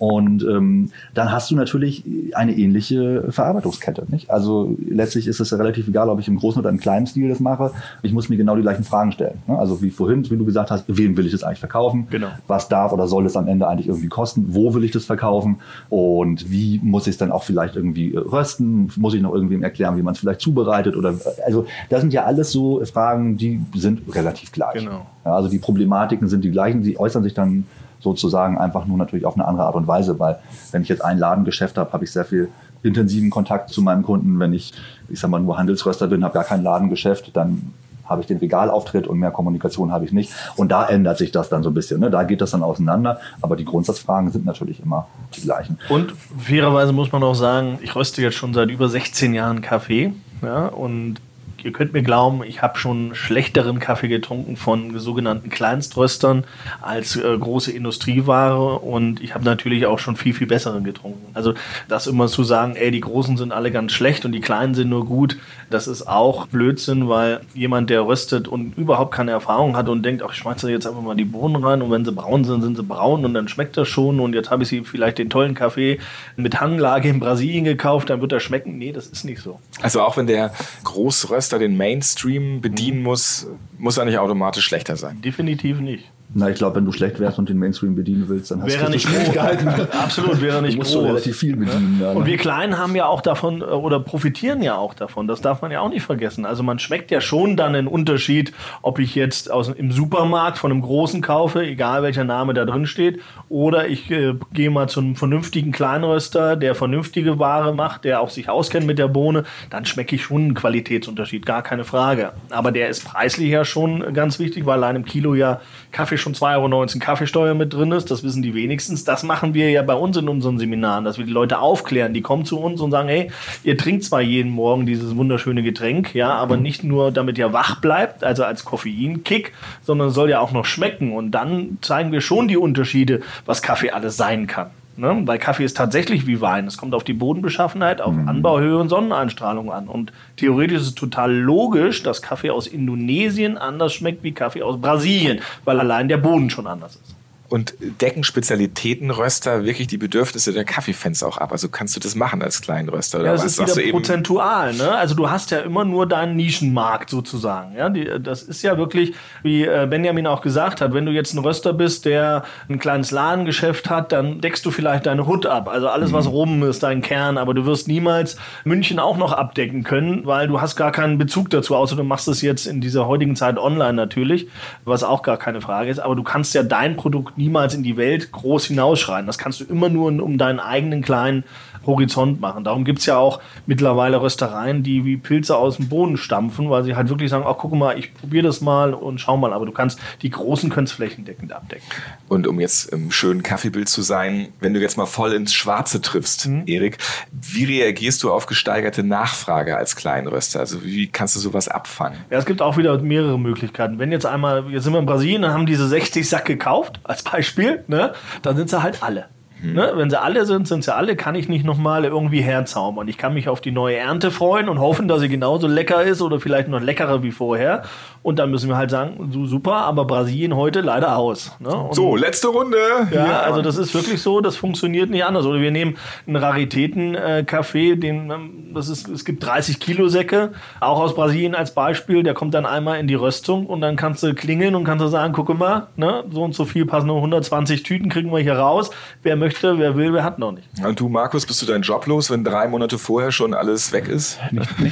Und 0.00 0.42
ähm, 0.44 0.90
dann 1.12 1.30
hast 1.30 1.50
du 1.50 1.56
natürlich 1.56 2.02
eine 2.32 2.56
ähnliche 2.56 3.26
Verarbeitungskette. 3.28 4.06
Nicht? 4.08 4.30
Also 4.30 4.74
letztlich 4.88 5.26
ist 5.26 5.40
es 5.40 5.50
ja 5.50 5.58
relativ 5.58 5.88
egal, 5.88 6.08
ob 6.08 6.18
ich 6.18 6.26
im 6.26 6.38
großen 6.38 6.58
oder 6.58 6.70
im 6.70 6.80
kleinen 6.80 7.06
Stil 7.06 7.28
das 7.28 7.38
mache. 7.38 7.72
Ich 8.00 8.14
muss 8.14 8.30
mir 8.30 8.38
genau 8.38 8.56
die 8.56 8.62
gleichen 8.62 8.82
Fragen 8.82 9.12
stellen. 9.12 9.42
Ne? 9.46 9.58
Also 9.58 9.82
wie 9.82 9.90
vorhin, 9.90 10.24
wie 10.30 10.38
du 10.38 10.46
gesagt 10.46 10.70
hast, 10.70 10.84
wem 10.88 11.18
will 11.18 11.26
ich 11.26 11.32
das 11.32 11.42
eigentlich 11.42 11.58
verkaufen? 11.58 12.06
Genau. 12.08 12.28
Was 12.46 12.70
darf 12.70 12.94
oder 12.94 13.08
soll 13.08 13.26
es 13.26 13.36
am 13.36 13.46
Ende 13.46 13.68
eigentlich 13.68 13.88
irgendwie 13.88 14.08
kosten? 14.08 14.46
Wo 14.54 14.72
will 14.72 14.84
ich 14.84 14.90
das 14.90 15.04
verkaufen? 15.04 15.58
Und 15.90 16.50
wie 16.50 16.80
muss 16.82 17.06
ich 17.06 17.10
es 17.12 17.18
dann 17.18 17.30
auch 17.30 17.42
vielleicht 17.42 17.76
irgendwie 17.76 18.16
rösten? 18.16 18.90
Muss 18.96 19.12
ich 19.12 19.20
noch 19.20 19.34
irgendwem 19.34 19.62
erklären, 19.62 19.98
wie 19.98 20.02
man 20.02 20.14
es 20.14 20.20
vielleicht 20.20 20.40
zubereitet? 20.40 20.96
Oder 20.96 21.12
also 21.44 21.66
das 21.90 22.00
sind 22.00 22.14
ja 22.14 22.24
alles 22.24 22.52
so 22.52 22.82
Fragen, 22.86 23.36
die 23.36 23.60
sind 23.74 24.00
relativ 24.14 24.50
gleich. 24.50 24.78
Genau. 24.78 25.04
Ja, 25.26 25.34
also 25.34 25.50
die 25.50 25.58
Problematiken 25.58 26.26
sind 26.28 26.42
die 26.42 26.50
gleichen, 26.50 26.82
sie 26.82 26.98
äußern 26.98 27.22
sich 27.22 27.34
dann 27.34 27.66
sozusagen 28.00 28.58
einfach 28.58 28.86
nur 28.86 28.98
natürlich 28.98 29.26
auf 29.26 29.34
eine 29.34 29.46
andere 29.46 29.66
Art 29.66 29.74
und 29.74 29.86
Weise, 29.86 30.18
weil 30.18 30.38
wenn 30.72 30.82
ich 30.82 30.88
jetzt 30.88 31.04
ein 31.04 31.18
Ladengeschäft 31.18 31.78
habe, 31.78 31.92
habe 31.92 32.04
ich 32.04 32.12
sehr 32.12 32.24
viel 32.24 32.48
intensiven 32.82 33.30
Kontakt 33.30 33.70
zu 33.70 33.82
meinem 33.82 34.02
Kunden. 34.02 34.38
Wenn 34.40 34.52
ich, 34.52 34.72
ich 35.08 35.20
sag 35.20 35.30
mal, 35.30 35.40
nur 35.40 35.58
Handelsröster 35.58 36.06
bin, 36.06 36.24
habe 36.24 36.34
gar 36.34 36.44
kein 36.44 36.62
Ladengeschäft, 36.62 37.36
dann 37.36 37.72
habe 38.10 38.22
ich 38.22 38.26
den 38.26 38.38
Regalauftritt 38.38 39.06
und 39.06 39.20
mehr 39.20 39.30
Kommunikation 39.30 39.92
habe 39.92 40.04
ich 40.04 40.12
nicht. 40.12 40.32
Und 40.56 40.72
da 40.72 40.86
ändert 40.86 41.16
sich 41.16 41.30
das 41.30 41.48
dann 41.48 41.62
so 41.62 41.70
ein 41.70 41.74
bisschen. 41.74 42.00
Ne? 42.00 42.10
Da 42.10 42.24
geht 42.24 42.40
das 42.40 42.50
dann 42.50 42.62
auseinander. 42.62 43.20
Aber 43.40 43.54
die 43.54 43.64
Grundsatzfragen 43.64 44.32
sind 44.32 44.44
natürlich 44.44 44.80
immer 44.82 45.06
die 45.36 45.42
gleichen. 45.42 45.78
Und 45.88 46.12
fairerweise 46.38 46.92
muss 46.92 47.12
man 47.12 47.22
auch 47.22 47.34
sagen, 47.34 47.78
ich 47.82 47.94
röste 47.94 48.20
jetzt 48.20 48.34
schon 48.34 48.52
seit 48.52 48.68
über 48.68 48.88
16 48.88 49.32
Jahren 49.32 49.60
Kaffee. 49.60 50.12
Ja, 50.42 50.66
und 50.66 51.20
ihr 51.64 51.72
könnt 51.72 51.92
mir 51.92 52.02
glauben, 52.02 52.42
ich 52.44 52.62
habe 52.62 52.78
schon 52.78 53.14
schlechteren 53.14 53.78
Kaffee 53.78 54.08
getrunken 54.08 54.56
von 54.56 54.98
sogenannten 54.98 55.50
Kleinströstern 55.50 56.44
als 56.80 57.16
äh, 57.16 57.36
große 57.38 57.72
Industrieware 57.72 58.78
und 58.78 59.22
ich 59.22 59.34
habe 59.34 59.44
natürlich 59.44 59.86
auch 59.86 59.98
schon 59.98 60.16
viel, 60.16 60.34
viel 60.34 60.46
besseren 60.46 60.84
getrunken. 60.84 61.26
Also 61.34 61.54
das 61.88 62.06
immer 62.06 62.28
zu 62.28 62.44
sagen, 62.44 62.76
ey, 62.76 62.90
die 62.90 63.00
Großen 63.00 63.36
sind 63.36 63.52
alle 63.52 63.70
ganz 63.70 63.92
schlecht 63.92 64.24
und 64.24 64.32
die 64.32 64.40
Kleinen 64.40 64.74
sind 64.74 64.88
nur 64.88 65.06
gut, 65.06 65.36
das 65.70 65.86
ist 65.86 66.06
auch 66.06 66.46
Blödsinn, 66.46 67.08
weil 67.08 67.40
jemand, 67.54 67.90
der 67.90 68.06
röstet 68.06 68.48
und 68.48 68.76
überhaupt 68.76 69.14
keine 69.14 69.30
Erfahrung 69.30 69.76
hat 69.76 69.88
und 69.88 70.02
denkt, 70.02 70.22
ach, 70.22 70.32
ich 70.32 70.38
schmeiße 70.38 70.70
jetzt 70.70 70.86
einfach 70.86 71.02
mal 71.02 71.16
die 71.16 71.24
Bohnen 71.24 71.62
rein 71.62 71.82
und 71.82 71.90
wenn 71.90 72.04
sie 72.04 72.12
braun 72.12 72.44
sind, 72.44 72.62
sind 72.62 72.76
sie 72.76 72.82
braun 72.82 73.24
und 73.24 73.34
dann 73.34 73.48
schmeckt 73.48 73.76
das 73.76 73.88
schon 73.88 74.20
und 74.20 74.34
jetzt 74.34 74.50
habe 74.50 74.62
ich 74.62 74.68
sie 74.68 74.82
vielleicht 74.82 75.18
den 75.18 75.30
tollen 75.30 75.54
Kaffee 75.54 75.98
mit 76.36 76.60
Hanglage 76.60 77.08
in 77.08 77.20
Brasilien 77.20 77.64
gekauft, 77.64 78.10
dann 78.10 78.20
wird 78.20 78.32
er 78.32 78.40
schmecken. 78.40 78.78
Nee, 78.78 78.92
das 78.92 79.06
ist 79.06 79.24
nicht 79.24 79.42
so. 79.42 79.60
Also 79.82 80.02
auch 80.02 80.16
wenn 80.16 80.26
der 80.26 80.52
Großröster 80.84 81.49
Blockbuster 81.50 81.58
den 81.58 81.76
Mainstream 81.76 82.60
bedienen 82.60 83.02
muss, 83.02 83.46
muss 83.78 83.98
er 83.98 84.04
nicht 84.04 84.18
automatisch 84.18 84.64
schlechter 84.64 84.96
sein. 84.96 85.20
Definitiv 85.20 85.80
nicht. 85.80 86.10
Na, 86.32 86.48
ich 86.48 86.56
glaube, 86.56 86.76
wenn 86.76 86.84
du 86.84 86.92
schlecht 86.92 87.18
wärst 87.18 87.40
und 87.40 87.48
den 87.48 87.58
Mainstream 87.58 87.96
bedienen 87.96 88.28
willst, 88.28 88.52
dann 88.52 88.62
hast 88.62 88.72
wäre 88.72 88.84
du 88.84 88.92
nicht 88.92 89.08
Schwierigkeiten. 89.08 89.68
Absolut, 89.98 90.40
wäre 90.40 90.62
nicht 90.62 90.74
du 90.74 90.78
musst 90.78 90.94
groß. 90.94 91.04
relativ 91.04 91.36
viel 91.36 91.56
bedienen. 91.56 91.98
Ja, 92.00 92.12
und 92.12 92.24
wir 92.24 92.36
Kleinen 92.36 92.78
haben 92.78 92.94
ja 92.94 93.06
auch 93.06 93.20
davon 93.20 93.62
äh, 93.62 93.64
oder 93.64 93.98
profitieren 93.98 94.62
ja 94.62 94.76
auch 94.76 94.94
davon. 94.94 95.26
Das 95.26 95.40
darf 95.40 95.60
man 95.60 95.72
ja 95.72 95.80
auch 95.80 95.88
nicht 95.88 96.04
vergessen. 96.04 96.46
Also 96.46 96.62
man 96.62 96.78
schmeckt 96.78 97.10
ja 97.10 97.20
schon 97.20 97.56
dann 97.56 97.74
einen 97.74 97.88
Unterschied, 97.88 98.52
ob 98.80 99.00
ich 99.00 99.16
jetzt 99.16 99.50
aus, 99.50 99.70
im 99.70 99.90
Supermarkt 99.90 100.58
von 100.58 100.70
einem 100.70 100.82
großen 100.82 101.20
kaufe, 101.20 101.62
egal 101.64 102.04
welcher 102.04 102.22
Name 102.22 102.54
da 102.54 102.64
drin 102.64 102.86
steht, 102.86 103.20
oder 103.48 103.88
ich 103.88 104.08
äh, 104.12 104.34
gehe 104.52 104.70
mal 104.70 104.88
zu 104.88 105.00
einem 105.00 105.16
vernünftigen 105.16 105.72
Kleinröster, 105.72 106.54
der 106.54 106.76
vernünftige 106.76 107.40
Ware 107.40 107.74
macht, 107.74 108.04
der 108.04 108.20
auch 108.20 108.30
sich 108.30 108.48
auskennt 108.48 108.86
mit 108.86 108.98
der 108.98 109.08
Bohne, 109.08 109.42
dann 109.68 109.84
schmecke 109.84 110.14
ich 110.14 110.22
schon 110.22 110.42
einen 110.42 110.54
Qualitätsunterschied, 110.54 111.44
gar 111.44 111.62
keine 111.62 111.82
Frage. 111.82 112.34
Aber 112.50 112.70
der 112.70 112.88
ist 112.88 113.04
preislich 113.04 113.50
ja 113.50 113.64
schon 113.64 114.14
ganz 114.14 114.38
wichtig, 114.38 114.64
weil 114.64 114.74
allein 114.74 114.94
im 114.94 115.04
Kilo 115.04 115.34
ja 115.34 115.60
Kaffee 115.90 116.19
schon 116.20 116.34
2,19 116.34 116.72
Euro 116.72 116.86
Kaffeesteuer 116.98 117.54
mit 117.54 117.72
drin 117.72 117.92
ist. 117.92 118.10
Das 118.10 118.22
wissen 118.22 118.42
die 118.42 118.54
wenigstens. 118.54 119.04
Das 119.04 119.22
machen 119.22 119.54
wir 119.54 119.70
ja 119.70 119.82
bei 119.82 119.94
uns 119.94 120.16
in 120.16 120.28
unseren 120.28 120.58
Seminaren, 120.58 121.04
dass 121.04 121.18
wir 121.18 121.24
die 121.24 121.32
Leute 121.32 121.58
aufklären. 121.58 122.14
Die 122.14 122.22
kommen 122.22 122.44
zu 122.44 122.60
uns 122.60 122.80
und 122.80 122.90
sagen, 122.90 123.08
hey, 123.08 123.30
ihr 123.64 123.76
trinkt 123.76 124.04
zwar 124.04 124.20
jeden 124.20 124.50
Morgen 124.50 124.86
dieses 124.86 125.16
wunderschöne 125.16 125.62
Getränk, 125.62 126.14
ja, 126.14 126.32
aber 126.34 126.56
nicht 126.56 126.84
nur 126.84 127.10
damit 127.12 127.38
ihr 127.38 127.52
wach 127.52 127.80
bleibt, 127.80 128.24
also 128.24 128.44
als 128.44 128.64
Koffeinkick, 128.64 129.52
sondern 129.82 130.10
soll 130.10 130.30
ja 130.30 130.40
auch 130.40 130.52
noch 130.52 130.64
schmecken. 130.64 131.12
Und 131.12 131.32
dann 131.32 131.78
zeigen 131.80 132.12
wir 132.12 132.20
schon 132.20 132.48
die 132.48 132.56
Unterschiede, 132.56 133.20
was 133.46 133.62
Kaffee 133.62 133.90
alles 133.90 134.16
sein 134.16 134.46
kann. 134.46 134.70
Ne? 135.00 135.22
Weil 135.24 135.38
Kaffee 135.38 135.64
ist 135.64 135.78
tatsächlich 135.78 136.26
wie 136.26 136.42
Wein. 136.42 136.66
Es 136.66 136.76
kommt 136.76 136.94
auf 136.94 137.04
die 137.04 137.14
Bodenbeschaffenheit, 137.14 138.02
auf 138.02 138.14
Anbauhöhe 138.26 138.76
und 138.76 138.90
Sonneneinstrahlung 138.90 139.72
an. 139.72 139.88
Und 139.88 140.12
theoretisch 140.36 140.82
ist 140.82 140.86
es 140.88 140.94
total 140.94 141.32
logisch, 141.32 142.02
dass 142.02 142.20
Kaffee 142.20 142.50
aus 142.50 142.66
Indonesien 142.66 143.56
anders 143.56 143.94
schmeckt 143.94 144.22
wie 144.22 144.32
Kaffee 144.32 144.62
aus 144.62 144.78
Brasilien, 144.78 145.40
weil 145.64 145.80
allein 145.80 146.08
der 146.08 146.18
Boden 146.18 146.50
schon 146.50 146.66
anders 146.66 146.96
ist. 146.96 147.14
Und 147.50 147.74
decken 148.00 148.22
Spezialitätenröster 148.24 149.64
wirklich 149.64 149.88
die 149.88 149.98
Bedürfnisse 149.98 150.52
der 150.52 150.64
Kaffeefans 150.64 151.22
auch 151.22 151.36
ab? 151.38 151.52
Also 151.52 151.68
kannst 151.68 151.96
du 151.96 152.00
das 152.00 152.14
machen 152.14 152.42
als 152.42 152.60
Kleinröster? 152.62 153.18
Oder 153.18 153.26
Ja, 153.26 153.32
das 153.32 153.40
was 153.42 153.50
ist 153.50 153.56
sagst 153.56 153.76
wieder 153.76 153.86
eben? 153.86 153.98
prozentual. 153.98 154.72
Ne? 154.74 154.90
Also 154.94 155.14
du 155.14 155.28
hast 155.30 155.50
ja 155.50 155.58
immer 155.58 155.84
nur 155.84 156.06
deinen 156.06 156.36
Nischenmarkt 156.36 157.10
sozusagen. 157.10 157.74
Ja? 157.76 157.88
Die, 157.88 158.08
das 158.22 158.42
ist 158.44 158.62
ja 158.62 158.78
wirklich, 158.78 159.14
wie 159.42 159.64
äh, 159.64 159.86
Benjamin 159.90 160.26
auch 160.26 160.42
gesagt 160.42 160.80
hat, 160.80 160.94
wenn 160.94 161.04
du 161.06 161.12
jetzt 161.12 161.34
ein 161.34 161.38
Röster 161.40 161.72
bist, 161.72 162.04
der 162.04 162.44
ein 162.68 162.78
kleines 162.78 163.10
Ladengeschäft 163.10 163.90
hat, 163.90 164.12
dann 164.12 164.40
deckst 164.40 164.64
du 164.64 164.70
vielleicht 164.70 165.06
deine 165.06 165.26
Hut 165.26 165.44
ab. 165.46 165.68
Also 165.68 165.88
alles, 165.88 166.10
Mhm. 166.10 166.14
was 166.14 166.26
rum 166.28 166.62
ist, 166.62 166.82
dein 166.84 167.02
Kern. 167.02 167.36
Aber 167.36 167.52
du 167.52 167.66
wirst 167.66 167.88
niemals 167.88 168.36
München 168.64 168.98
auch 169.00 169.16
noch 169.16 169.32
abdecken 169.32 169.82
können, 169.82 170.24
weil 170.24 170.46
du 170.48 170.60
hast 170.60 170.76
gar 170.76 170.92
keinen 170.92 171.18
Bezug 171.18 171.50
dazu, 171.50 171.74
außer 171.74 171.96
du 171.96 172.04
machst 172.04 172.28
es 172.28 172.42
jetzt 172.42 172.66
in 172.66 172.80
dieser 172.80 173.06
heutigen 173.08 173.34
Zeit 173.36 173.58
online 173.58 173.94
natürlich, 173.94 174.48
was 174.84 175.02
auch 175.02 175.22
gar 175.22 175.36
keine 175.36 175.60
Frage 175.60 175.90
ist. 175.90 175.98
Aber 175.98 176.14
du 176.14 176.22
kannst 176.22 176.54
ja 176.54 176.62
dein 176.62 176.96
Produkt 176.96 177.36
niemals 177.40 177.74
in 177.74 177.82
die 177.82 177.96
Welt 177.96 178.32
groß 178.32 178.66
hinausschreien. 178.66 179.26
Das 179.26 179.38
kannst 179.38 179.60
du 179.60 179.64
immer 179.64 179.88
nur 179.88 180.06
um 180.22 180.38
deinen 180.38 180.60
eigenen 180.60 181.02
kleinen 181.02 181.44
Horizont 181.86 182.40
machen. 182.40 182.62
Darum 182.62 182.84
gibt 182.84 182.98
es 182.98 183.06
ja 183.06 183.16
auch 183.16 183.40
mittlerweile 183.66 184.20
Röstereien, 184.20 184.82
die 184.82 185.06
wie 185.06 185.16
Pilze 185.16 185.56
aus 185.56 185.78
dem 185.78 185.88
Boden 185.88 186.18
stampfen, 186.18 186.68
weil 186.68 186.84
sie 186.84 186.94
halt 186.94 187.08
wirklich 187.08 187.30
sagen, 187.30 187.44
ach 187.46 187.56
guck 187.58 187.72
mal, 187.72 187.98
ich 187.98 188.12
probiere 188.12 188.46
das 188.46 188.60
mal 188.60 188.92
und 188.92 189.18
schau 189.18 189.38
mal. 189.38 189.54
Aber 189.54 189.64
du 189.64 189.72
kannst, 189.72 189.98
die 190.20 190.28
Großen 190.28 190.68
können 190.68 190.84
es 190.86 190.92
flächendeckend 190.92 191.52
abdecken. 191.54 191.86
Und 192.28 192.46
um 192.46 192.60
jetzt 192.60 192.92
im 192.92 193.10
schönen 193.10 193.42
Kaffeebild 193.42 193.88
zu 193.88 194.02
sein, 194.02 194.48
wenn 194.60 194.74
du 194.74 194.80
jetzt 194.80 194.98
mal 194.98 195.06
voll 195.06 195.32
ins 195.32 195.54
Schwarze 195.54 196.02
triffst, 196.02 196.50
Mhm. 196.50 196.64
Erik, 196.66 196.98
wie 197.32 197.64
reagierst 197.64 198.22
du 198.22 198.32
auf 198.32 198.46
gesteigerte 198.46 199.02
Nachfrage 199.02 199.76
als 199.76 199.96
Kleinröster? 199.96 200.60
Also 200.60 200.84
wie 200.84 201.06
kannst 201.06 201.36
du 201.36 201.40
sowas 201.40 201.68
abfangen? 201.68 202.18
Ja, 202.30 202.38
es 202.38 202.44
gibt 202.46 202.62
auch 202.62 202.76
wieder 202.76 202.98
mehrere 202.98 203.38
Möglichkeiten. 203.38 203.98
Wenn 203.98 204.12
jetzt 204.12 204.26
einmal, 204.26 204.70
jetzt 204.70 204.84
sind 204.84 204.92
wir 204.92 204.98
in 205.00 205.06
Brasilien, 205.06 205.42
dann 205.42 205.52
haben 205.52 205.66
diese 205.66 205.88
60 205.88 206.28
Sack 206.28 206.44
gekauft, 206.44 207.00
als 207.04 207.22
Beispiel, 207.32 207.84
ne? 207.88 208.12
dann 208.42 208.56
sind 208.56 208.70
sie 208.70 208.82
halt 208.82 209.02
alle. 209.02 209.26
Ne? 209.62 209.92
Wenn 209.94 210.08
sie 210.08 210.20
alle 210.20 210.46
sind, 210.46 210.66
sind 210.66 210.84
sie 210.84 210.94
alle, 210.94 211.16
kann 211.16 211.34
ich 211.34 211.48
nicht 211.48 211.64
nochmal 211.64 212.04
irgendwie 212.04 212.40
herzaubern. 212.40 213.06
Ich 213.08 213.18
kann 213.18 213.34
mich 213.34 213.48
auf 213.48 213.60
die 213.60 213.72
neue 213.72 213.96
Ernte 213.96 214.30
freuen 214.30 214.68
und 214.68 214.78
hoffen, 214.78 215.06
dass 215.06 215.20
sie 215.20 215.28
genauso 215.28 215.66
lecker 215.66 216.02
ist 216.02 216.22
oder 216.22 216.40
vielleicht 216.40 216.68
noch 216.68 216.80
leckerer 216.80 217.22
wie 217.22 217.30
vorher. 217.30 217.82
Und 218.22 218.38
dann 218.38 218.50
müssen 218.50 218.68
wir 218.68 218.76
halt 218.76 218.90
sagen, 218.90 219.30
so 219.32 219.46
super, 219.46 219.76
aber 219.76 220.04
Brasilien 220.04 220.54
heute 220.54 220.82
leider 220.82 221.16
aus. 221.16 221.56
Ne? 221.58 221.88
So, 221.92 222.16
letzte 222.16 222.48
Runde. 222.48 222.76
ja, 223.10 223.40
also 223.40 223.62
das 223.62 223.78
ist 223.78 223.94
wirklich 223.94 224.20
so, 224.20 224.42
das 224.42 224.56
funktioniert 224.56 225.08
nicht 225.08 225.24
anders. 225.24 225.46
Oder 225.46 225.60
wir 225.60 225.70
nehmen 225.70 225.96
einen 226.26 226.36
Raritäten-Kaffee, 226.36 227.96
den, 227.96 228.30
ähm, 228.30 228.74
das 228.74 228.90
ist, 228.90 229.08
es 229.08 229.24
gibt 229.24 229.44
30 229.44 229.80
Kilo 229.80 230.08
Säcke, 230.08 230.52
auch 230.80 231.00
aus 231.00 231.14
Brasilien 231.14 231.54
als 231.54 231.72
Beispiel, 231.72 232.22
der 232.22 232.34
kommt 232.34 232.52
dann 232.52 232.66
einmal 232.66 233.00
in 233.00 233.06
die 233.06 233.14
Röstung 233.14 233.66
und 233.66 233.80
dann 233.80 233.96
kannst 233.96 234.22
du 234.22 234.34
klingeln 234.34 234.74
und 234.74 234.84
kannst 234.84 235.02
du 235.02 235.08
sagen, 235.08 235.32
gucke 235.32 235.54
mal, 235.54 235.86
ne, 235.96 236.22
so 236.30 236.42
und 236.42 236.54
so 236.54 236.66
viel 236.66 236.84
passen 236.84 237.06
nur 237.06 237.16
120 237.16 237.82
Tüten, 237.84 238.10
kriegen 238.10 238.30
wir 238.30 238.40
hier 238.40 238.56
raus. 238.56 238.90
Wer 239.22 239.36
möchte, 239.36 239.78
wer 239.78 239.96
will, 239.96 240.12
wer 240.12 240.24
hat 240.24 240.38
noch 240.38 240.52
nicht. 240.52 240.68
Und 240.84 241.00
du, 241.00 241.08
Markus, 241.08 241.46
bist 241.46 241.62
du 241.62 241.66
deinen 241.66 241.82
Job 241.82 242.06
los, 242.06 242.30
wenn 242.30 242.44
drei 242.44 242.68
Monate 242.68 242.98
vorher 242.98 243.32
schon 243.32 243.54
alles 243.54 243.92
weg 243.92 244.08
ist? 244.08 244.38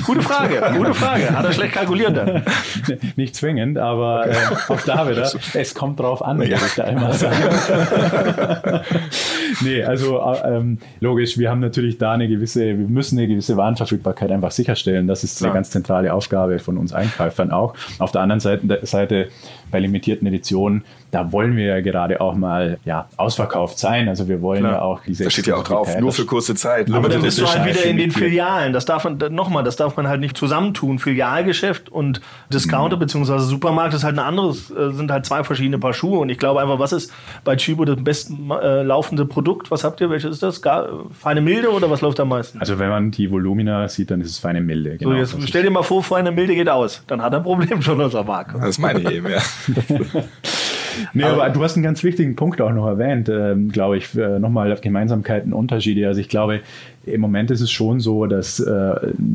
Gute 0.06 0.22
Frage, 0.22 0.62
gute 0.78 0.94
Frage. 0.94 1.30
Hat 1.36 1.44
er 1.44 1.52
schlecht 1.52 1.74
kalkuliert 1.74 2.16
dann. 2.16 2.42
Nicht 3.18 3.34
zwingend, 3.34 3.78
aber 3.78 4.28
äh, 4.28 4.34
auch 4.68 4.80
da 4.82 5.10
wieder, 5.10 5.28
es 5.54 5.74
kommt 5.74 5.98
drauf 5.98 6.24
an, 6.24 6.38
würde 6.38 6.54
ich 6.54 6.74
da 6.76 6.84
immer 6.84 7.12
sagen. 7.12 7.34
nee, 9.64 9.82
also 9.82 10.20
äh, 10.20 10.56
ähm, 10.56 10.78
logisch, 11.00 11.36
wir 11.36 11.50
haben 11.50 11.58
natürlich 11.58 11.98
da 11.98 12.12
eine 12.12 12.28
gewisse, 12.28 12.64
wir 12.64 12.76
müssen 12.76 13.18
eine 13.18 13.26
gewisse 13.26 13.56
Warenverfügbarkeit 13.56 14.30
einfach 14.30 14.52
sicherstellen. 14.52 15.08
Das 15.08 15.24
ist 15.24 15.42
eine 15.42 15.48
Klar. 15.48 15.54
ganz 15.54 15.70
zentrale 15.70 16.14
Aufgabe 16.14 16.60
von 16.60 16.78
uns 16.78 16.92
Einkäufern 16.92 17.50
auch. 17.50 17.74
Auf 17.98 18.12
der 18.12 18.20
anderen 18.20 18.38
Seite, 18.38 18.86
Seite 18.86 19.30
bei 19.70 19.80
limitierten 19.80 20.26
Editionen, 20.26 20.84
da 21.10 21.32
wollen 21.32 21.56
wir 21.56 21.64
ja 21.64 21.80
gerade 21.80 22.20
auch 22.20 22.34
mal 22.34 22.78
ja, 22.84 23.08
ausverkauft 23.16 23.78
sein. 23.78 24.08
Also 24.08 24.28
wir 24.28 24.42
wollen 24.42 24.60
Klar. 24.60 24.72
ja 24.72 24.82
auch 24.82 25.00
diese 25.06 25.24
Da 25.24 25.30
steht 25.30 25.46
ja 25.46 25.56
auch 25.56 25.64
drauf, 25.64 25.98
nur 25.98 26.12
für 26.12 26.26
kurze 26.26 26.54
Zeit. 26.54 26.90
Aber 26.92 27.08
dann 27.08 27.22
bist 27.22 27.40
du 27.40 27.46
halt 27.46 27.64
wieder 27.66 27.84
in 27.84 27.96
den. 27.96 28.10
Filialen. 28.10 28.72
Das 28.72 28.84
darf 28.84 29.04
man, 29.04 29.16
nochmal, 29.30 29.64
das 29.64 29.76
darf 29.76 29.96
man 29.96 30.06
halt 30.08 30.20
nicht 30.20 30.36
zusammentun. 30.36 30.98
Filialgeschäft 30.98 31.88
und 31.88 32.20
Discounter 32.52 32.96
bzw. 32.96 33.38
Supermarkt 33.38 33.94
ist 33.94 34.04
halt 34.04 34.16
ein 34.18 34.24
anderes, 34.24 34.70
äh, 34.70 34.90
sind 34.92 35.10
halt 35.10 35.24
zwei 35.24 35.44
verschiedene 35.44 35.78
Paar 35.78 35.92
Schuhe. 35.94 36.18
Und 36.18 36.28
ich 36.28 36.38
glaube 36.38 36.60
einfach, 36.60 36.78
was 36.78 36.92
ist 36.92 37.12
bei 37.44 37.56
Chibo 37.56 37.84
das 37.84 38.02
besten 38.02 38.50
äh, 38.50 38.82
laufende 38.82 39.24
Produkt? 39.24 39.70
Was 39.70 39.84
habt 39.84 40.00
ihr? 40.00 40.10
Welches 40.10 40.32
ist 40.32 40.42
das? 40.42 40.60
Gar, 40.62 40.88
feine 41.18 41.40
Milde 41.40 41.70
oder 41.70 41.90
was 41.90 42.00
läuft 42.02 42.20
am 42.20 42.28
meisten? 42.28 42.58
Also 42.60 42.78
wenn 42.78 42.88
man 42.90 43.10
die 43.10 43.30
Volumina 43.30 43.88
sieht, 43.88 44.10
dann 44.10 44.20
ist 44.20 44.30
es 44.30 44.38
feine 44.38 44.60
Milde. 44.60 44.92
so, 44.92 44.98
Genau. 45.08 45.12
jetzt 45.16 45.32
Das 45.34 45.40
ist- 45.40 45.48
stell 45.48 45.62
dir 45.62 45.70
mal 45.70 45.82
vor, 45.82 46.02
feine 46.02 46.32
Milde 46.32 46.54
geht 46.54 46.68
aus. 46.68 47.02
Dann 47.06 47.22
hat 47.22 47.32
er 47.32 47.38
ein 47.38 47.42
Problem 47.44 47.80
schon, 47.82 48.00
unser 48.00 48.24
Markt. 48.24 48.54
Das 48.60 48.78
meine 48.78 49.00
ich 49.00 49.10
eben, 49.10 49.28
ja. 49.30 49.38
Nee, 51.12 51.24
aber 51.24 51.50
du 51.50 51.62
hast 51.62 51.76
einen 51.76 51.82
ganz 51.82 52.02
wichtigen 52.02 52.36
Punkt 52.36 52.60
auch 52.60 52.72
noch 52.72 52.86
erwähnt, 52.86 53.28
ähm, 53.28 53.70
glaube 53.70 53.98
ich, 53.98 54.14
äh, 54.16 54.38
nochmal 54.38 54.74
Gemeinsamkeiten, 54.80 55.52
Unterschiede. 55.52 56.06
Also 56.06 56.20
ich 56.20 56.28
glaube, 56.28 56.60
im 57.04 57.20
Moment 57.20 57.50
ist 57.50 57.60
es 57.60 57.70
schon 57.70 58.00
so, 58.00 58.26
dass 58.26 58.60
äh, 58.60 58.94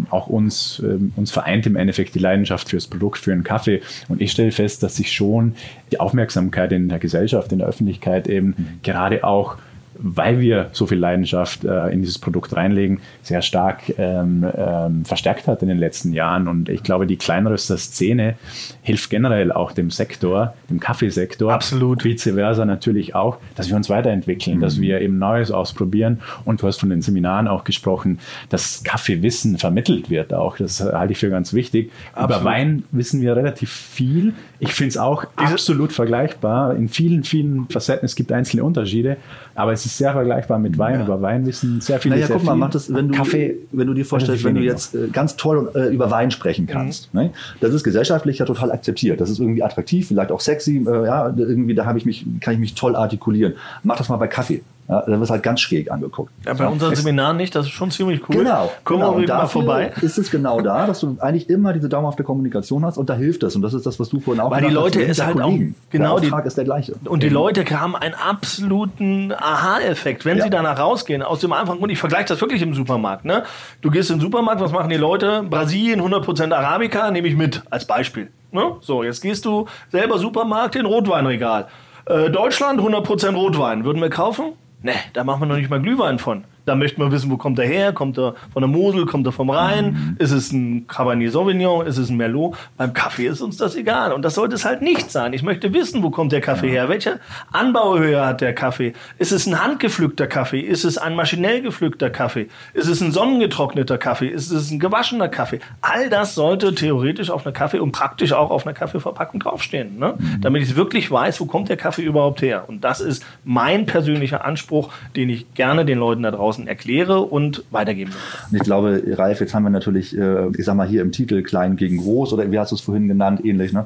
auch 0.09 0.27
uns, 0.27 0.81
ähm, 0.83 1.13
uns 1.15 1.31
vereint 1.31 1.65
im 1.65 1.75
Endeffekt 1.75 2.15
die 2.15 2.19
Leidenschaft 2.19 2.69
fürs 2.69 2.87
Produkt, 2.87 3.17
für 3.19 3.31
einen 3.31 3.43
Kaffee. 3.43 3.81
Und 4.09 4.21
ich 4.21 4.31
stelle 4.31 4.51
fest, 4.51 4.83
dass 4.83 4.95
sich 4.95 5.11
schon 5.11 5.55
die 5.91 5.99
Aufmerksamkeit 5.99 6.71
in 6.71 6.89
der 6.89 6.99
Gesellschaft, 6.99 7.51
in 7.51 7.59
der 7.59 7.67
Öffentlichkeit 7.67 8.27
eben 8.27 8.79
gerade 8.83 9.23
auch 9.23 9.57
weil 10.03 10.41
wir 10.41 10.69
so 10.73 10.85
viel 10.85 10.97
Leidenschaft 10.97 11.63
äh, 11.63 11.87
in 11.87 12.01
dieses 12.01 12.19
Produkt 12.19 12.55
reinlegen, 12.55 12.99
sehr 13.21 13.41
stark 13.41 13.97
ähm, 13.97 14.45
ähm, 14.55 15.05
verstärkt 15.05 15.47
hat 15.47 15.61
in 15.61 15.69
den 15.69 15.77
letzten 15.77 16.11
Jahren. 16.11 16.49
Und 16.49 16.67
ich 16.67 16.83
glaube, 16.83 17.07
die 17.07 17.15
Kleinröster-Szene 17.15 18.35
hilft 18.81 19.09
generell 19.09 19.53
auch 19.53 19.71
dem 19.71 19.89
Sektor, 19.89 20.53
dem 20.69 20.81
Kaffeesektor. 20.81 21.53
Absolut. 21.53 22.03
Vice 22.03 22.33
versa 22.33 22.65
natürlich 22.65 23.15
auch, 23.15 23.37
dass 23.55 23.69
wir 23.69 23.77
uns 23.77 23.89
weiterentwickeln, 23.89 24.59
dass 24.59 24.81
wir 24.81 24.99
eben 24.99 25.17
Neues 25.17 25.51
ausprobieren. 25.51 26.19
Und 26.43 26.61
du 26.61 26.67
hast 26.67 26.81
von 26.81 26.89
den 26.89 27.01
Seminaren 27.01 27.47
auch 27.47 27.63
gesprochen, 27.63 28.19
dass 28.49 28.83
Kaffeewissen 28.83 29.57
vermittelt 29.57 30.09
wird 30.09 30.33
auch. 30.33 30.57
Das 30.57 30.81
halte 30.81 31.13
ich 31.13 31.19
für 31.19 31.29
ganz 31.29 31.53
wichtig. 31.53 31.91
Über 32.11 32.23
Absolut. 32.23 32.43
Wein 32.43 32.83
wissen 32.91 33.21
wir 33.21 33.37
relativ 33.37 33.71
viel. 33.71 34.33
Ich 34.59 34.73
finde 34.73 34.89
es 34.89 34.97
auch 34.97 35.25
absolut 35.37 35.93
vergleichbar. 35.93 36.75
In 36.75 36.89
vielen, 36.89 37.23
vielen 37.23 37.69
Facetten. 37.69 38.05
Es 38.05 38.15
gibt 38.15 38.33
einzelne 38.33 38.65
Unterschiede, 38.65 39.17
aber 39.55 39.73
es 39.73 39.85
ist 39.85 39.97
sehr 39.97 40.11
vergleichbar 40.13 40.59
mit 40.59 40.77
Wein. 40.77 41.01
Über 41.01 41.21
Wein 41.21 41.45
wissen 41.45 41.79
sehr 41.81 41.99
viele 41.99 42.15
Naja, 42.15 42.27
sehr 42.27 42.37
guck 42.37 42.45
mal, 42.45 42.53
viel. 42.53 42.59
mach 42.59 42.69
das, 42.71 42.93
wenn 42.93 43.09
du, 43.09 43.13
Kaffee, 43.15 43.57
wenn 43.71 43.87
du 43.87 43.93
dir 43.93 44.05
vorstellst, 44.05 44.43
wenn 44.43 44.55
du 44.55 44.61
jetzt 44.61 44.95
äh, 44.95 45.07
ganz 45.11 45.35
toll 45.35 45.71
äh, 45.75 45.93
über 45.93 46.09
Wein 46.09 46.31
sprechen 46.31 46.65
kannst. 46.67 47.13
Ne? 47.13 47.31
Das 47.59 47.73
ist 47.73 47.83
gesellschaftlich 47.83 48.39
ja 48.39 48.45
total 48.45 48.71
akzeptiert. 48.71 49.21
Das 49.21 49.29
ist 49.29 49.39
irgendwie 49.39 49.63
attraktiv, 49.63 50.07
vielleicht 50.07 50.31
auch 50.31 50.39
sexy. 50.39 50.85
Äh, 50.87 51.05
ja, 51.05 51.33
irgendwie 51.35 51.75
da 51.75 51.85
habe 51.85 51.97
ich 51.97 52.05
mich, 52.05 52.25
kann 52.41 52.53
ich 52.53 52.59
mich 52.59 52.73
toll 52.75 52.95
artikulieren. 52.95 53.53
Mach 53.83 53.97
das 53.97 54.09
mal 54.09 54.17
bei 54.17 54.27
Kaffee. 54.27 54.61
Ja, 54.93 55.01
da 55.07 55.19
wird 55.19 55.29
halt 55.29 55.41
ganz 55.43 55.59
schräg 55.61 55.89
angeguckt. 55.91 56.31
Ja, 56.45 56.53
bei 56.53 56.67
unseren 56.67 56.93
Seminaren 56.95 57.37
nicht, 57.37 57.55
das 57.55 57.65
ist 57.65 57.71
schon 57.71 57.89
ziemlich 57.89 58.21
cool. 58.29 58.35
Genau. 58.43 58.71
Kommen 58.83 58.99
genau. 59.01 59.13
Und 59.13 59.27
mal 59.27 59.47
vorbei. 59.47 59.91
ist 60.01 60.17
es 60.19 60.29
genau 60.29 60.61
da, 60.61 60.85
dass 60.85 60.99
du 60.99 61.17
eigentlich 61.19 61.49
immer 61.49 61.73
diese 61.73 61.89
dauerhafte 61.89 62.23
Kommunikation 62.23 62.85
hast 62.85 62.97
und 62.97 63.09
da 63.09 63.15
hilft 63.15 63.41
es. 63.43 63.55
Und 63.55 63.63
das 63.63 63.73
ist 63.73 63.85
das, 63.87 63.99
was 63.99 64.09
du 64.09 64.19
vorhin 64.19 64.41
auch 64.41 64.51
Weil 64.51 64.61
die 64.67 64.69
Leute 64.73 64.99
hast, 65.01 65.09
es 65.09 65.17
der 65.17 65.25
halt 65.27 65.37
auch- 65.37 65.41
Kollegen. 65.45 65.75
genau, 65.89 66.13
Der 66.15 66.21
die- 66.21 66.27
Auftrag 66.27 66.45
ist 66.45 66.57
der 66.57 66.63
gleiche. 66.65 66.93
Und 67.05 67.23
die 67.23 67.29
Leute 67.29 67.65
haben 67.79 67.95
einen 67.95 68.13
absoluten 68.13 69.31
Aha-Effekt, 69.35 70.25
wenn 70.25 70.37
Ja. 70.37 70.43
sie 70.43 70.49
danach 70.49 70.77
rausgehen. 70.79 71.23
Aus 71.23 71.39
dem 71.39 71.53
einfachen 71.53 71.79
Grund, 71.79 71.91
ich 71.91 71.97
vergleiche 71.99 72.25
das 72.25 72.39
wirklich 72.41 72.61
im 72.61 72.73
Supermarkt. 72.75 73.25
Ne? 73.25 73.43
Du 73.81 73.89
gehst 73.89 74.11
in 74.11 74.17
den 74.17 74.21
Supermarkt, 74.21 74.61
was 74.61 74.71
machen 74.71 74.89
die 74.89 74.97
Leute? 74.97 75.43
Brasilien, 75.49 76.01
100% 76.01 76.53
Arabica, 76.53 77.09
nehme 77.11 77.27
ich 77.27 77.35
mit 77.35 77.63
als 77.69 77.85
Beispiel. 77.85 78.29
Ne? 78.51 78.73
So, 78.81 79.01
jetzt 79.03 79.21
gehst 79.21 79.45
du 79.45 79.65
selber 79.91 80.19
Supermarkt 80.19 80.75
in 80.75 80.85
Rotweinregal. 80.85 81.67
Äh, 82.05 82.29
Deutschland, 82.29 82.81
100% 82.81 83.35
Rotwein. 83.35 83.85
Würden 83.85 84.01
wir 84.01 84.09
kaufen? 84.09 84.53
Ne, 84.83 84.93
da 85.13 85.23
machen 85.23 85.41
wir 85.41 85.45
noch 85.45 85.55
nicht 85.55 85.69
mal 85.69 85.81
Glühwein 85.81 86.19
von. 86.19 86.43
Da 86.65 86.75
möchte 86.75 86.99
man 86.99 87.11
wissen, 87.11 87.29
wo 87.29 87.37
kommt 87.37 87.59
er 87.59 87.65
her? 87.65 87.93
Kommt 87.93 88.17
er 88.17 88.35
von 88.51 88.61
der 88.61 88.69
Mosel? 88.69 89.05
Kommt 89.05 89.25
er 89.27 89.31
vom 89.31 89.49
Rhein? 89.49 89.85
Mhm. 89.85 90.15
Ist 90.19 90.31
es 90.31 90.51
ein 90.51 90.87
Cabernet 90.87 91.31
Sauvignon? 91.31 91.85
Ist 91.85 91.97
es 91.97 92.09
ein 92.09 92.17
Merlot? 92.17 92.55
Beim 92.77 92.93
Kaffee 92.93 93.27
ist 93.27 93.41
uns 93.41 93.57
das 93.57 93.75
egal. 93.75 94.13
Und 94.13 94.23
das 94.23 94.35
sollte 94.35 94.55
es 94.55 94.63
halt 94.63 94.81
nicht 94.81 95.11
sein. 95.11 95.33
Ich 95.33 95.43
möchte 95.43 95.73
wissen, 95.73 96.03
wo 96.03 96.09
kommt 96.09 96.31
der 96.31 96.41
Kaffee 96.41 96.67
ja. 96.67 96.73
her? 96.73 96.89
Welche 96.89 97.19
Anbauhöhe 97.51 98.25
hat 98.25 98.41
der 98.41 98.55
Kaffee? 98.55 98.93
Ist 99.17 99.31
es 99.31 99.45
ein 99.45 99.61
handgepflückter 99.61 100.27
Kaffee? 100.27 100.61
Ist 100.61 100.85
es 100.85 100.97
ein 100.97 101.15
maschinell 101.15 101.61
gepflückter 101.61 102.09
Kaffee? 102.09 102.47
Ist 102.73 102.87
es 102.87 103.01
ein 103.01 103.11
sonnengetrockneter 103.11 103.97
Kaffee? 103.97 104.27
Ist 104.27 104.51
es 104.51 104.71
ein 104.71 104.79
gewaschener 104.79 105.27
Kaffee? 105.27 105.59
All 105.81 106.09
das 106.09 106.35
sollte 106.35 106.73
theoretisch 106.73 107.29
auf 107.29 107.45
einer 107.45 107.53
Kaffee 107.53 107.79
und 107.79 107.91
praktisch 107.91 108.31
auch 108.31 108.51
auf 108.51 108.65
einer 108.65 108.73
Kaffeeverpackung 108.73 109.39
draufstehen. 109.39 109.99
Ne? 109.99 110.15
Mhm. 110.17 110.41
Damit 110.41 110.63
ich 110.63 110.75
wirklich 110.75 111.11
weiß, 111.11 111.39
wo 111.41 111.45
kommt 111.45 111.69
der 111.69 111.77
Kaffee 111.77 112.03
überhaupt 112.03 112.41
her? 112.41 112.65
Und 112.67 112.83
das 112.83 113.01
ist 113.01 113.25
mein 113.43 113.85
persönlicher 113.85 114.45
Anspruch, 114.45 114.91
den 115.15 115.29
ich 115.29 115.53
gerne 115.53 115.85
den 115.85 115.99
Leuten 115.99 116.23
da 116.23 116.31
draußen 116.31 116.52
erkläre 116.59 117.21
und 117.21 117.63
weitergeben 117.71 118.11
möchte. 118.11 118.57
Ich 118.57 118.63
glaube, 118.63 119.03
Ralf, 119.17 119.39
jetzt 119.39 119.53
haben 119.53 119.63
wir 119.63 119.69
natürlich, 119.69 120.17
äh, 120.17 120.49
ich 120.57 120.65
sag 120.65 120.75
mal 120.75 120.87
hier 120.87 121.01
im 121.01 121.11
Titel 121.11 121.43
klein 121.43 121.75
gegen 121.75 121.97
groß 121.97 122.33
oder 122.33 122.51
wie 122.51 122.59
hast 122.59 122.71
du 122.71 122.75
es 122.75 122.81
vorhin 122.81 123.07
genannt, 123.07 123.43
ähnlich. 123.43 123.73
Ne? 123.73 123.85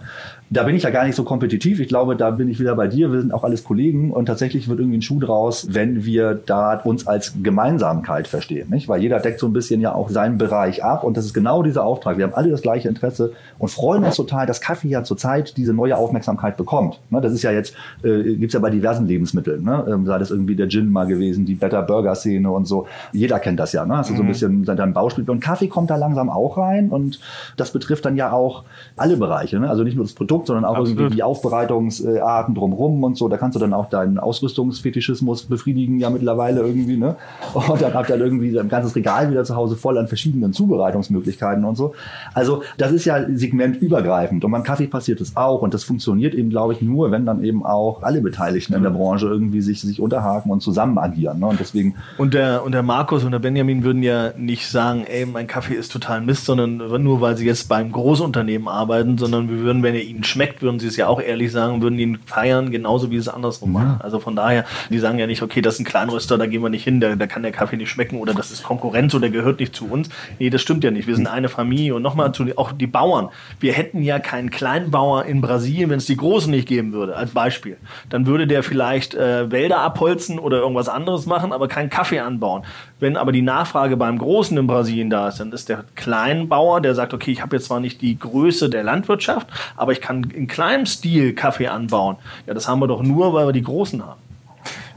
Da 0.49 0.63
bin 0.63 0.75
ich 0.75 0.83
ja 0.83 0.91
gar 0.91 1.05
nicht 1.05 1.15
so 1.15 1.23
kompetitiv. 1.23 1.81
Ich 1.81 1.89
glaube, 1.89 2.15
da 2.15 2.31
bin 2.31 2.49
ich 2.49 2.59
wieder 2.59 2.75
bei 2.75 2.87
dir. 2.87 3.11
Wir 3.11 3.19
sind 3.19 3.33
auch 3.33 3.43
alles 3.43 3.65
Kollegen 3.65 4.11
und 4.11 4.27
tatsächlich 4.27 4.69
wird 4.69 4.79
irgendwie 4.79 4.99
ein 4.99 5.01
Schuh 5.01 5.19
draus, 5.19 5.67
wenn 5.71 6.05
wir 6.05 6.39
da 6.45 6.79
uns 6.79 7.05
als 7.05 7.33
Gemeinsamkeit 7.43 8.29
verstehen. 8.29 8.69
Nicht? 8.69 8.87
Weil 8.87 9.01
jeder 9.01 9.19
deckt 9.19 9.41
so 9.41 9.47
ein 9.47 9.53
bisschen 9.53 9.81
ja 9.81 9.93
auch 9.93 10.09
seinen 10.09 10.37
Bereich 10.37 10.85
ab 10.85 11.03
und 11.03 11.17
das 11.17 11.25
ist 11.25 11.33
genau 11.33 11.63
dieser 11.63 11.83
Auftrag. 11.83 12.17
Wir 12.17 12.23
haben 12.23 12.33
alle 12.33 12.49
das 12.49 12.61
gleiche 12.61 12.87
Interesse 12.87 13.33
und 13.59 13.69
freuen 13.69 14.05
uns 14.05 14.15
total, 14.15 14.45
dass 14.45 14.61
Kaffee 14.61 14.87
ja 14.87 15.03
zurzeit 15.03 15.57
diese 15.57 15.73
neue 15.73 15.97
Aufmerksamkeit 15.97 16.55
bekommt. 16.55 16.99
Ne? 17.09 17.19
Das 17.19 17.33
ist 17.33 17.43
ja 17.43 17.51
jetzt, 17.51 17.75
äh, 18.03 18.35
gibt's 18.35 18.53
ja 18.53 18.61
bei 18.61 18.69
diversen 18.69 19.05
Lebensmitteln. 19.05 19.63
Ne? 19.63 19.85
Ähm, 19.89 20.05
sei 20.05 20.17
das 20.17 20.31
irgendwie 20.31 20.55
der 20.55 20.69
Gin 20.69 20.89
mal 20.89 21.07
gewesen, 21.07 21.45
die 21.45 21.55
Better 21.55 21.81
Burger-Szene 21.81 22.49
und 22.49 22.65
so. 22.65 22.87
Jeder 23.11 23.39
kennt 23.39 23.59
das 23.59 23.73
ja. 23.73 23.85
Ne? 23.85 23.97
Hast 23.97 24.11
du 24.11 24.15
so 24.15 24.21
ein 24.21 24.25
mhm. 24.25 24.29
bisschen 24.29 24.63
dein 24.63 24.93
Bauspiel. 24.93 25.29
Und 25.29 25.41
Kaffee 25.41 25.67
kommt 25.67 25.89
da 25.89 25.97
langsam 25.97 26.29
auch 26.29 26.57
rein 26.57 26.89
und 26.89 27.19
das 27.57 27.71
betrifft 27.71 28.05
dann 28.05 28.15
ja 28.15 28.31
auch 28.31 28.63
alle 28.95 29.17
Bereiche. 29.17 29.59
Ne? 29.59 29.69
Also 29.69 29.83
nicht 29.83 29.95
nur 29.95 30.05
das 30.05 30.13
Produkt, 30.13 30.36
Produkt, 30.37 30.47
sondern 30.47 30.65
auch 30.65 30.77
Absolut. 30.77 30.99
irgendwie 30.99 31.15
die 31.15 31.23
Aufbereitungsarten 31.23 32.55
drumherum 32.55 33.03
und 33.03 33.17
so. 33.17 33.27
Da 33.27 33.37
kannst 33.37 33.55
du 33.55 33.59
dann 33.59 33.73
auch 33.73 33.89
deinen 33.89 34.19
Ausrüstungsfetischismus 34.19 35.43
befriedigen 35.43 35.99
ja 35.99 36.09
mittlerweile 36.09 36.61
irgendwie. 36.61 36.97
Ne? 36.97 37.15
Und 37.53 37.81
dann 37.81 37.93
habt 37.93 38.09
ihr 38.09 38.17
irgendwie 38.17 38.57
ein 38.57 38.69
ganzes 38.69 38.95
Regal 38.95 39.29
wieder 39.31 39.43
zu 39.43 39.55
Hause 39.55 39.75
voll 39.75 39.97
an 39.97 40.07
verschiedenen 40.07 40.53
Zubereitungsmöglichkeiten 40.53 41.65
und 41.65 41.75
so. 41.75 41.93
Also 42.33 42.63
das 42.77 42.91
ist 42.91 43.05
ja 43.05 43.25
segmentübergreifend 43.27 44.43
und 44.43 44.51
beim 44.51 44.63
Kaffee 44.63 44.87
passiert 44.87 45.21
es 45.21 45.35
auch 45.35 45.61
und 45.61 45.73
das 45.73 45.83
funktioniert 45.83 46.33
eben, 46.33 46.49
glaube 46.49 46.73
ich, 46.73 46.81
nur, 46.81 47.11
wenn 47.11 47.25
dann 47.25 47.43
eben 47.43 47.65
auch 47.65 48.03
alle 48.03 48.21
Beteiligten 48.21 48.73
in 48.73 48.83
der 48.83 48.89
Branche 48.91 49.27
irgendwie 49.27 49.61
sich, 49.61 49.81
sich 49.81 50.01
unterhaken 50.01 50.51
und 50.51 50.61
zusammen 50.61 50.97
agieren. 50.97 51.39
Ne? 51.39 51.47
Und 51.47 51.59
deswegen. 51.59 51.95
Und 52.17 52.33
der, 52.33 52.63
und 52.63 52.73
der 52.73 52.83
Markus 52.83 53.23
und 53.23 53.31
der 53.31 53.39
Benjamin 53.39 53.83
würden 53.83 54.03
ja 54.03 54.31
nicht 54.37 54.67
sagen, 54.67 55.05
ey, 55.07 55.25
mein 55.25 55.47
Kaffee 55.47 55.75
ist 55.75 55.91
total 55.91 56.21
Mist, 56.21 56.45
sondern 56.45 56.77
nur 56.77 57.21
weil 57.21 57.37
sie 57.37 57.45
jetzt 57.45 57.69
beim 57.69 57.91
Großunternehmen 57.91 58.67
arbeiten, 58.67 59.17
sondern 59.17 59.49
wir 59.49 59.59
würden, 59.59 59.83
wenn 59.83 59.95
ihr 59.95 60.03
ihnen 60.03 60.23
schmeckt, 60.27 60.61
würden 60.61 60.79
sie 60.79 60.87
es 60.87 60.97
ja 60.97 61.07
auch 61.07 61.21
ehrlich 61.21 61.51
sagen, 61.51 61.81
würden 61.81 61.99
ihn 61.99 62.19
feiern, 62.25 62.71
genauso 62.71 63.11
wie 63.11 63.17
es 63.17 63.27
andersrum 63.27 63.73
ja. 63.73 63.79
machen. 63.79 64.01
Also 64.01 64.19
von 64.19 64.35
daher, 64.35 64.65
die 64.89 64.99
sagen 64.99 65.19
ja 65.19 65.27
nicht, 65.27 65.41
okay, 65.41 65.61
das 65.61 65.75
ist 65.75 65.81
ein 65.81 65.85
Kleinröster, 65.85 66.37
da 66.37 66.45
gehen 66.45 66.61
wir 66.61 66.69
nicht 66.69 66.83
hin, 66.83 66.99
da, 66.99 67.15
da 67.15 67.27
kann 67.27 67.43
der 67.43 67.51
Kaffee 67.51 67.77
nicht 67.77 67.89
schmecken 67.89 68.19
oder 68.19 68.33
das 68.33 68.51
ist 68.51 68.63
Konkurrenz 68.63 69.13
oder 69.15 69.29
gehört 69.29 69.59
nicht 69.59 69.75
zu 69.75 69.87
uns. 69.89 70.09
Nee, 70.39 70.49
das 70.49 70.61
stimmt 70.61 70.83
ja 70.83 70.91
nicht. 70.91 71.07
Wir 71.07 71.15
sind 71.15 71.27
eine 71.27 71.49
Familie 71.49 71.95
und 71.95 72.01
nochmal 72.01 72.31
zu 72.31 72.47
auch 72.55 72.71
die 72.71 72.87
Bauern. 72.87 73.29
Wir 73.59 73.73
hätten 73.73 74.01
ja 74.01 74.19
keinen 74.19 74.49
Kleinbauer 74.49 75.25
in 75.25 75.41
Brasilien, 75.41 75.89
wenn 75.89 75.97
es 75.97 76.05
die 76.05 76.17
Großen 76.17 76.49
nicht 76.51 76.67
geben 76.67 76.93
würde, 76.93 77.15
als 77.15 77.31
Beispiel. 77.31 77.77
Dann 78.09 78.25
würde 78.25 78.47
der 78.47 78.63
vielleicht 78.63 79.15
äh, 79.15 79.51
Wälder 79.51 79.79
abholzen 79.79 80.39
oder 80.39 80.59
irgendwas 80.59 80.89
anderes 80.89 81.25
machen, 81.25 81.51
aber 81.51 81.67
keinen 81.67 81.89
Kaffee 81.89 82.19
anbauen. 82.19 82.63
Wenn 82.99 83.17
aber 83.17 83.31
die 83.31 83.41
Nachfrage 83.41 83.97
beim 83.97 84.17
Großen 84.17 84.57
in 84.57 84.67
Brasilien 84.67 85.09
da 85.09 85.27
ist, 85.27 85.39
dann 85.39 85.51
ist 85.51 85.69
der 85.69 85.85
Kleinbauer, 85.95 86.81
der 86.81 86.95
sagt, 86.95 87.13
okay, 87.13 87.31
ich 87.31 87.41
habe 87.41 87.55
jetzt 87.55 87.65
zwar 87.65 87.79
nicht 87.79 88.01
die 88.01 88.17
Größe 88.17 88.69
der 88.69 88.83
Landwirtschaft, 88.83 89.47
aber 89.75 89.91
ich 89.91 90.01
kann 90.01 90.16
in 90.25 90.47
kleinem 90.47 90.85
Stil 90.85 91.33
Kaffee 91.33 91.67
anbauen. 91.67 92.17
Ja, 92.45 92.53
das 92.53 92.67
haben 92.67 92.79
wir 92.79 92.87
doch 92.87 93.03
nur, 93.03 93.33
weil 93.33 93.47
wir 93.47 93.53
die 93.53 93.63
Großen 93.63 94.05
haben. 94.05 94.26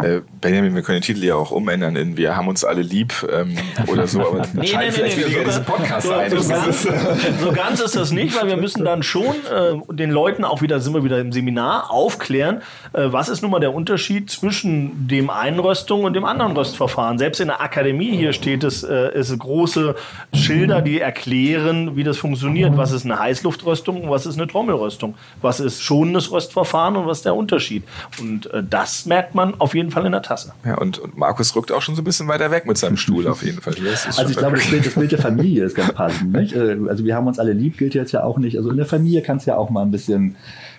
Äh, 0.02 0.20
Benjamin, 0.40 0.74
wir 0.74 0.82
können 0.82 0.98
den 0.98 1.04
Titel 1.04 1.24
ja 1.24 1.34
auch 1.34 1.50
umändern 1.50 1.96
in 1.96 2.16
Wir 2.16 2.36
haben 2.36 2.48
uns 2.48 2.64
alle 2.64 2.82
lieb 2.82 3.26
ähm, 3.30 3.56
oder 3.86 4.06
so, 4.06 4.20
aber 4.20 4.46
nee, 4.52 4.62
nee, 4.62 4.76
nee, 4.76 4.90
vielleicht 4.90 5.18
nee, 5.18 5.24
weniger 5.24 5.44
diesen 5.44 5.64
Podcast 5.64 6.06
so, 6.06 6.14
ein. 6.14 6.30
So, 6.30 6.48
ganz, 6.48 6.82
so 7.40 7.52
ganz 7.52 7.80
ist 7.80 7.96
das 7.96 8.10
nicht, 8.10 8.40
weil 8.40 8.48
wir 8.48 8.56
müssen 8.56 8.84
dann 8.84 9.02
schon 9.02 9.24
äh, 9.24 9.94
den 9.94 10.10
Leuten 10.10 10.44
auch 10.44 10.62
wieder, 10.62 10.80
sind 10.80 10.94
wir 10.94 11.04
wieder 11.04 11.18
im 11.20 11.32
Seminar, 11.32 11.90
aufklären, 11.90 12.62
äh, 12.92 13.06
was 13.06 13.28
ist 13.28 13.42
nun 13.42 13.50
mal 13.50 13.60
der 13.60 13.74
Unterschied 13.74 14.30
zwischen 14.30 15.08
dem 15.08 15.30
einen 15.30 15.58
Röstung 15.58 16.04
und 16.04 16.14
dem 16.14 16.24
anderen 16.24 16.56
Röstverfahren. 16.56 17.18
Selbst 17.18 17.40
in 17.40 17.48
der 17.48 17.60
Akademie 17.60 18.16
hier 18.16 18.32
steht 18.32 18.64
es, 18.64 18.82
äh, 18.82 18.94
es 19.14 19.36
große 19.36 19.94
Schilder, 20.32 20.82
die 20.82 21.00
erklären, 21.00 21.96
wie 21.96 22.04
das 22.04 22.18
funktioniert. 22.18 22.76
Was 22.76 22.92
ist 22.92 23.04
eine 23.04 23.18
Heißluftröstung 23.18 24.02
und 24.02 24.10
was 24.10 24.26
ist 24.26 24.36
eine 24.36 24.46
Trommelröstung? 24.46 25.14
Was 25.40 25.60
ist 25.60 25.82
schonendes 25.82 26.32
Röstverfahren 26.32 26.96
und 26.96 27.06
was 27.06 27.18
ist 27.18 27.26
der 27.26 27.34
Unterschied? 27.34 27.84
Und 28.18 28.52
äh, 28.52 28.62
das 28.68 29.06
merkt 29.06 29.34
man 29.34 29.54
auf 29.60 29.74
jeden 29.74 29.89
Fall 29.89 29.89
in 30.06 30.12
der 30.12 30.22
Tasse. 30.22 30.52
Ja, 30.64 30.78
und, 30.78 30.98
und 30.98 31.16
Markus 31.16 31.54
rückt 31.54 31.72
auch 31.72 31.82
schon 31.82 31.94
so 31.94 32.02
ein 32.02 32.04
bisschen 32.04 32.28
weiter 32.28 32.50
weg 32.50 32.66
mit 32.66 32.78
seinem 32.78 32.96
Stuhl 32.96 33.26
auf 33.26 33.42
jeden 33.42 33.60
Fall. 33.60 33.74
Also 34.16 34.30
ich 34.30 34.36
glaube, 34.36 34.56
das 34.56 34.66
Bild, 34.68 34.86
das 34.86 34.94
Bild, 34.94 35.12
der 35.12 35.18
Familie 35.18 35.64
ist 35.64 35.74
ganz 35.74 35.92
passend. 35.92 36.32
Nicht? 36.32 36.54
Äh, 36.54 36.76
also 36.88 37.04
wir 37.04 37.14
haben 37.14 37.26
uns 37.26 37.38
alle 37.38 37.52
lieb, 37.52 37.78
gilt 37.78 37.94
jetzt 37.94 38.12
ja 38.12 38.22
auch 38.22 38.38
nicht. 38.38 38.56
Also 38.56 38.70
in 38.70 38.76
der 38.76 38.86
Familie 38.86 39.22
kann 39.22 39.36
es 39.38 39.46
ja 39.46 39.56
auch 39.56 39.70
mal 39.70 39.82
ein 39.82 39.90
bisschen 39.90 40.36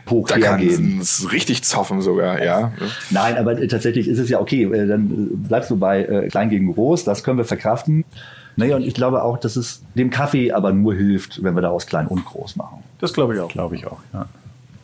hoch 0.09 0.28
da 0.28 0.36
hergehen. 0.36 0.99
es 0.99 1.32
richtig 1.32 1.64
zoffen 1.64 2.01
sogar, 2.01 2.43
ja. 2.43 2.72
Nein, 3.09 3.38
aber 3.38 3.68
tatsächlich 3.68 4.07
ist 4.07 4.20
es 4.20 4.30
ja 4.30 4.39
okay. 4.39 4.64
Äh, 4.64 4.88
dann 4.88 5.30
bleibst 5.47 5.70
du 5.70 5.78
bei 5.78 6.03
äh, 6.03 6.28
klein 6.28 6.49
gegen 6.49 6.74
groß. 6.74 7.03
Das 7.03 7.24
können 7.24 7.38
wir 7.38 7.45
verkraften. 7.45 8.05
Naja, 8.55 8.76
und 8.76 8.84
ich 8.84 8.93
glaube 8.93 9.24
auch, 9.24 9.38
dass 9.38 9.55
es 9.55 9.82
dem 9.95 10.09
Kaffee 10.09 10.51
aber 10.51 10.74
nur 10.74 10.93
hilft, 10.93 11.43
wenn 11.43 11.55
wir 11.55 11.62
daraus 11.62 11.88
klein 11.88 12.07
und 12.07 12.26
groß 12.26 12.55
machen. 12.57 12.84
Das 12.99 13.14
glaube 13.14 13.36
ich 13.36 13.39
auch. 13.39 13.49
Glaube 13.49 13.76
ich 13.76 13.88
auch, 13.88 13.99
ja. 14.14 14.28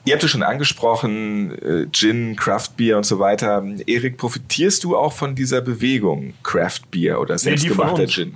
Ihr 0.07 0.13
habt 0.13 0.23
es 0.23 0.31
schon 0.31 0.43
angesprochen, 0.43 1.51
äh, 1.61 1.87
Gin, 1.91 2.37
Craft 2.37 2.77
Beer 2.77 2.95
und 2.95 3.05
so 3.05 3.19
weiter. 3.19 3.61
Erik, 3.87 4.17
profitierst 4.17 4.85
du 4.85 4.95
auch 4.95 5.11
von 5.11 5.35
dieser 5.35 5.59
Bewegung 5.59 6.33
Craft 6.43 6.79
Beer 6.91 7.19
oder 7.19 7.37
selbstgemachter 7.37 8.03
nee, 8.03 8.07
Gin? 8.07 8.33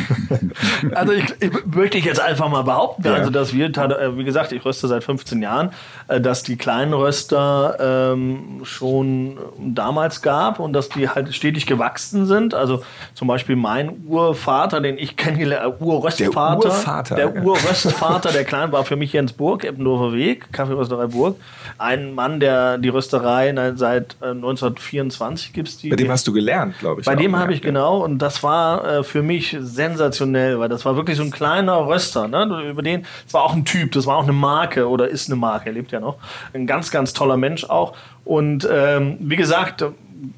also 0.94 1.12
ich, 1.12 1.26
ich, 1.40 1.50
möchte 1.66 1.98
ich 1.98 2.06
jetzt 2.06 2.20
einfach 2.20 2.48
mal 2.48 2.62
behaupten, 2.62 3.04
ja. 3.04 3.12
also 3.12 3.28
dass 3.28 3.52
wir, 3.52 3.66
äh, 3.66 4.16
wie 4.16 4.24
gesagt, 4.24 4.52
ich 4.52 4.64
röste 4.64 4.88
seit 4.88 5.04
15 5.04 5.42
Jahren, 5.42 5.72
äh, 6.06 6.22
dass 6.22 6.42
die 6.42 6.56
kleinen 6.56 6.94
Röster 6.94 8.14
ähm, 8.14 8.60
schon 8.62 9.38
damals 9.58 10.22
gab 10.22 10.58
und 10.58 10.72
dass 10.72 10.88
die 10.88 11.10
halt 11.10 11.34
stetig 11.34 11.66
gewachsen 11.66 12.24
sind. 12.24 12.54
Also 12.54 12.82
zum 13.12 13.28
Beispiel 13.28 13.56
mein 13.56 14.06
Urvater, 14.06 14.80
den 14.80 14.96
ich 14.96 15.18
kennengelernt, 15.18 15.82
Urröstvater, 15.82 16.60
der 16.62 16.70
Urvater, 16.70 17.14
der 17.14 17.44
Urröstvater, 17.44 18.32
der 18.32 18.44
Klein 18.44 18.72
war 18.72 18.86
für 18.86 18.96
mich 18.96 19.12
Jens 19.12 19.34
Burg, 19.34 19.64
Eppendorfer 19.64 20.14
Weg, 20.14 20.50
Kaffee 20.50 20.77
Rösterei 20.78 21.06
Burg. 21.06 21.36
Ein 21.76 22.14
Mann, 22.14 22.40
der 22.40 22.78
die 22.78 22.88
Rösterei 22.88 23.52
seit 23.76 24.16
1924 24.22 25.52
gibt 25.52 25.68
es 25.68 25.78
die. 25.78 25.90
Bei 25.90 25.96
dem 25.96 26.10
hast 26.10 26.26
du 26.26 26.32
gelernt, 26.32 26.78
glaube 26.78 27.00
ich. 27.00 27.06
Bei 27.06 27.14
dem 27.14 27.36
habe 27.36 27.52
ich 27.52 27.62
genau 27.62 28.04
und 28.04 28.18
das 28.18 28.42
war 28.42 28.84
äh, 28.84 29.04
für 29.04 29.22
mich 29.22 29.56
sensationell, 29.60 30.58
weil 30.58 30.68
das 30.68 30.84
war 30.84 30.96
wirklich 30.96 31.16
so 31.16 31.22
ein 31.22 31.30
kleiner 31.30 31.86
Röster. 31.86 32.28
Ne? 32.28 32.68
Über 32.70 32.82
den, 32.82 33.04
das 33.24 33.34
war 33.34 33.42
auch 33.42 33.54
ein 33.54 33.64
Typ, 33.64 33.92
das 33.92 34.06
war 34.06 34.16
auch 34.16 34.24
eine 34.24 34.32
Marke 34.32 34.88
oder 34.88 35.08
ist 35.08 35.28
eine 35.28 35.36
Marke, 35.36 35.66
er 35.66 35.72
lebt 35.72 35.92
ja 35.92 36.00
noch. 36.00 36.16
Ein 36.52 36.66
ganz, 36.66 36.90
ganz 36.90 37.12
toller 37.12 37.36
Mensch 37.36 37.64
auch. 37.64 37.94
Und 38.24 38.68
ähm, 38.70 39.16
wie 39.20 39.36
gesagt, 39.36 39.84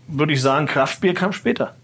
würde 0.09 0.33
ich 0.33 0.43
sagen, 0.43 0.67
Kraftbier 0.67 1.15
kam 1.15 1.33
später. 1.33 1.75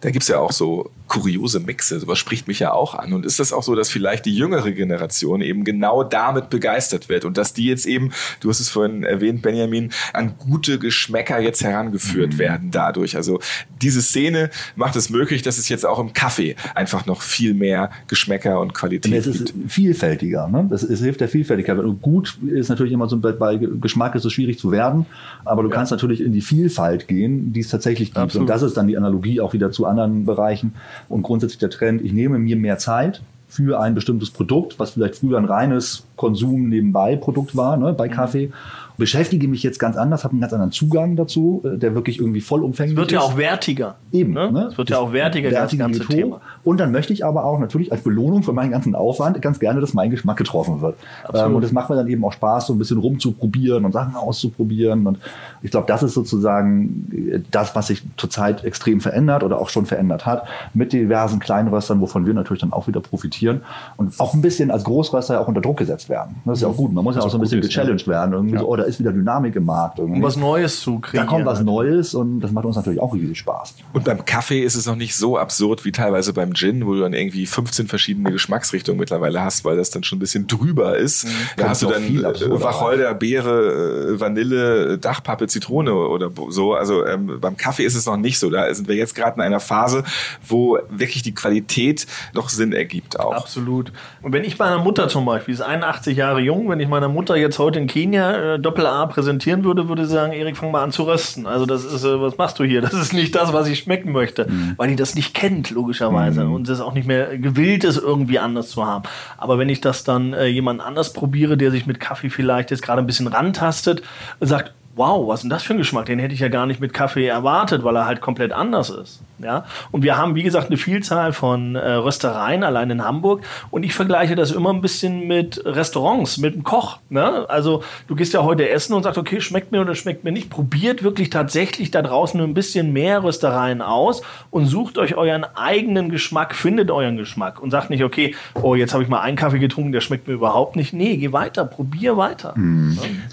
Da 0.00 0.10
gibt 0.10 0.22
es 0.22 0.28
ja 0.28 0.38
auch 0.38 0.52
so 0.52 0.90
kuriose 1.08 1.60
Mixe. 1.60 1.98
Sowas 1.98 2.18
spricht 2.18 2.48
mich 2.48 2.60
ja 2.60 2.72
auch 2.72 2.94
an. 2.94 3.12
Und 3.12 3.26
ist 3.26 3.40
das 3.40 3.52
auch 3.52 3.62
so, 3.62 3.74
dass 3.74 3.88
vielleicht 3.90 4.26
die 4.26 4.34
jüngere 4.34 4.70
Generation 4.72 5.40
eben 5.40 5.64
genau 5.64 6.04
damit 6.04 6.50
begeistert 6.50 7.08
wird 7.08 7.24
und 7.24 7.36
dass 7.36 7.54
die 7.54 7.66
jetzt 7.66 7.86
eben, 7.86 8.12
du 8.40 8.50
hast 8.50 8.60
es 8.60 8.68
vorhin 8.68 9.02
erwähnt, 9.02 9.42
Benjamin, 9.42 9.90
an 10.12 10.34
gute 10.38 10.78
Geschmäcker 10.78 11.40
jetzt 11.40 11.64
herangeführt 11.64 12.34
mhm. 12.34 12.38
werden 12.38 12.70
dadurch. 12.70 13.16
Also 13.16 13.40
diese 13.80 14.02
Szene 14.02 14.50
macht 14.76 14.96
es 14.96 15.10
möglich, 15.10 15.42
dass 15.42 15.58
es 15.58 15.68
jetzt 15.68 15.86
auch 15.86 15.98
im 15.98 16.12
Kaffee 16.12 16.56
einfach 16.74 17.06
noch 17.06 17.22
viel 17.22 17.54
mehr 17.54 17.90
Geschmäcker 18.06 18.60
und 18.60 18.74
Qualität 18.74 19.12
gibt. 19.12 19.26
Es 19.26 19.40
ist 19.40 19.54
vielfältiger. 19.66 20.48
Ne? 20.48 20.66
Das, 20.70 20.82
es 20.82 21.00
hilft 21.00 21.20
der 21.20 21.28
Vielfältigkeit. 21.28 21.78
Und 21.78 22.02
gut 22.02 22.38
ist 22.46 22.68
natürlich 22.68 22.92
immer 22.92 23.08
so, 23.08 23.18
bei 23.18 23.56
Geschmack 23.56 24.14
ist 24.14 24.24
es 24.24 24.32
schwierig 24.32 24.58
zu 24.58 24.70
werden, 24.70 25.06
aber 25.44 25.62
du 25.62 25.70
ja. 25.70 25.74
kannst 25.74 25.92
natürlich 25.92 26.20
in 26.20 26.32
die 26.32 26.42
Vielfalt 26.42 27.08
gehen, 27.08 27.52
die 27.52 27.60
es 27.60 27.68
tatsächlich 27.68 28.10
gibt. 28.10 28.18
Absolut. 28.18 28.42
Und 28.42 28.54
das 28.54 28.62
ist 28.62 28.76
dann 28.76 28.86
die 28.86 28.96
Analogie 28.96 29.40
auch 29.40 29.52
wieder 29.52 29.70
zu 29.70 29.86
anderen 29.86 30.26
Bereichen 30.26 30.74
und 31.08 31.22
grundsätzlich 31.22 31.58
der 31.58 31.70
Trend, 31.70 32.02
ich 32.02 32.12
nehme 32.12 32.38
mir 32.38 32.56
mehr 32.56 32.78
Zeit 32.78 33.22
für 33.48 33.80
ein 33.80 33.94
bestimmtes 33.94 34.30
Produkt, 34.30 34.78
was 34.78 34.90
vielleicht 34.90 35.16
früher 35.16 35.38
ein 35.38 35.44
reines 35.44 36.04
Konsum 36.18 36.68
nebenbei 36.68 37.16
Produkt 37.16 37.56
war, 37.56 37.78
ne, 37.78 37.94
bei 37.94 38.08
Kaffee 38.08 38.50
beschäftige 38.98 39.46
mich 39.48 39.62
jetzt 39.62 39.78
ganz 39.78 39.96
anders, 39.96 40.24
habe 40.24 40.32
einen 40.32 40.40
ganz 40.40 40.52
anderen 40.52 40.72
Zugang 40.72 41.16
dazu, 41.16 41.62
äh, 41.64 41.78
der 41.78 41.94
wirklich 41.94 42.18
irgendwie 42.18 42.40
vollumfänglich 42.40 42.96
Es 42.96 43.00
wird 43.00 43.12
ja 43.12 43.20
ist. 43.20 43.24
auch 43.24 43.36
wertiger. 43.36 43.94
Eben. 44.12 44.32
Ne? 44.34 44.52
Ne? 44.52 44.68
Es 44.72 44.76
wird 44.76 44.90
ja 44.90 44.98
auch 44.98 45.12
wertiger, 45.12 45.50
das 45.50 45.60
Wertige 45.60 45.82
ganze 45.82 46.00
geht 46.00 46.08
hoch. 46.08 46.14
Thema. 46.14 46.40
Und 46.64 46.80
dann 46.80 46.90
möchte 46.90 47.12
ich 47.12 47.24
aber 47.24 47.44
auch 47.44 47.60
natürlich 47.60 47.92
als 47.92 48.02
Belohnung 48.02 48.42
für 48.42 48.52
meinen 48.52 48.72
ganzen 48.72 48.94
Aufwand 48.94 49.40
ganz 49.40 49.60
gerne, 49.60 49.80
dass 49.80 49.94
mein 49.94 50.10
Geschmack 50.10 50.36
getroffen 50.36 50.80
wird. 50.80 50.96
Ähm, 51.32 51.54
und 51.54 51.64
es 51.64 51.70
macht 51.70 51.88
mir 51.90 51.96
dann 51.96 52.08
eben 52.08 52.24
auch 52.24 52.32
Spaß, 52.32 52.66
so 52.66 52.72
ein 52.72 52.78
bisschen 52.78 52.98
rumzuprobieren 52.98 53.84
und 53.84 53.92
Sachen 53.92 54.16
auszuprobieren. 54.16 55.06
Und 55.06 55.18
ich 55.62 55.70
glaube, 55.70 55.86
das 55.86 56.02
ist 56.02 56.14
sozusagen 56.14 57.08
äh, 57.32 57.40
das, 57.52 57.76
was 57.76 57.86
sich 57.86 58.02
zurzeit 58.16 58.64
extrem 58.64 59.00
verändert 59.00 59.44
oder 59.44 59.60
auch 59.60 59.68
schon 59.68 59.86
verändert 59.86 60.26
hat, 60.26 60.48
mit 60.74 60.92
diversen 60.92 61.38
Kleinröstern, 61.38 62.00
wovon 62.00 62.26
wir 62.26 62.34
natürlich 62.34 62.60
dann 62.60 62.72
auch 62.72 62.88
wieder 62.88 63.00
profitieren 63.00 63.62
und 63.96 64.18
auch 64.18 64.34
ein 64.34 64.42
bisschen 64.42 64.72
als 64.72 64.82
Großröster 64.82 65.40
auch 65.40 65.46
unter 65.46 65.60
Druck 65.60 65.76
gesetzt 65.76 66.07
werden. 66.08 66.36
Das 66.44 66.58
ist 66.58 66.62
ja 66.62 66.68
auch 66.68 66.76
gut. 66.76 66.92
Man 66.92 67.04
muss 67.04 67.16
ja 67.16 67.22
auch 67.22 67.30
so 67.30 67.38
ein 67.38 67.40
bisschen 67.40 67.60
gechallenged 67.60 68.06
werden. 68.08 68.32
Irgendwie 68.32 68.54
Ja. 68.54 68.60
so, 68.60 68.68
oh, 68.68 68.76
da 68.76 68.84
ist 68.84 68.98
wieder 68.98 69.12
Dynamik 69.12 69.56
im 69.56 69.64
Markt. 69.64 69.98
Irgendwie. 69.98 70.18
Um 70.18 70.22
was 70.22 70.36
Neues 70.36 70.80
zu 70.80 70.98
da 71.02 71.08
kreieren. 71.08 71.26
kommt 71.26 71.46
was 71.46 71.62
Neues 71.62 72.14
und 72.14 72.40
das 72.40 72.52
macht 72.52 72.64
uns 72.64 72.76
natürlich 72.76 73.00
auch 73.00 73.14
riesig 73.14 73.38
Spaß. 73.38 73.74
Und 73.92 74.04
beim 74.04 74.24
Kaffee 74.24 74.62
ist 74.62 74.74
es 74.74 74.86
noch 74.86 74.96
nicht 74.96 75.14
so 75.16 75.38
absurd 75.38 75.84
wie 75.84 75.92
teilweise 75.92 76.32
beim 76.32 76.54
Gin, 76.54 76.86
wo 76.86 76.94
du 76.94 77.00
dann 77.00 77.12
irgendwie 77.12 77.46
15 77.46 77.88
verschiedene 77.88 78.32
Geschmacksrichtungen 78.32 78.98
mittlerweile 78.98 79.42
hast, 79.42 79.64
weil 79.64 79.76
das 79.76 79.90
dann 79.90 80.02
schon 80.04 80.16
ein 80.16 80.20
bisschen 80.20 80.46
drüber 80.46 80.96
ist. 80.96 81.26
Da 81.56 81.68
hast 81.70 81.82
du 81.82 81.86
dann 81.86 82.02
viel 82.02 82.24
äh. 82.24 82.32
Wacholder, 82.62 83.14
Beere, 83.14 84.14
äh, 84.14 84.20
Vanille, 84.20 84.98
Dachpappe, 84.98 85.46
Zitrone 85.46 85.94
oder 85.94 86.30
so. 86.48 86.74
Also 86.74 87.06
ähm, 87.06 87.38
beim 87.40 87.56
Kaffee 87.56 87.84
ist 87.84 87.94
es 87.94 88.06
noch 88.06 88.16
nicht 88.16 88.38
so. 88.38 88.50
Da 88.50 88.72
sind 88.74 88.88
wir 88.88 88.96
jetzt 88.96 89.14
gerade 89.14 89.36
in 89.36 89.42
einer 89.42 89.60
Phase, 89.60 90.04
wo 90.46 90.78
wirklich 90.90 91.22
die 91.22 91.34
Qualität 91.34 92.06
noch 92.34 92.48
Sinn 92.48 92.72
ergibt 92.72 93.18
auch. 93.20 93.32
Absolut. 93.32 93.92
Und 94.22 94.32
wenn 94.32 94.44
ich 94.44 94.58
meiner 94.58 94.78
Mutter 94.78 95.08
zum 95.08 95.24
Beispiel, 95.24 95.54
die 95.54 95.60
ist 95.60 95.66
81 95.66 95.97
Jahre 96.06 96.40
jung, 96.40 96.68
wenn 96.68 96.80
ich 96.80 96.88
meiner 96.88 97.08
Mutter 97.08 97.36
jetzt 97.36 97.58
heute 97.58 97.78
in 97.78 97.86
Kenia 97.86 98.54
äh, 98.54 98.58
Doppel-A 98.58 99.06
präsentieren 99.06 99.64
würde, 99.64 99.88
würde 99.88 100.06
sie 100.06 100.12
sagen, 100.12 100.32
Erik, 100.32 100.56
fang 100.56 100.70
mal 100.70 100.82
an 100.82 100.92
zu 100.92 101.04
rösten. 101.04 101.46
Also 101.46 101.66
das 101.66 101.84
ist, 101.84 102.04
äh, 102.04 102.20
was 102.20 102.38
machst 102.38 102.58
du 102.58 102.64
hier? 102.64 102.80
Das 102.80 102.94
ist 102.94 103.12
nicht 103.12 103.34
das, 103.34 103.52
was 103.52 103.68
ich 103.68 103.80
schmecken 103.80 104.12
möchte. 104.12 104.46
Weil 104.76 104.88
die 104.88 104.96
das 104.96 105.14
nicht 105.14 105.34
kennt, 105.34 105.70
logischerweise. 105.70 106.46
Und 106.48 106.68
das 106.68 106.80
auch 106.80 106.94
nicht 106.94 107.06
mehr 107.06 107.38
gewillt 107.38 107.84
ist, 107.84 107.98
irgendwie 107.98 108.38
anders 108.38 108.70
zu 108.70 108.86
haben. 108.86 109.04
Aber 109.36 109.58
wenn 109.58 109.68
ich 109.68 109.80
das 109.80 110.04
dann 110.04 110.32
äh, 110.32 110.46
jemand 110.46 110.80
anders 110.80 111.12
probiere, 111.12 111.56
der 111.56 111.70
sich 111.70 111.86
mit 111.86 112.00
Kaffee 112.00 112.30
vielleicht 112.30 112.70
jetzt 112.70 112.82
gerade 112.82 113.02
ein 113.02 113.06
bisschen 113.06 113.26
rantastet, 113.26 114.02
sagt, 114.40 114.72
wow, 114.98 115.26
was 115.28 115.38
ist 115.38 115.42
denn 115.44 115.50
das 115.50 115.62
für 115.62 115.74
ein 115.74 115.78
Geschmack? 115.78 116.06
Den 116.06 116.18
hätte 116.18 116.34
ich 116.34 116.40
ja 116.40 116.48
gar 116.48 116.66
nicht 116.66 116.80
mit 116.80 116.92
Kaffee 116.92 117.26
erwartet, 117.26 117.84
weil 117.84 117.96
er 117.96 118.06
halt 118.06 118.20
komplett 118.20 118.52
anders 118.52 118.90
ist. 118.90 119.22
Ja? 119.38 119.64
Und 119.92 120.02
wir 120.02 120.16
haben, 120.16 120.34
wie 120.34 120.42
gesagt, 120.42 120.66
eine 120.66 120.76
Vielzahl 120.76 121.32
von 121.32 121.76
äh, 121.76 121.92
Röstereien 121.92 122.64
allein 122.64 122.90
in 122.90 123.04
Hamburg. 123.04 123.42
Und 123.70 123.84
ich 123.84 123.94
vergleiche 123.94 124.34
das 124.34 124.50
immer 124.50 124.72
ein 124.72 124.80
bisschen 124.80 125.28
mit 125.28 125.62
Restaurants, 125.64 126.38
mit 126.38 126.56
dem 126.56 126.64
Koch. 126.64 126.98
Ne? 127.10 127.48
Also 127.48 127.84
du 128.08 128.16
gehst 128.16 128.34
ja 128.34 128.42
heute 128.42 128.68
essen 128.68 128.94
und 128.94 129.04
sagst, 129.04 129.18
okay, 129.18 129.40
schmeckt 129.40 129.70
mir 129.70 129.80
oder 129.80 129.94
schmeckt 129.94 130.24
mir 130.24 130.32
nicht. 130.32 130.50
Probiert 130.50 131.04
wirklich 131.04 131.30
tatsächlich 131.30 131.92
da 131.92 132.02
draußen 132.02 132.36
nur 132.36 132.48
ein 132.48 132.54
bisschen 132.54 132.92
mehr 132.92 133.22
Röstereien 133.22 133.80
aus 133.82 134.22
und 134.50 134.66
sucht 134.66 134.98
euch 134.98 135.14
euren 135.14 135.44
eigenen 135.54 136.10
Geschmack, 136.10 136.56
findet 136.56 136.90
euren 136.90 137.16
Geschmack 137.16 137.62
und 137.62 137.70
sagt 137.70 137.90
nicht, 137.90 138.02
okay, 138.02 138.34
oh, 138.60 138.74
jetzt 138.74 138.92
habe 138.92 139.04
ich 139.04 139.08
mal 139.08 139.20
einen 139.20 139.36
Kaffee 139.36 139.60
getrunken, 139.60 139.92
der 139.92 140.00
schmeckt 140.00 140.26
mir 140.26 140.34
überhaupt 140.34 140.74
nicht. 140.74 140.92
Nee, 140.92 141.16
geh 141.16 141.32
weiter, 141.32 141.64
probier 141.64 142.16
weiter. 142.16 142.54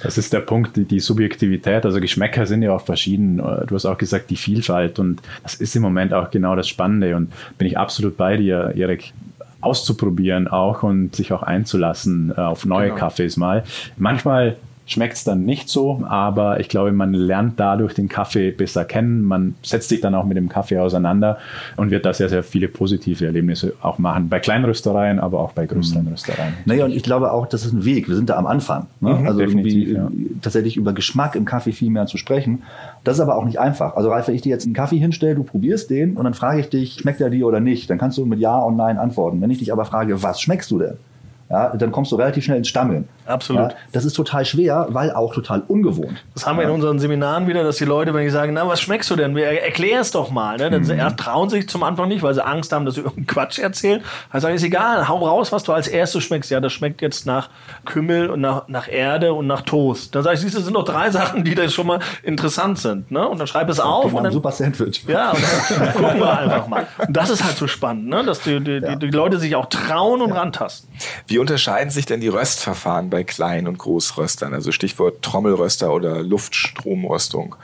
Das 0.04 0.20
ist 0.20 0.32
der 0.32 0.42
Punkt, 0.42 0.78
die, 0.78 0.86
die 0.86 1.00
Subjektivität. 1.00 1.55
Also 1.86 2.00
Geschmäcker 2.00 2.46
sind 2.46 2.62
ja 2.62 2.72
auch 2.74 2.82
verschieden. 2.86 3.38
Du 3.38 3.76
hast 3.76 3.86
auch 3.86 3.98
gesagt, 3.98 4.30
die 4.30 4.36
Vielfalt. 4.36 5.00
Und 5.00 5.22
das 5.44 5.56
ist 5.56 5.76
im 5.76 5.82
Moment 5.82 6.14
auch 6.14 6.32
genau 6.32 6.56
das 6.56 6.68
Spannende. 6.68 7.16
Und 7.16 7.32
bin 7.58 7.68
ich 7.68 7.78
absolut 7.78 8.18
bei 8.18 8.38
dir, 8.38 8.74
Erik 8.76 9.14
auszuprobieren 9.62 10.48
auch 10.48 10.84
und 10.84 11.16
sich 11.16 11.34
auch 11.34 11.42
einzulassen 11.44 12.32
äh, 12.36 12.40
auf 12.40 12.66
neue 12.66 12.90
Genau. 12.90 13.00
Kaffees 13.00 13.36
mal. 13.38 13.64
Manchmal 13.98 14.58
schmeckt 14.86 15.16
es 15.16 15.24
dann 15.24 15.46
nicht 15.46 15.68
so, 15.68 16.04
aber 16.08 16.60
ich 16.60 16.70
glaube, 16.70 16.92
man 16.92 17.14
lernt 17.14 17.60
dadurch 17.60 17.96
den 17.96 18.08
Kaffee 18.08 18.52
besser 18.52 18.86
kennen. 18.86 19.24
Man 19.24 19.56
setzt 19.64 19.90
sich 19.90 20.00
dann 20.00 20.14
auch 20.14 20.26
mit 20.26 20.38
dem 20.38 20.48
Kaffee 20.48 20.78
auseinander 20.78 21.40
und 21.76 21.90
wird 21.90 22.06
da 22.06 22.14
sehr, 22.14 22.30
sehr 22.30 22.44
viele 22.44 22.68
positive 22.68 23.26
Erlebnisse 23.26 23.74
auch 23.82 23.98
machen. 23.98 24.30
Bei 24.30 24.40
Kleinröstereien, 24.40 25.20
aber 25.20 25.40
auch 25.40 25.54
bei 25.54 25.66
größeren 25.66 26.08
Röstereien. 26.08 26.54
Naja, 26.66 26.86
und 26.86 26.92
ich 26.92 27.02
glaube 27.02 27.32
auch, 27.32 27.48
das 27.48 27.66
ist 27.66 27.74
ein 27.74 27.84
Weg. 27.84 28.08
Wir 28.08 28.16
sind 28.16 28.30
da 28.30 28.36
am 28.36 28.46
Anfang. 28.46 28.86
Ne? 29.02 29.24
also 29.26 29.40
definitiv, 29.40 29.90
irgendwie 29.90 30.30
tatsächlich 30.42 30.78
über 30.78 30.94
Geschmack 30.94 31.36
im 31.36 31.46
Kaffee 31.46 31.72
viel 31.72 31.90
mehr 31.90 32.06
zu 32.06 32.18
sprechen. 32.18 32.62
Das 33.04 33.16
ist 33.16 33.22
aber 33.22 33.38
auch 33.38 33.46
nicht 33.46 33.60
einfach. 33.60 33.96
Also 33.96 34.10
Ralf, 34.10 34.28
wenn 34.28 34.36
ich 34.36 34.42
dir 34.42 34.50
jetzt 34.50 34.66
einen 34.66 34.76
Kaffee 34.76 34.98
hinstelle, 34.98 35.36
du 35.36 35.44
probierst 35.44 35.90
den 35.90 36.16
und 36.16 36.26
dann 36.26 36.36
frage 36.36 36.60
ich 36.60 36.70
dich, 36.70 37.00
schmeckt 37.00 37.22
er 37.22 37.32
dir 37.32 37.48
oder 37.48 37.60
nicht? 37.60 37.90
Dann 37.90 37.98
kannst 37.98 38.20
du 38.20 38.26
mit 38.26 38.40
Ja 38.40 38.58
und 38.58 38.76
Nein 38.76 38.98
antworten. 38.98 39.42
Wenn 39.42 39.50
ich 39.50 39.60
dich 39.60 39.72
aber 39.72 39.86
frage, 39.86 40.22
was 40.22 40.40
schmeckst 40.42 40.70
du 40.70 40.80
denn? 40.80 40.98
Ja, 41.50 41.76
dann 41.76 41.92
kommst 41.92 42.12
du 42.12 42.16
relativ 42.16 42.44
schnell 42.44 42.58
ins 42.58 42.68
Stammeln. 42.68 43.08
Absolut. 43.26 43.72
Ja, 43.72 43.78
das 43.92 44.06
ist 44.06 44.14
total 44.14 44.46
schwer, 44.46 44.88
weil 44.90 45.12
auch 45.12 45.34
total 45.34 45.64
ungewohnt. 45.68 46.24
Das 46.34 46.46
haben 46.46 46.58
wir 46.58 46.66
in 46.66 46.70
unseren 46.72 47.00
Seminaren 47.00 47.48
wieder, 47.48 47.64
dass 47.64 47.78
die 47.78 47.86
Leute, 47.86 48.14
wenn 48.14 48.26
ich 48.26 48.32
sage, 48.32 48.52
na, 48.52 48.68
was 48.68 48.80
schmeckst 48.82 49.10
du 49.10 49.16
denn? 49.16 49.36
Er- 49.36 49.64
Erklär 49.66 50.02
es 50.02 50.12
doch 50.12 50.30
mal. 50.32 50.58
Ne? 50.58 50.70
Dann 50.70 50.84
Mhm. 50.84 51.18
trauen 51.18 51.50
sich 51.50 51.68
zum 51.68 51.84
Anfang 51.84 52.08
nicht, 52.08 52.22
weil 52.24 52.34
sie 52.34 52.46
Angst 52.46 52.72
haben, 52.72 52.86
dass 52.86 52.96
sie 52.96 53.02
irgendeinen 53.06 53.28
Quatsch 53.28 53.60
erzählen. 53.60 54.02
Dann 54.32 54.42
sage 54.42 54.54
ich, 54.54 54.62
ist 54.62 54.68
egal, 54.68 55.08
hau 55.08 55.18
raus, 55.26 55.52
was 55.52 55.64
du 55.64 55.74
als 55.74 55.88
erstes 55.88 56.24
schmeckst. 56.24 56.52
Ja, 56.52 56.60
das 56.60 56.72
schmeckt 56.74 57.02
jetzt 57.02 57.26
nach 57.26 57.50
Kümmel 57.86 58.30
und 58.30 58.42
nach, 58.42 58.68
nach 58.68 58.88
Erde 58.88 59.34
und 59.34 59.48
nach 59.48 59.62
Toast. 59.62 60.14
Dann 60.16 60.24
sage 60.24 60.36
ich, 60.36 60.42
siehst 60.42 60.54
du, 60.54 60.60
das 60.60 60.66
sind 60.66 60.74
doch 60.76 60.86
drei 60.86 61.10
Sachen, 61.12 61.44
die 61.44 61.56
da 61.56 61.68
schon 61.70 61.88
mal 61.88 62.00
interessant 62.24 62.78
sind. 62.80 63.10
Ne? 63.12 63.28
Und 63.28 63.40
dann 63.40 63.48
schreib 63.48 63.70
es 63.70 63.80
auf. 63.80 64.06
Auf 64.06 64.12
Und 64.14 64.20
ein 64.20 64.24
dann, 64.26 64.34
super 64.34 64.52
Sandwich. 64.52 65.04
ja, 65.08 65.32
und 65.32 65.40
dann 65.80 65.94
gucken 65.94 66.20
wir 66.20 66.38
einfach 66.40 66.68
mal. 66.68 66.86
Und 67.08 67.16
das 67.16 67.30
ist 67.30 67.44
halt 67.44 67.58
so 67.58 67.68
spannend, 67.68 68.08
ne? 68.08 68.24
dass 68.24 68.42
die, 68.42 68.60
die, 68.64 68.82
die, 68.82 68.98
die 69.00 69.10
Leute 69.10 69.40
sich 69.40 69.56
auch 69.56 69.66
trauen 69.68 70.22
und 70.22 70.32
rantasten. 70.32 70.90
Wie 71.28 71.40
unterscheiden 71.40 71.90
sich 71.90 72.06
denn 72.06 72.22
die 72.22 72.28
Röstverfahren 72.28 73.10
bei 73.16 73.24
Klein- 73.24 73.66
und 73.66 73.78
Großröstern? 73.78 74.54
Also 74.54 74.74
Stichwort 74.74 75.22
Trommelröster 75.22 75.94
oder 75.94 76.22
Luftstromröstung. 76.22 77.56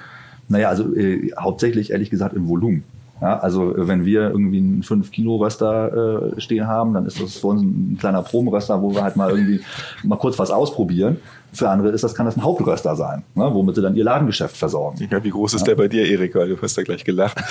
Naja, 0.48 0.70
also 0.70 0.96
äh, 0.96 1.34
hauptsächlich 1.38 1.92
ehrlich 1.92 2.10
gesagt 2.10 2.38
im 2.38 2.48
Volumen. 2.48 2.86
Ja, 3.20 3.38
also 3.40 3.76
äh, 3.76 3.86
wenn 3.86 4.06
wir 4.06 4.30
irgendwie 4.30 4.60
einen 4.60 4.82
5-Kilo-Röster 4.82 6.36
äh, 6.38 6.40
stehen 6.40 6.68
haben, 6.68 6.94
dann 6.94 7.06
ist 7.06 7.22
das 7.22 7.36
für 7.36 7.48
uns 7.48 7.62
ein 7.64 7.98
kleiner 8.00 8.24
Probenröster, 8.24 8.82
wo 8.82 8.96
wir 8.96 9.04
halt 9.04 9.18
mal 9.18 9.30
irgendwie 9.30 9.60
mal 10.04 10.16
kurz 10.16 10.40
was 10.40 10.52
ausprobieren. 10.52 11.18
Für 11.52 11.68
andere 11.68 11.90
ist 11.90 12.06
das, 12.06 12.16
kann 12.16 12.26
das 12.26 12.38
ein 12.38 12.44
Hauptröster 12.44 12.96
sein, 12.96 13.24
ne, 13.36 13.50
womit 13.54 13.76
sie 13.76 13.82
dann 13.82 13.94
ihr 13.98 14.06
Ladengeschäft 14.06 14.56
versorgen. 14.56 15.06
Ja, 15.12 15.22
wie 15.22 15.32
groß 15.32 15.56
ist 15.56 15.68
der 15.68 15.76
bei 15.76 15.90
dir, 15.90 16.08
Erik? 16.08 16.34
Weil 16.34 16.48
du 16.48 16.62
hast 16.62 16.78
da 16.78 16.84
gleich 16.84 17.04
gelacht. 17.04 17.44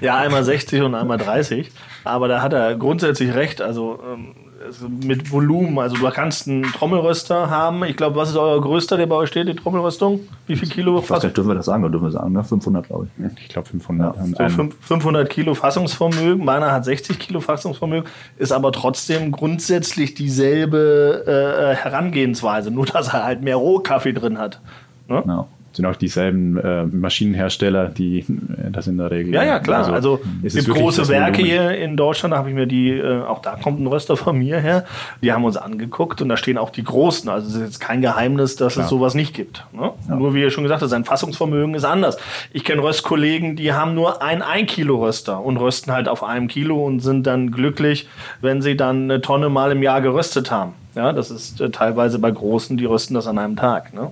Ja, 0.00 0.16
einmal 0.16 0.44
60 0.44 0.80
und 0.80 0.94
einmal 0.94 1.18
30. 1.18 1.70
Aber 2.04 2.26
da 2.26 2.40
hat 2.40 2.54
er 2.54 2.74
grundsätzlich 2.74 3.34
recht. 3.34 3.60
Also 3.60 3.98
ähm, 4.10 4.34
es- 4.68 4.80
mit 5.06 5.30
Volumen. 5.30 5.78
Also 5.78 5.96
du 5.96 6.08
kannst 6.10 6.48
einen 6.48 6.62
Trommelröster 6.64 7.50
haben. 7.50 7.84
Ich 7.84 7.96
glaube, 7.96 8.16
was 8.16 8.30
ist 8.30 8.36
euer 8.36 8.60
größter, 8.60 8.96
der 8.96 9.06
bei 9.06 9.16
euch 9.16 9.28
steht, 9.28 9.48
die 9.48 9.54
Trommelröstung? 9.54 10.20
Wie 10.46 10.56
viel 10.56 10.68
Kilo? 10.68 10.98
Ich 10.98 11.10
weiß 11.10 11.22
nicht, 11.22 11.36
dürfen 11.36 11.48
wir 11.48 11.54
das 11.54 11.66
sagen? 11.66 11.84
Oder 11.84 11.92
dürfen 11.92 12.04
wir 12.06 12.10
sagen, 12.12 12.32
ne? 12.32 12.42
500, 12.44 12.86
glaube 12.86 13.08
ich. 13.18 13.42
Ich 13.42 13.48
glaube 13.48 13.68
500. 13.68 14.16
Und 14.16 14.36
So 14.36 14.42
ein- 14.42 14.50
fünf- 14.50 14.76
500 14.80 15.28
Kilo 15.30 15.54
Fassungsvermögen. 15.54 16.44
Meiner 16.44 16.72
hat 16.72 16.84
60 16.84 17.18
Kilo 17.18 17.40
Fassungsvermögen, 17.40 18.08
ist 18.38 18.52
aber 18.52 18.72
trotzdem 18.72 19.30
grundsätzlich 19.32 20.14
dieselbe 20.14 21.24
äh, 21.26 21.74
Herangehensweise, 21.76 22.70
nur 22.70 22.86
dass 22.86 23.08
er 23.14 23.24
halt 23.24 23.42
mehr 23.42 23.56
Rohkaffee 23.56 24.12
drin 24.12 24.38
hat. 24.38 24.60
Ne? 25.08 25.22
Ja. 25.26 25.46
Sind 25.74 25.86
auch 25.86 25.96
dieselben 25.96 26.56
äh, 26.56 26.84
Maschinenhersteller, 26.84 27.88
die 27.88 28.20
äh, 28.20 28.70
das 28.70 28.86
in 28.86 28.96
der 28.96 29.10
Regel. 29.10 29.34
Ja, 29.34 29.42
ja, 29.42 29.58
klar. 29.58 29.92
Also, 29.92 30.20
es 30.42 30.54
es 30.54 30.66
gibt 30.66 30.78
große 30.78 31.08
Werke 31.08 31.42
hier 31.42 31.72
in 31.72 31.96
Deutschland, 31.96 32.32
da 32.32 32.38
habe 32.38 32.48
ich 32.48 32.54
mir 32.54 32.66
die, 32.66 32.90
äh, 32.90 33.22
auch 33.22 33.42
da 33.42 33.56
kommt 33.56 33.80
ein 33.80 33.86
Röster 33.86 34.16
von 34.16 34.38
mir 34.38 34.60
her, 34.60 34.84
die 35.20 35.32
haben 35.32 35.44
uns 35.44 35.56
angeguckt 35.56 36.22
und 36.22 36.28
da 36.28 36.36
stehen 36.36 36.58
auch 36.58 36.70
die 36.70 36.84
Großen. 36.84 37.28
Also 37.28 37.48
es 37.48 37.54
ist 37.54 37.60
jetzt 37.60 37.80
kein 37.80 38.00
Geheimnis, 38.00 38.56
dass 38.56 38.76
es 38.76 38.88
sowas 38.88 39.14
nicht 39.14 39.34
gibt. 39.34 39.64
Ne? 39.72 39.90
Nur 40.08 40.34
wie 40.34 40.42
ihr 40.42 40.50
schon 40.50 40.64
gesagt 40.64 40.82
habt, 40.82 40.90
sein 40.90 41.04
Fassungsvermögen 41.04 41.74
ist 41.74 41.84
anders. 41.84 42.16
Ich 42.52 42.64
kenne 42.64 42.82
Röstkollegen, 42.82 43.56
die 43.56 43.72
haben 43.72 43.94
nur 43.94 44.22
ein 44.22 44.42
1 44.42 44.70
Kilo 44.70 45.04
Röster 45.04 45.40
und 45.40 45.56
rösten 45.56 45.92
halt 45.92 46.08
auf 46.08 46.22
einem 46.22 46.48
Kilo 46.48 46.84
und 46.84 47.00
sind 47.00 47.26
dann 47.26 47.50
glücklich, 47.50 48.08
wenn 48.40 48.62
sie 48.62 48.76
dann 48.76 49.04
eine 49.04 49.20
Tonne 49.20 49.48
mal 49.48 49.72
im 49.72 49.82
Jahr 49.82 50.00
geröstet 50.00 50.50
haben. 50.50 50.74
Ja, 50.94 51.12
das 51.12 51.30
ist 51.30 51.60
äh, 51.60 51.70
teilweise 51.70 52.18
bei 52.18 52.30
Großen, 52.30 52.76
die 52.76 52.84
rösten 52.84 53.14
das 53.14 53.26
an 53.26 53.38
einem 53.38 53.56
Tag. 53.56 53.92
Ne? 53.92 54.10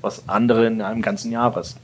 Was 0.00 0.28
andere 0.28 0.66
in 0.66 0.80
einem 0.82 1.02
ganzen 1.02 1.32
Jahr 1.32 1.54
rösten. 1.54 1.80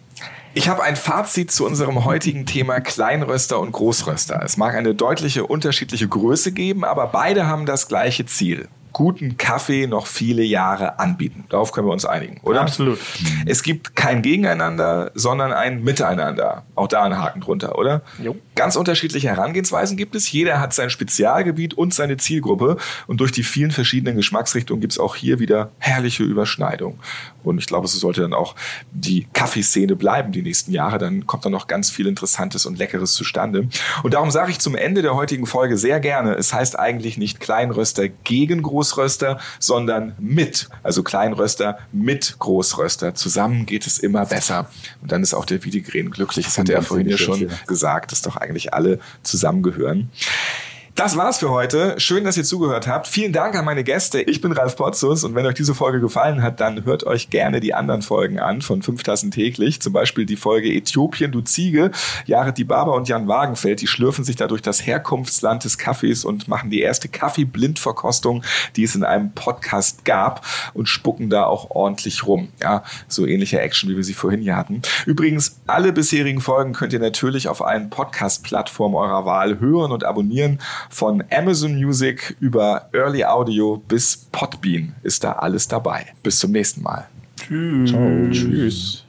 Ich 0.54 0.70
habe 0.70 0.82
ein 0.82 0.96
Fazit 0.96 1.50
zu 1.50 1.66
unserem 1.66 2.06
heutigen 2.06 2.46
Thema 2.46 2.80
Kleinröster 2.80 3.60
und 3.60 3.72
Großröster. 3.72 4.40
Es 4.42 4.56
mag 4.56 4.74
eine 4.74 4.94
deutliche 4.94 5.46
unterschiedliche 5.46 6.08
Größe 6.08 6.52
geben, 6.52 6.82
aber 6.82 7.08
beide 7.08 7.46
haben 7.46 7.66
das 7.66 7.88
gleiche 7.88 8.24
Ziel. 8.24 8.68
Guten 8.96 9.36
Kaffee 9.36 9.86
noch 9.86 10.06
viele 10.06 10.42
Jahre 10.42 10.98
anbieten. 10.98 11.44
Darauf 11.50 11.70
können 11.70 11.86
wir 11.86 11.92
uns 11.92 12.06
einigen, 12.06 12.40
oder? 12.40 12.62
Absolut. 12.62 12.98
Es 13.44 13.62
gibt 13.62 13.94
kein 13.94 14.22
Gegeneinander, 14.22 15.10
sondern 15.12 15.52
ein 15.52 15.84
Miteinander. 15.84 16.64
Auch 16.74 16.88
da 16.88 17.02
ein 17.02 17.18
Haken 17.18 17.42
drunter, 17.42 17.76
oder? 17.76 18.00
Jo. 18.22 18.36
Ganz 18.54 18.74
unterschiedliche 18.74 19.28
Herangehensweisen 19.28 19.98
gibt 19.98 20.14
es. 20.14 20.32
Jeder 20.32 20.60
hat 20.60 20.72
sein 20.72 20.88
Spezialgebiet 20.88 21.74
und 21.74 21.92
seine 21.92 22.16
Zielgruppe. 22.16 22.78
Und 23.06 23.20
durch 23.20 23.32
die 23.32 23.42
vielen 23.42 23.70
verschiedenen 23.70 24.16
Geschmacksrichtungen 24.16 24.80
gibt 24.80 24.94
es 24.94 24.98
auch 24.98 25.14
hier 25.14 25.40
wieder 25.40 25.72
herrliche 25.76 26.22
Überschneidungen. 26.22 26.98
Und 27.44 27.58
ich 27.58 27.66
glaube, 27.66 27.88
so 27.88 27.98
sollte 27.98 28.22
dann 28.22 28.32
auch 28.32 28.54
die 28.92 29.26
Kaffeeszene 29.34 29.94
bleiben 29.94 30.32
die 30.32 30.40
nächsten 30.40 30.72
Jahre. 30.72 30.96
Dann 30.96 31.26
kommt 31.26 31.44
da 31.44 31.50
noch 31.50 31.66
ganz 31.66 31.90
viel 31.90 32.06
Interessantes 32.06 32.64
und 32.64 32.78
Leckeres 32.78 33.12
zustande. 33.12 33.68
Und 34.02 34.14
darum 34.14 34.30
sage 34.30 34.52
ich 34.52 34.58
zum 34.58 34.74
Ende 34.74 35.02
der 35.02 35.14
heutigen 35.14 35.44
Folge 35.44 35.76
sehr 35.76 36.00
gerne, 36.00 36.32
es 36.32 36.54
heißt 36.54 36.78
eigentlich 36.78 37.18
nicht 37.18 37.40
Kleinröster 37.40 38.08
gegen 38.08 38.62
Großröster, 38.86 39.38
sondern 39.58 40.14
mit. 40.18 40.68
Also 40.82 41.02
Kleinröster 41.02 41.78
mit 41.92 42.36
Großröster. 42.38 43.14
Zusammen 43.14 43.66
geht 43.66 43.86
es 43.86 43.98
immer 43.98 44.26
besser. 44.26 44.68
Und 45.02 45.12
dann 45.12 45.22
ist 45.22 45.34
auch 45.34 45.44
der 45.44 45.64
Wiedegren 45.64 46.10
glücklich. 46.10 46.46
Das 46.46 46.58
hat 46.58 46.68
er 46.68 46.82
vorhin 46.82 47.08
ja 47.08 47.18
schon 47.18 47.50
gesagt, 47.66 48.12
dass 48.12 48.22
doch 48.22 48.36
eigentlich 48.36 48.72
alle 48.74 48.98
zusammengehören. 49.22 50.10
Das 50.96 51.14
war's 51.14 51.36
für 51.36 51.50
heute. 51.50 52.00
Schön, 52.00 52.24
dass 52.24 52.38
ihr 52.38 52.44
zugehört 52.44 52.86
habt. 52.86 53.06
Vielen 53.06 53.34
Dank 53.34 53.54
an 53.54 53.66
meine 53.66 53.84
Gäste. 53.84 54.22
Ich 54.22 54.40
bin 54.40 54.52
Ralf 54.52 54.76
Potzus 54.76 55.24
und 55.24 55.34
wenn 55.34 55.44
euch 55.44 55.52
diese 55.52 55.74
Folge 55.74 56.00
gefallen 56.00 56.42
hat, 56.42 56.58
dann 56.58 56.86
hört 56.86 57.04
euch 57.04 57.28
gerne 57.28 57.60
die 57.60 57.74
anderen 57.74 58.00
Folgen 58.00 58.40
an 58.40 58.62
von 58.62 58.80
fünf 58.80 59.02
Tassen 59.02 59.30
täglich. 59.30 59.82
Zum 59.82 59.92
Beispiel 59.92 60.24
die 60.24 60.36
Folge 60.36 60.72
Äthiopien, 60.72 61.32
du 61.32 61.42
Ziege. 61.42 61.90
Jared 62.24 62.56
Dibaba 62.56 62.92
und 62.92 63.08
Jan 63.08 63.28
Wagenfeld, 63.28 63.82
die 63.82 63.88
schlürfen 63.88 64.24
sich 64.24 64.36
da 64.36 64.46
durch 64.46 64.62
das 64.62 64.86
Herkunftsland 64.86 65.64
des 65.64 65.76
Kaffees 65.76 66.24
und 66.24 66.48
machen 66.48 66.70
die 66.70 66.80
erste 66.80 67.08
Kaffee-Blindverkostung, 67.08 68.42
die 68.76 68.84
es 68.84 68.94
in 68.94 69.04
einem 69.04 69.32
Podcast 69.32 70.06
gab 70.06 70.46
und 70.72 70.88
spucken 70.88 71.28
da 71.28 71.44
auch 71.44 71.72
ordentlich 71.72 72.26
rum. 72.26 72.48
Ja, 72.62 72.84
so 73.06 73.26
ähnliche 73.26 73.60
Action, 73.60 73.90
wie 73.90 73.96
wir 73.96 74.04
sie 74.04 74.14
vorhin 74.14 74.40
hier 74.40 74.56
hatten. 74.56 74.80
Übrigens, 75.04 75.60
alle 75.66 75.92
bisherigen 75.92 76.40
Folgen 76.40 76.72
könnt 76.72 76.94
ihr 76.94 77.00
natürlich 77.00 77.48
auf 77.48 77.62
allen 77.62 77.90
Podcast-Plattformen 77.90 78.94
eurer 78.94 79.26
Wahl 79.26 79.60
hören 79.60 79.92
und 79.92 80.02
abonnieren. 80.02 80.58
Von 80.90 81.24
Amazon 81.30 81.74
Music 81.74 82.36
über 82.40 82.88
Early 82.92 83.24
Audio 83.24 83.82
bis 83.88 84.16
Podbean 84.32 84.94
ist 85.02 85.24
da 85.24 85.32
alles 85.32 85.68
dabei. 85.68 86.06
Bis 86.22 86.38
zum 86.38 86.52
nächsten 86.52 86.82
Mal. 86.82 87.06
Tschüss. 87.36 87.90
Ciao. 87.90 88.30
Tschüss. 88.30 89.04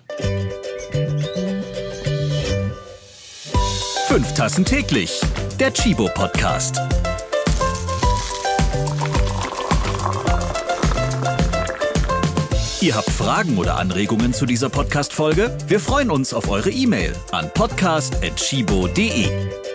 Fünf 4.07 4.33
Tassen 4.33 4.65
täglich. 4.65 5.21
Der 5.59 5.73
Chibo 5.73 6.09
Podcast. 6.13 6.79
Ihr 12.79 12.95
habt 12.95 13.09
Fragen 13.09 13.57
oder 13.57 13.77
Anregungen 13.77 14.33
zu 14.33 14.45
dieser 14.45 14.69
Podcast-Folge? 14.69 15.57
Wir 15.67 15.79
freuen 15.79 16.09
uns 16.09 16.33
auf 16.33 16.47
eure 16.47 16.69
E-Mail 16.69 17.13
an 17.31 17.51
podcast.chibo.de. 17.53 19.66